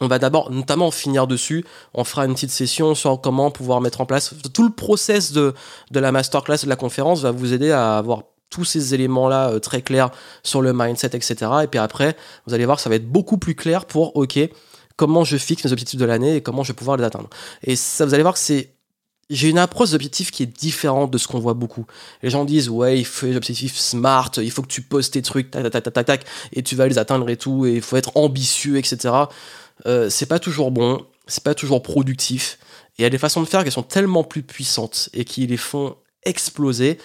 on 0.00 0.06
va 0.06 0.18
d'abord 0.18 0.52
notamment 0.52 0.92
finir 0.92 1.26
dessus. 1.26 1.64
On 1.92 2.04
fera 2.04 2.24
une 2.24 2.34
petite 2.34 2.50
session 2.50 2.94
sur 2.94 3.20
comment 3.20 3.50
pouvoir 3.50 3.80
mettre 3.80 4.00
en 4.00 4.06
place 4.06 4.34
tout 4.54 4.62
le 4.62 4.72
process 4.72 5.32
de, 5.32 5.54
de 5.90 6.00
la 6.00 6.12
masterclass 6.12 6.58
de 6.62 6.68
la 6.68 6.76
conférence 6.76 7.22
va 7.22 7.32
vous 7.32 7.52
aider 7.52 7.72
à 7.72 7.98
avoir 7.98 8.22
tous 8.50 8.64
ces 8.64 8.94
éléments-là 8.94 9.50
euh, 9.50 9.58
très 9.58 9.82
clairs 9.82 10.10
sur 10.42 10.62
le 10.62 10.72
mindset, 10.72 11.10
etc. 11.14 11.36
Et 11.64 11.66
puis 11.66 11.78
après, 11.78 12.16
vous 12.46 12.54
allez 12.54 12.64
voir, 12.64 12.80
ça 12.80 12.88
va 12.88 12.96
être 12.96 13.08
beaucoup 13.08 13.38
plus 13.38 13.54
clair 13.54 13.84
pour, 13.84 14.16
OK, 14.16 14.38
comment 14.96 15.24
je 15.24 15.36
fixe 15.36 15.64
mes 15.64 15.72
objectifs 15.72 15.98
de 15.98 16.04
l'année 16.04 16.36
et 16.36 16.40
comment 16.42 16.62
je 16.62 16.72
vais 16.72 16.76
pouvoir 16.76 16.96
les 16.96 17.04
atteindre. 17.04 17.28
Et 17.62 17.76
ça, 17.76 18.04
vous 18.04 18.14
allez 18.14 18.22
voir 18.22 18.34
que 18.34 18.40
c'est 18.40 18.70
j'ai 19.30 19.50
une 19.50 19.58
approche 19.58 19.90
d'objectif 19.90 20.30
qui 20.30 20.42
est 20.42 20.46
différente 20.46 21.10
de 21.10 21.18
ce 21.18 21.28
qu'on 21.28 21.38
voit 21.38 21.54
beaucoup. 21.54 21.84
Les 22.22 22.30
gens 22.30 22.44
disent 22.44 22.70
ouais, 22.70 22.98
il 22.98 23.04
faut 23.04 23.26
des 23.26 23.36
objectifs 23.36 23.76
smart, 23.76 24.30
il 24.38 24.50
faut 24.50 24.62
que 24.62 24.68
tu 24.68 24.82
postes 24.82 25.12
tes 25.12 25.22
trucs, 25.22 25.50
tac, 25.50 25.70
tac, 25.70 25.82
tac, 25.82 25.92
tac, 25.92 26.06
tac, 26.06 26.24
et 26.52 26.62
tu 26.62 26.76
vas 26.76 26.88
les 26.88 26.98
atteindre 26.98 27.28
et 27.28 27.36
tout, 27.36 27.66
et 27.66 27.74
il 27.74 27.82
faut 27.82 27.96
être 27.96 28.16
ambitieux, 28.16 28.78
etc. 28.78 29.14
Euh, 29.86 30.08
c'est 30.08 30.26
pas 30.26 30.38
toujours 30.38 30.70
bon, 30.70 31.04
c'est 31.26 31.44
pas 31.44 31.54
toujours 31.54 31.82
productif. 31.82 32.58
Et 32.96 33.02
il 33.02 33.02
y 33.02 33.06
a 33.06 33.10
des 33.10 33.18
façons 33.18 33.42
de 33.42 33.46
faire 33.46 33.64
qui 33.64 33.70
sont 33.70 33.82
tellement 33.82 34.24
plus 34.24 34.42
puissantes 34.42 35.10
et 35.12 35.24
qui 35.24 35.46
les 35.46 35.58
font 35.58 35.96
exploser 36.24 36.98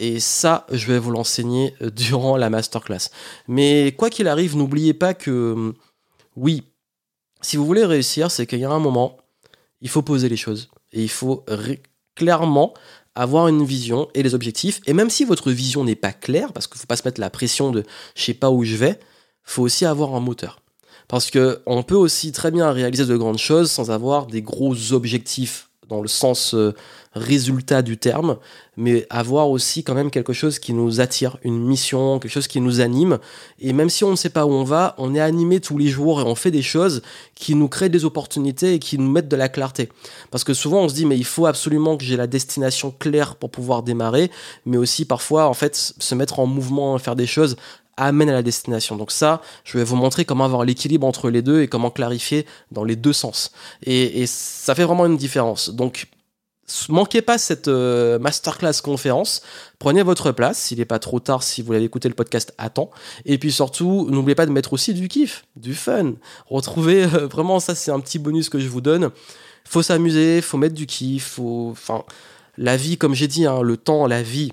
et 0.00 0.18
ça, 0.18 0.66
je 0.72 0.86
vais 0.86 0.98
vous 0.98 1.12
l'enseigner 1.12 1.74
euh, 1.82 1.90
durant 1.94 2.36
la 2.36 2.50
masterclass. 2.50 3.10
Mais 3.46 3.94
quoi 3.96 4.10
qu'il 4.10 4.26
arrive, 4.26 4.56
n'oubliez 4.56 4.94
pas 4.94 5.14
que 5.14 5.52
hum, 5.52 5.74
oui, 6.34 6.64
si 7.42 7.56
vous 7.56 7.66
voulez 7.66 7.84
réussir, 7.84 8.30
c'est 8.30 8.46
qu'il 8.46 8.58
y 8.58 8.64
a 8.64 8.70
un 8.70 8.78
moment, 8.78 9.18
il 9.80 9.88
faut 9.88 10.02
poser 10.02 10.28
les 10.28 10.36
choses. 10.36 10.70
Et 10.92 11.02
il 11.02 11.08
faut 11.08 11.44
clairement 12.16 12.74
avoir 13.14 13.48
une 13.48 13.64
vision 13.64 14.08
et 14.14 14.22
les 14.22 14.34
objectifs. 14.34 14.80
Et 14.86 14.92
même 14.92 15.10
si 15.10 15.24
votre 15.24 15.50
vision 15.50 15.84
n'est 15.84 15.96
pas 15.96 16.12
claire, 16.12 16.52
parce 16.52 16.66
qu'il 16.66 16.76
ne 16.76 16.80
faut 16.80 16.86
pas 16.86 16.96
se 16.96 17.06
mettre 17.06 17.20
la 17.20 17.30
pression 17.30 17.70
de 17.70 17.84
je 18.14 18.22
sais 18.22 18.34
pas 18.34 18.50
où 18.50 18.64
je 18.64 18.76
vais, 18.76 18.98
faut 19.42 19.62
aussi 19.62 19.84
avoir 19.84 20.14
un 20.14 20.20
moteur. 20.20 20.60
Parce 21.08 21.30
qu'on 21.30 21.82
peut 21.82 21.96
aussi 21.96 22.32
très 22.32 22.50
bien 22.50 22.70
réaliser 22.70 23.06
de 23.06 23.16
grandes 23.16 23.38
choses 23.38 23.70
sans 23.70 23.90
avoir 23.90 24.26
des 24.26 24.42
gros 24.42 24.92
objectifs 24.92 25.70
dans 25.88 26.00
le 26.00 26.08
sens 26.08 26.54
euh, 26.54 26.72
résultat 27.12 27.82
du 27.82 27.98
terme, 27.98 28.36
mais 28.76 29.06
avoir 29.10 29.50
aussi 29.50 29.82
quand 29.82 29.94
même 29.94 30.10
quelque 30.10 30.32
chose 30.32 30.60
qui 30.60 30.72
nous 30.72 31.00
attire, 31.00 31.38
une 31.42 31.58
mission, 31.58 32.20
quelque 32.20 32.30
chose 32.30 32.46
qui 32.46 32.60
nous 32.60 32.80
anime. 32.80 33.18
Et 33.58 33.72
même 33.72 33.90
si 33.90 34.04
on 34.04 34.12
ne 34.12 34.16
sait 34.16 34.30
pas 34.30 34.46
où 34.46 34.52
on 34.52 34.62
va, 34.62 34.94
on 34.96 35.14
est 35.14 35.20
animé 35.20 35.60
tous 35.60 35.76
les 35.76 35.88
jours 35.88 36.20
et 36.20 36.24
on 36.24 36.36
fait 36.36 36.52
des 36.52 36.62
choses 36.62 37.02
qui 37.34 37.56
nous 37.56 37.68
créent 37.68 37.88
des 37.88 38.04
opportunités 38.04 38.74
et 38.74 38.78
qui 38.78 38.96
nous 38.96 39.10
mettent 39.10 39.28
de 39.28 39.36
la 39.36 39.48
clarté. 39.48 39.88
Parce 40.30 40.44
que 40.44 40.54
souvent 40.54 40.82
on 40.82 40.88
se 40.88 40.94
dit 40.94 41.04
mais 41.04 41.18
il 41.18 41.24
faut 41.24 41.46
absolument 41.46 41.96
que 41.96 42.04
j'ai 42.04 42.16
la 42.16 42.28
destination 42.28 42.94
claire 42.96 43.34
pour 43.34 43.50
pouvoir 43.50 43.82
démarrer, 43.82 44.30
mais 44.64 44.76
aussi 44.76 45.04
parfois 45.04 45.48
en 45.48 45.54
fait 45.54 45.94
se 45.98 46.14
mettre 46.14 46.38
en 46.38 46.46
mouvement, 46.46 46.96
faire 46.98 47.16
des 47.16 47.26
choses 47.26 47.56
amène 47.96 48.30
à 48.30 48.32
la 48.32 48.42
destination. 48.42 48.96
Donc 48.96 49.10
ça, 49.10 49.42
je 49.64 49.76
vais 49.76 49.84
vous 49.84 49.96
montrer 49.96 50.24
comment 50.24 50.44
avoir 50.44 50.64
l'équilibre 50.64 51.06
entre 51.06 51.28
les 51.28 51.42
deux 51.42 51.60
et 51.62 51.68
comment 51.68 51.90
clarifier 51.90 52.46
dans 52.70 52.84
les 52.84 52.96
deux 52.96 53.12
sens. 53.12 53.52
Et, 53.84 54.22
et 54.22 54.26
ça 54.26 54.74
fait 54.74 54.84
vraiment 54.84 55.04
une 55.06 55.18
différence. 55.18 55.70
Donc 55.70 56.08
manquez 56.88 57.22
pas 57.22 57.38
cette 57.38 57.68
euh, 57.68 58.18
masterclass 58.18 58.80
conférence. 58.82 59.42
Prenez 59.78 60.02
votre 60.02 60.32
place, 60.32 60.58
s'il 60.58 60.78
n'est 60.78 60.84
pas 60.84 60.98
trop 60.98 61.20
tard, 61.20 61.42
si 61.42 61.62
vous 61.62 61.72
l'avez 61.72 61.84
écouté 61.84 62.08
le 62.08 62.14
podcast 62.14 62.52
à 62.58 62.70
temps. 62.70 62.90
Et 63.24 63.38
puis 63.38 63.52
surtout, 63.52 64.08
n'oubliez 64.10 64.34
pas 64.34 64.46
de 64.46 64.52
mettre 64.52 64.72
aussi 64.72 64.94
du 64.94 65.08
kiff, 65.08 65.44
du 65.56 65.74
fun. 65.74 66.14
Retrouvez, 66.46 67.04
euh, 67.04 67.26
vraiment, 67.26 67.60
ça 67.60 67.74
c'est 67.74 67.90
un 67.90 68.00
petit 68.00 68.18
bonus 68.18 68.48
que 68.48 68.58
je 68.58 68.68
vous 68.68 68.80
donne. 68.80 69.10
Faut 69.64 69.82
s'amuser, 69.82 70.40
faut 70.40 70.58
mettre 70.58 70.74
du 70.74 70.86
kiff, 70.86 71.32
faut... 71.34 71.68
Enfin, 71.72 72.04
la 72.56 72.76
vie, 72.76 72.98
comme 72.98 73.14
j'ai 73.14 73.28
dit, 73.28 73.46
hein, 73.46 73.62
le 73.62 73.76
temps, 73.76 74.06
la 74.06 74.22
vie, 74.22 74.52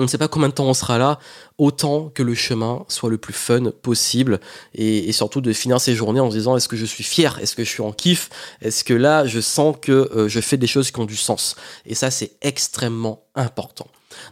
on 0.00 0.04
ne 0.04 0.08
sait 0.08 0.18
pas 0.18 0.28
combien 0.28 0.48
de 0.48 0.54
temps 0.54 0.64
on 0.64 0.74
sera 0.74 0.98
là, 0.98 1.18
autant 1.58 2.08
que 2.08 2.22
le 2.22 2.34
chemin 2.34 2.84
soit 2.88 3.10
le 3.10 3.18
plus 3.18 3.34
fun 3.34 3.70
possible 3.82 4.40
et, 4.74 5.12
surtout 5.12 5.40
de 5.40 5.52
finir 5.52 5.80
ces 5.80 5.94
journées 5.94 6.20
en 6.20 6.30
se 6.30 6.36
disant 6.36 6.56
est-ce 6.56 6.68
que 6.68 6.76
je 6.76 6.86
suis 6.86 7.04
fier, 7.04 7.38
est-ce 7.40 7.54
que 7.54 7.64
je 7.64 7.68
suis 7.68 7.82
en 7.82 7.92
kiff, 7.92 8.30
est-ce 8.62 8.82
que 8.82 8.94
là 8.94 9.26
je 9.26 9.40
sens 9.40 9.76
que 9.80 9.92
euh, 9.92 10.28
je 10.28 10.40
fais 10.40 10.56
des 10.56 10.66
choses 10.66 10.90
qui 10.90 10.98
ont 11.00 11.04
du 11.04 11.16
sens? 11.16 11.56
Et 11.84 11.94
ça 11.94 12.10
c'est 12.10 12.32
extrêmement 12.40 13.24
important. 13.34 13.86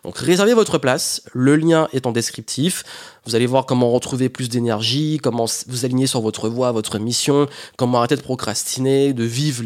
Donc 0.04 0.18
réservez 0.18 0.54
votre 0.54 0.78
place, 0.78 1.22
le 1.32 1.56
lien 1.56 1.88
est 1.92 2.06
en 2.06 2.12
descriptif. 2.12 2.84
Vous 3.28 3.34
allez 3.34 3.44
voir 3.44 3.66
comment 3.66 3.90
retrouver 3.90 4.30
plus 4.30 4.48
d'énergie, 4.48 5.20
comment 5.22 5.44
vous 5.66 5.84
aligner 5.84 6.06
sur 6.06 6.22
votre 6.22 6.48
voie, 6.48 6.72
votre 6.72 6.98
mission, 6.98 7.46
comment 7.76 7.98
arrêter 7.98 8.16
de 8.16 8.22
procrastiner, 8.22 9.12
de 9.12 9.24
vivre 9.24 9.62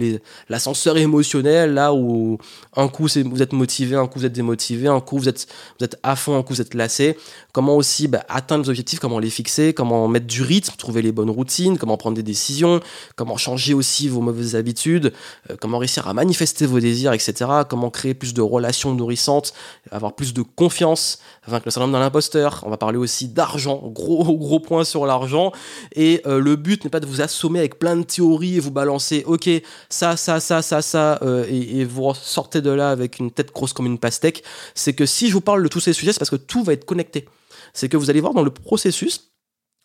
l'ascenseur 0.48 0.96
émotionnel 0.96 1.72
là 1.72 1.94
où 1.94 2.38
un 2.74 2.88
coup 2.88 3.06
vous 3.06 3.42
êtes 3.42 3.52
motivé, 3.52 3.94
un 3.94 4.08
coup 4.08 4.18
vous 4.18 4.24
êtes 4.24 4.32
démotivé, 4.32 4.88
un 4.88 4.98
coup 4.98 5.16
vous 5.16 5.28
êtes, 5.28 5.46
vous 5.78 5.84
êtes 5.84 5.96
à 6.02 6.16
fond, 6.16 6.36
un 6.36 6.42
coup 6.42 6.54
vous 6.54 6.60
êtes 6.60 6.74
lassé. 6.74 7.16
Comment 7.52 7.76
aussi 7.76 8.08
bah, 8.08 8.24
atteindre 8.28 8.64
les 8.64 8.70
objectifs, 8.70 8.98
comment 8.98 9.20
les 9.20 9.30
fixer, 9.30 9.72
comment 9.74 10.08
mettre 10.08 10.26
du 10.26 10.42
rythme, 10.42 10.74
trouver 10.76 11.00
les 11.00 11.12
bonnes 11.12 11.30
routines, 11.30 11.78
comment 11.78 11.96
prendre 11.96 12.16
des 12.16 12.24
décisions, 12.24 12.80
comment 13.14 13.36
changer 13.36 13.74
aussi 13.74 14.08
vos 14.08 14.22
mauvaises 14.22 14.56
habitudes, 14.56 15.12
euh, 15.50 15.56
comment 15.60 15.78
réussir 15.78 16.08
à 16.08 16.14
manifester 16.14 16.66
vos 16.66 16.80
désirs, 16.80 17.12
etc. 17.12 17.48
Comment 17.68 17.90
créer 17.90 18.14
plus 18.14 18.34
de 18.34 18.42
relations 18.42 18.92
nourrissantes, 18.92 19.54
avoir 19.92 20.16
plus 20.16 20.34
de 20.34 20.42
confiance, 20.42 21.20
vaincre 21.46 21.66
le 21.66 21.70
syndrome 21.70 21.92
de 21.92 21.98
l'imposteur. 21.98 22.64
On 22.66 22.70
va 22.70 22.76
parler 22.76 22.98
aussi 22.98 23.28
gros 23.56 24.36
gros 24.38 24.60
point 24.60 24.84
sur 24.84 25.06
l'argent. 25.06 25.52
Et 25.94 26.20
euh, 26.26 26.38
le 26.38 26.56
but 26.56 26.84
n'est 26.84 26.90
pas 26.90 27.00
de 27.00 27.06
vous 27.06 27.20
assommer 27.20 27.58
avec 27.58 27.78
plein 27.78 27.96
de 27.96 28.02
théories 28.02 28.56
et 28.56 28.60
vous 28.60 28.70
balancer, 28.70 29.24
ok, 29.26 29.48
ça, 29.88 30.16
ça, 30.16 30.40
ça, 30.40 30.62
ça, 30.62 30.82
ça, 30.82 31.18
euh, 31.22 31.44
et, 31.48 31.84
vous 31.84 32.12
sortez 32.14 32.60
de 32.60 32.70
là 32.70 32.90
avec 32.90 33.18
une 33.18 33.30
tête 33.30 33.52
grosse 33.52 33.72
comme 33.72 33.86
une 33.86 33.98
pastèque. 33.98 34.42
C'est 34.74 34.94
que 34.94 35.06
si 35.06 35.28
je 35.28 35.34
vous 35.34 35.40
parle 35.40 35.62
de 35.62 35.68
tous 35.68 35.80
ces 35.80 35.92
sujets, 35.92 36.12
c'est 36.12 36.18
parce 36.18 36.30
que 36.30 36.36
tout 36.36 36.62
va 36.62 36.72
être 36.72 36.84
connecté. 36.84 37.28
C'est 37.72 37.88
que 37.88 37.96
vous 37.96 38.10
allez 38.10 38.20
voir 38.20 38.34
dans 38.34 38.42
le 38.42 38.50
processus, 38.50 39.32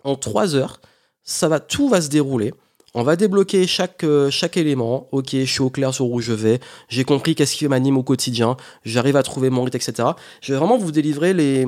en 0.03 0.15
trois 0.15 0.55
heures, 0.55 0.79
ça 1.23 1.47
va, 1.47 1.59
tout 1.59 1.89
va 1.89 2.01
se 2.01 2.09
dérouler. 2.09 2.53
On 2.93 3.03
va 3.03 3.15
débloquer 3.15 3.67
chaque, 3.67 4.03
euh, 4.03 4.31
chaque 4.31 4.57
élément. 4.57 5.07
Ok, 5.11 5.29
je 5.31 5.45
suis 5.45 5.61
au 5.61 5.69
clair 5.69 5.93
sur 5.93 6.09
où 6.09 6.19
je 6.19 6.33
vais. 6.33 6.59
J'ai 6.89 7.03
compris 7.03 7.35
qu'est-ce 7.35 7.55
qui 7.55 7.67
m'anime 7.67 7.97
au 7.97 8.03
quotidien. 8.03 8.57
J'arrive 8.85 9.17
à 9.17 9.23
trouver 9.23 9.49
mon 9.49 9.63
rythme, 9.63 9.77
etc. 9.77 10.09
Je 10.41 10.53
vais 10.53 10.57
vraiment 10.57 10.77
vous 10.77 10.91
délivrer 10.91 11.33
les, 11.33 11.67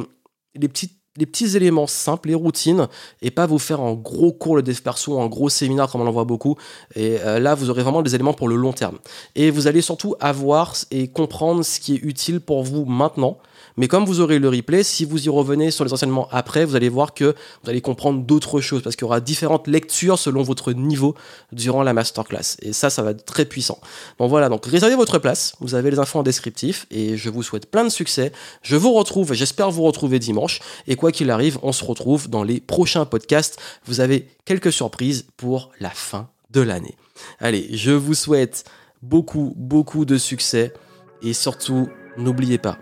les 0.56 0.68
petites 0.68 0.99
les 1.20 1.26
petits 1.26 1.56
éléments 1.58 1.86
simples, 1.86 2.30
les 2.30 2.36
routines, 2.36 2.88
et 3.22 3.30
pas 3.30 3.46
vous 3.46 3.60
faire 3.60 3.82
un 3.82 3.94
gros 3.94 4.32
cours 4.32 4.56
de 4.56 4.62
dev 4.62 4.80
perso, 4.80 5.20
un 5.20 5.28
gros 5.28 5.50
séminaire 5.50 5.90
comme 5.90 6.02
on 6.02 6.08
en 6.08 6.12
voit 6.12 6.24
beaucoup. 6.24 6.56
Et 6.96 7.18
euh, 7.20 7.40
là, 7.40 7.56
vous 7.56 7.70
aurez 7.70 7.84
vraiment 7.84 8.02
des 8.02 8.16
éléments 8.16 8.34
pour 8.34 8.48
le 8.48 8.56
long 8.56 8.74
terme. 8.74 8.98
Et 9.36 9.52
vous 9.52 9.68
allez 9.68 9.82
surtout 9.82 10.16
avoir 10.20 10.74
et 10.92 11.10
comprendre 11.10 11.64
ce 11.64 11.80
qui 11.80 11.96
est 11.96 12.04
utile 12.04 12.40
pour 12.40 12.64
vous 12.64 12.86
maintenant 12.86 13.38
mais 13.80 13.88
comme 13.88 14.04
vous 14.04 14.20
aurez 14.20 14.40
le 14.40 14.50
replay, 14.50 14.84
si 14.84 15.06
vous 15.06 15.26
y 15.26 15.30
revenez 15.30 15.72
sur 15.72 15.86
les 15.86 15.94
enseignements 15.94 16.28
après, 16.34 16.66
vous 16.66 16.76
allez 16.76 16.90
voir 16.90 17.14
que 17.14 17.34
vous 17.64 17.70
allez 17.70 17.80
comprendre 17.80 18.22
d'autres 18.22 18.60
choses 18.60 18.84
parce 18.84 18.98
qu'il 18.98 19.06
y 19.06 19.08
aura 19.08 19.22
différentes 19.22 19.70
lectures 19.70 20.20
selon 20.20 20.44
votre 20.44 20.74
niveau 20.74 21.16
durant 21.54 21.82
la 21.82 21.94
masterclass. 21.94 22.58
Et 22.62 22.74
ça, 22.74 22.90
ça 22.90 23.04
va 23.04 23.12
être 23.12 23.24
très 23.24 23.46
puissant. 23.46 23.80
Donc 24.20 24.30
voilà, 24.30 24.50
donc 24.50 24.66
réservez 24.66 24.98
votre 24.98 25.18
place. 25.18 25.54
Vous 25.62 25.76
avez 25.76 25.92
les 25.92 25.98
infos 25.98 26.20
en 26.20 26.24
descriptif 26.24 26.88
et 26.92 27.16
je 27.16 27.30
vous 27.30 27.42
souhaite 27.42 27.72
plein 27.72 27.86
de 27.86 27.90
succès. 27.90 28.34
Je 28.64 28.76
vous 28.76 28.92
retrouve, 28.92 29.32
j'espère 29.32 29.72
vous 29.72 29.84
retrouver 29.84 30.20
dimanche. 30.20 30.60
Et 30.88 30.98
quoi 30.98 31.14
qu'il 31.14 31.32
arrive, 31.32 31.58
on 31.64 31.72
se 31.72 31.86
retrouve 31.86 32.30
dans 32.30 32.44
les 32.44 32.60
prochains 32.60 33.06
podcasts. 33.06 33.62
Vous 33.86 34.02
avez 34.02 34.28
quelques 34.44 34.74
surprises 34.74 35.26
pour 35.38 35.72
la 35.80 35.92
fin 35.92 36.28
de 36.52 36.60
l'année. 36.60 36.98
Allez, 37.40 37.70
je 37.72 37.92
vous 37.92 38.14
souhaite 38.14 38.66
beaucoup, 39.02 39.54
beaucoup 39.56 40.04
de 40.04 40.18
succès 40.18 40.74
et 41.22 41.32
surtout, 41.32 41.88
n'oubliez 42.18 42.58
pas, 42.58 42.78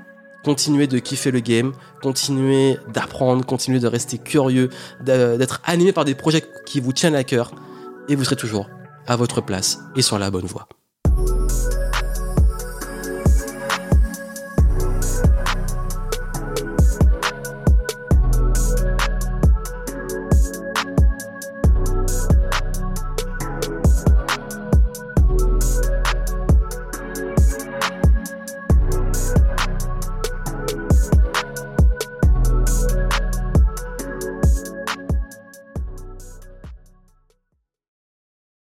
continuez 0.47 0.87
de 0.87 0.97
kiffer 0.99 1.29
le 1.29 1.41
game, 1.41 1.73
continuez 2.01 2.77
d'apprendre, 2.93 3.45
continuez 3.45 3.81
de 3.81 3.87
rester 3.87 4.17
curieux, 4.17 4.69
d'être 5.01 5.59
animé 5.65 5.91
par 5.91 6.05
des 6.05 6.15
projets 6.15 6.41
qui 6.65 6.79
vous 6.79 6.93
tiennent 6.93 7.15
à 7.15 7.25
cœur, 7.25 7.51
et 8.07 8.15
vous 8.15 8.23
serez 8.23 8.37
toujours 8.37 8.69
à 9.07 9.17
votre 9.17 9.41
place 9.41 9.79
et 9.97 10.01
sur 10.01 10.17
la 10.17 10.31
bonne 10.31 10.45
voie. 10.45 10.69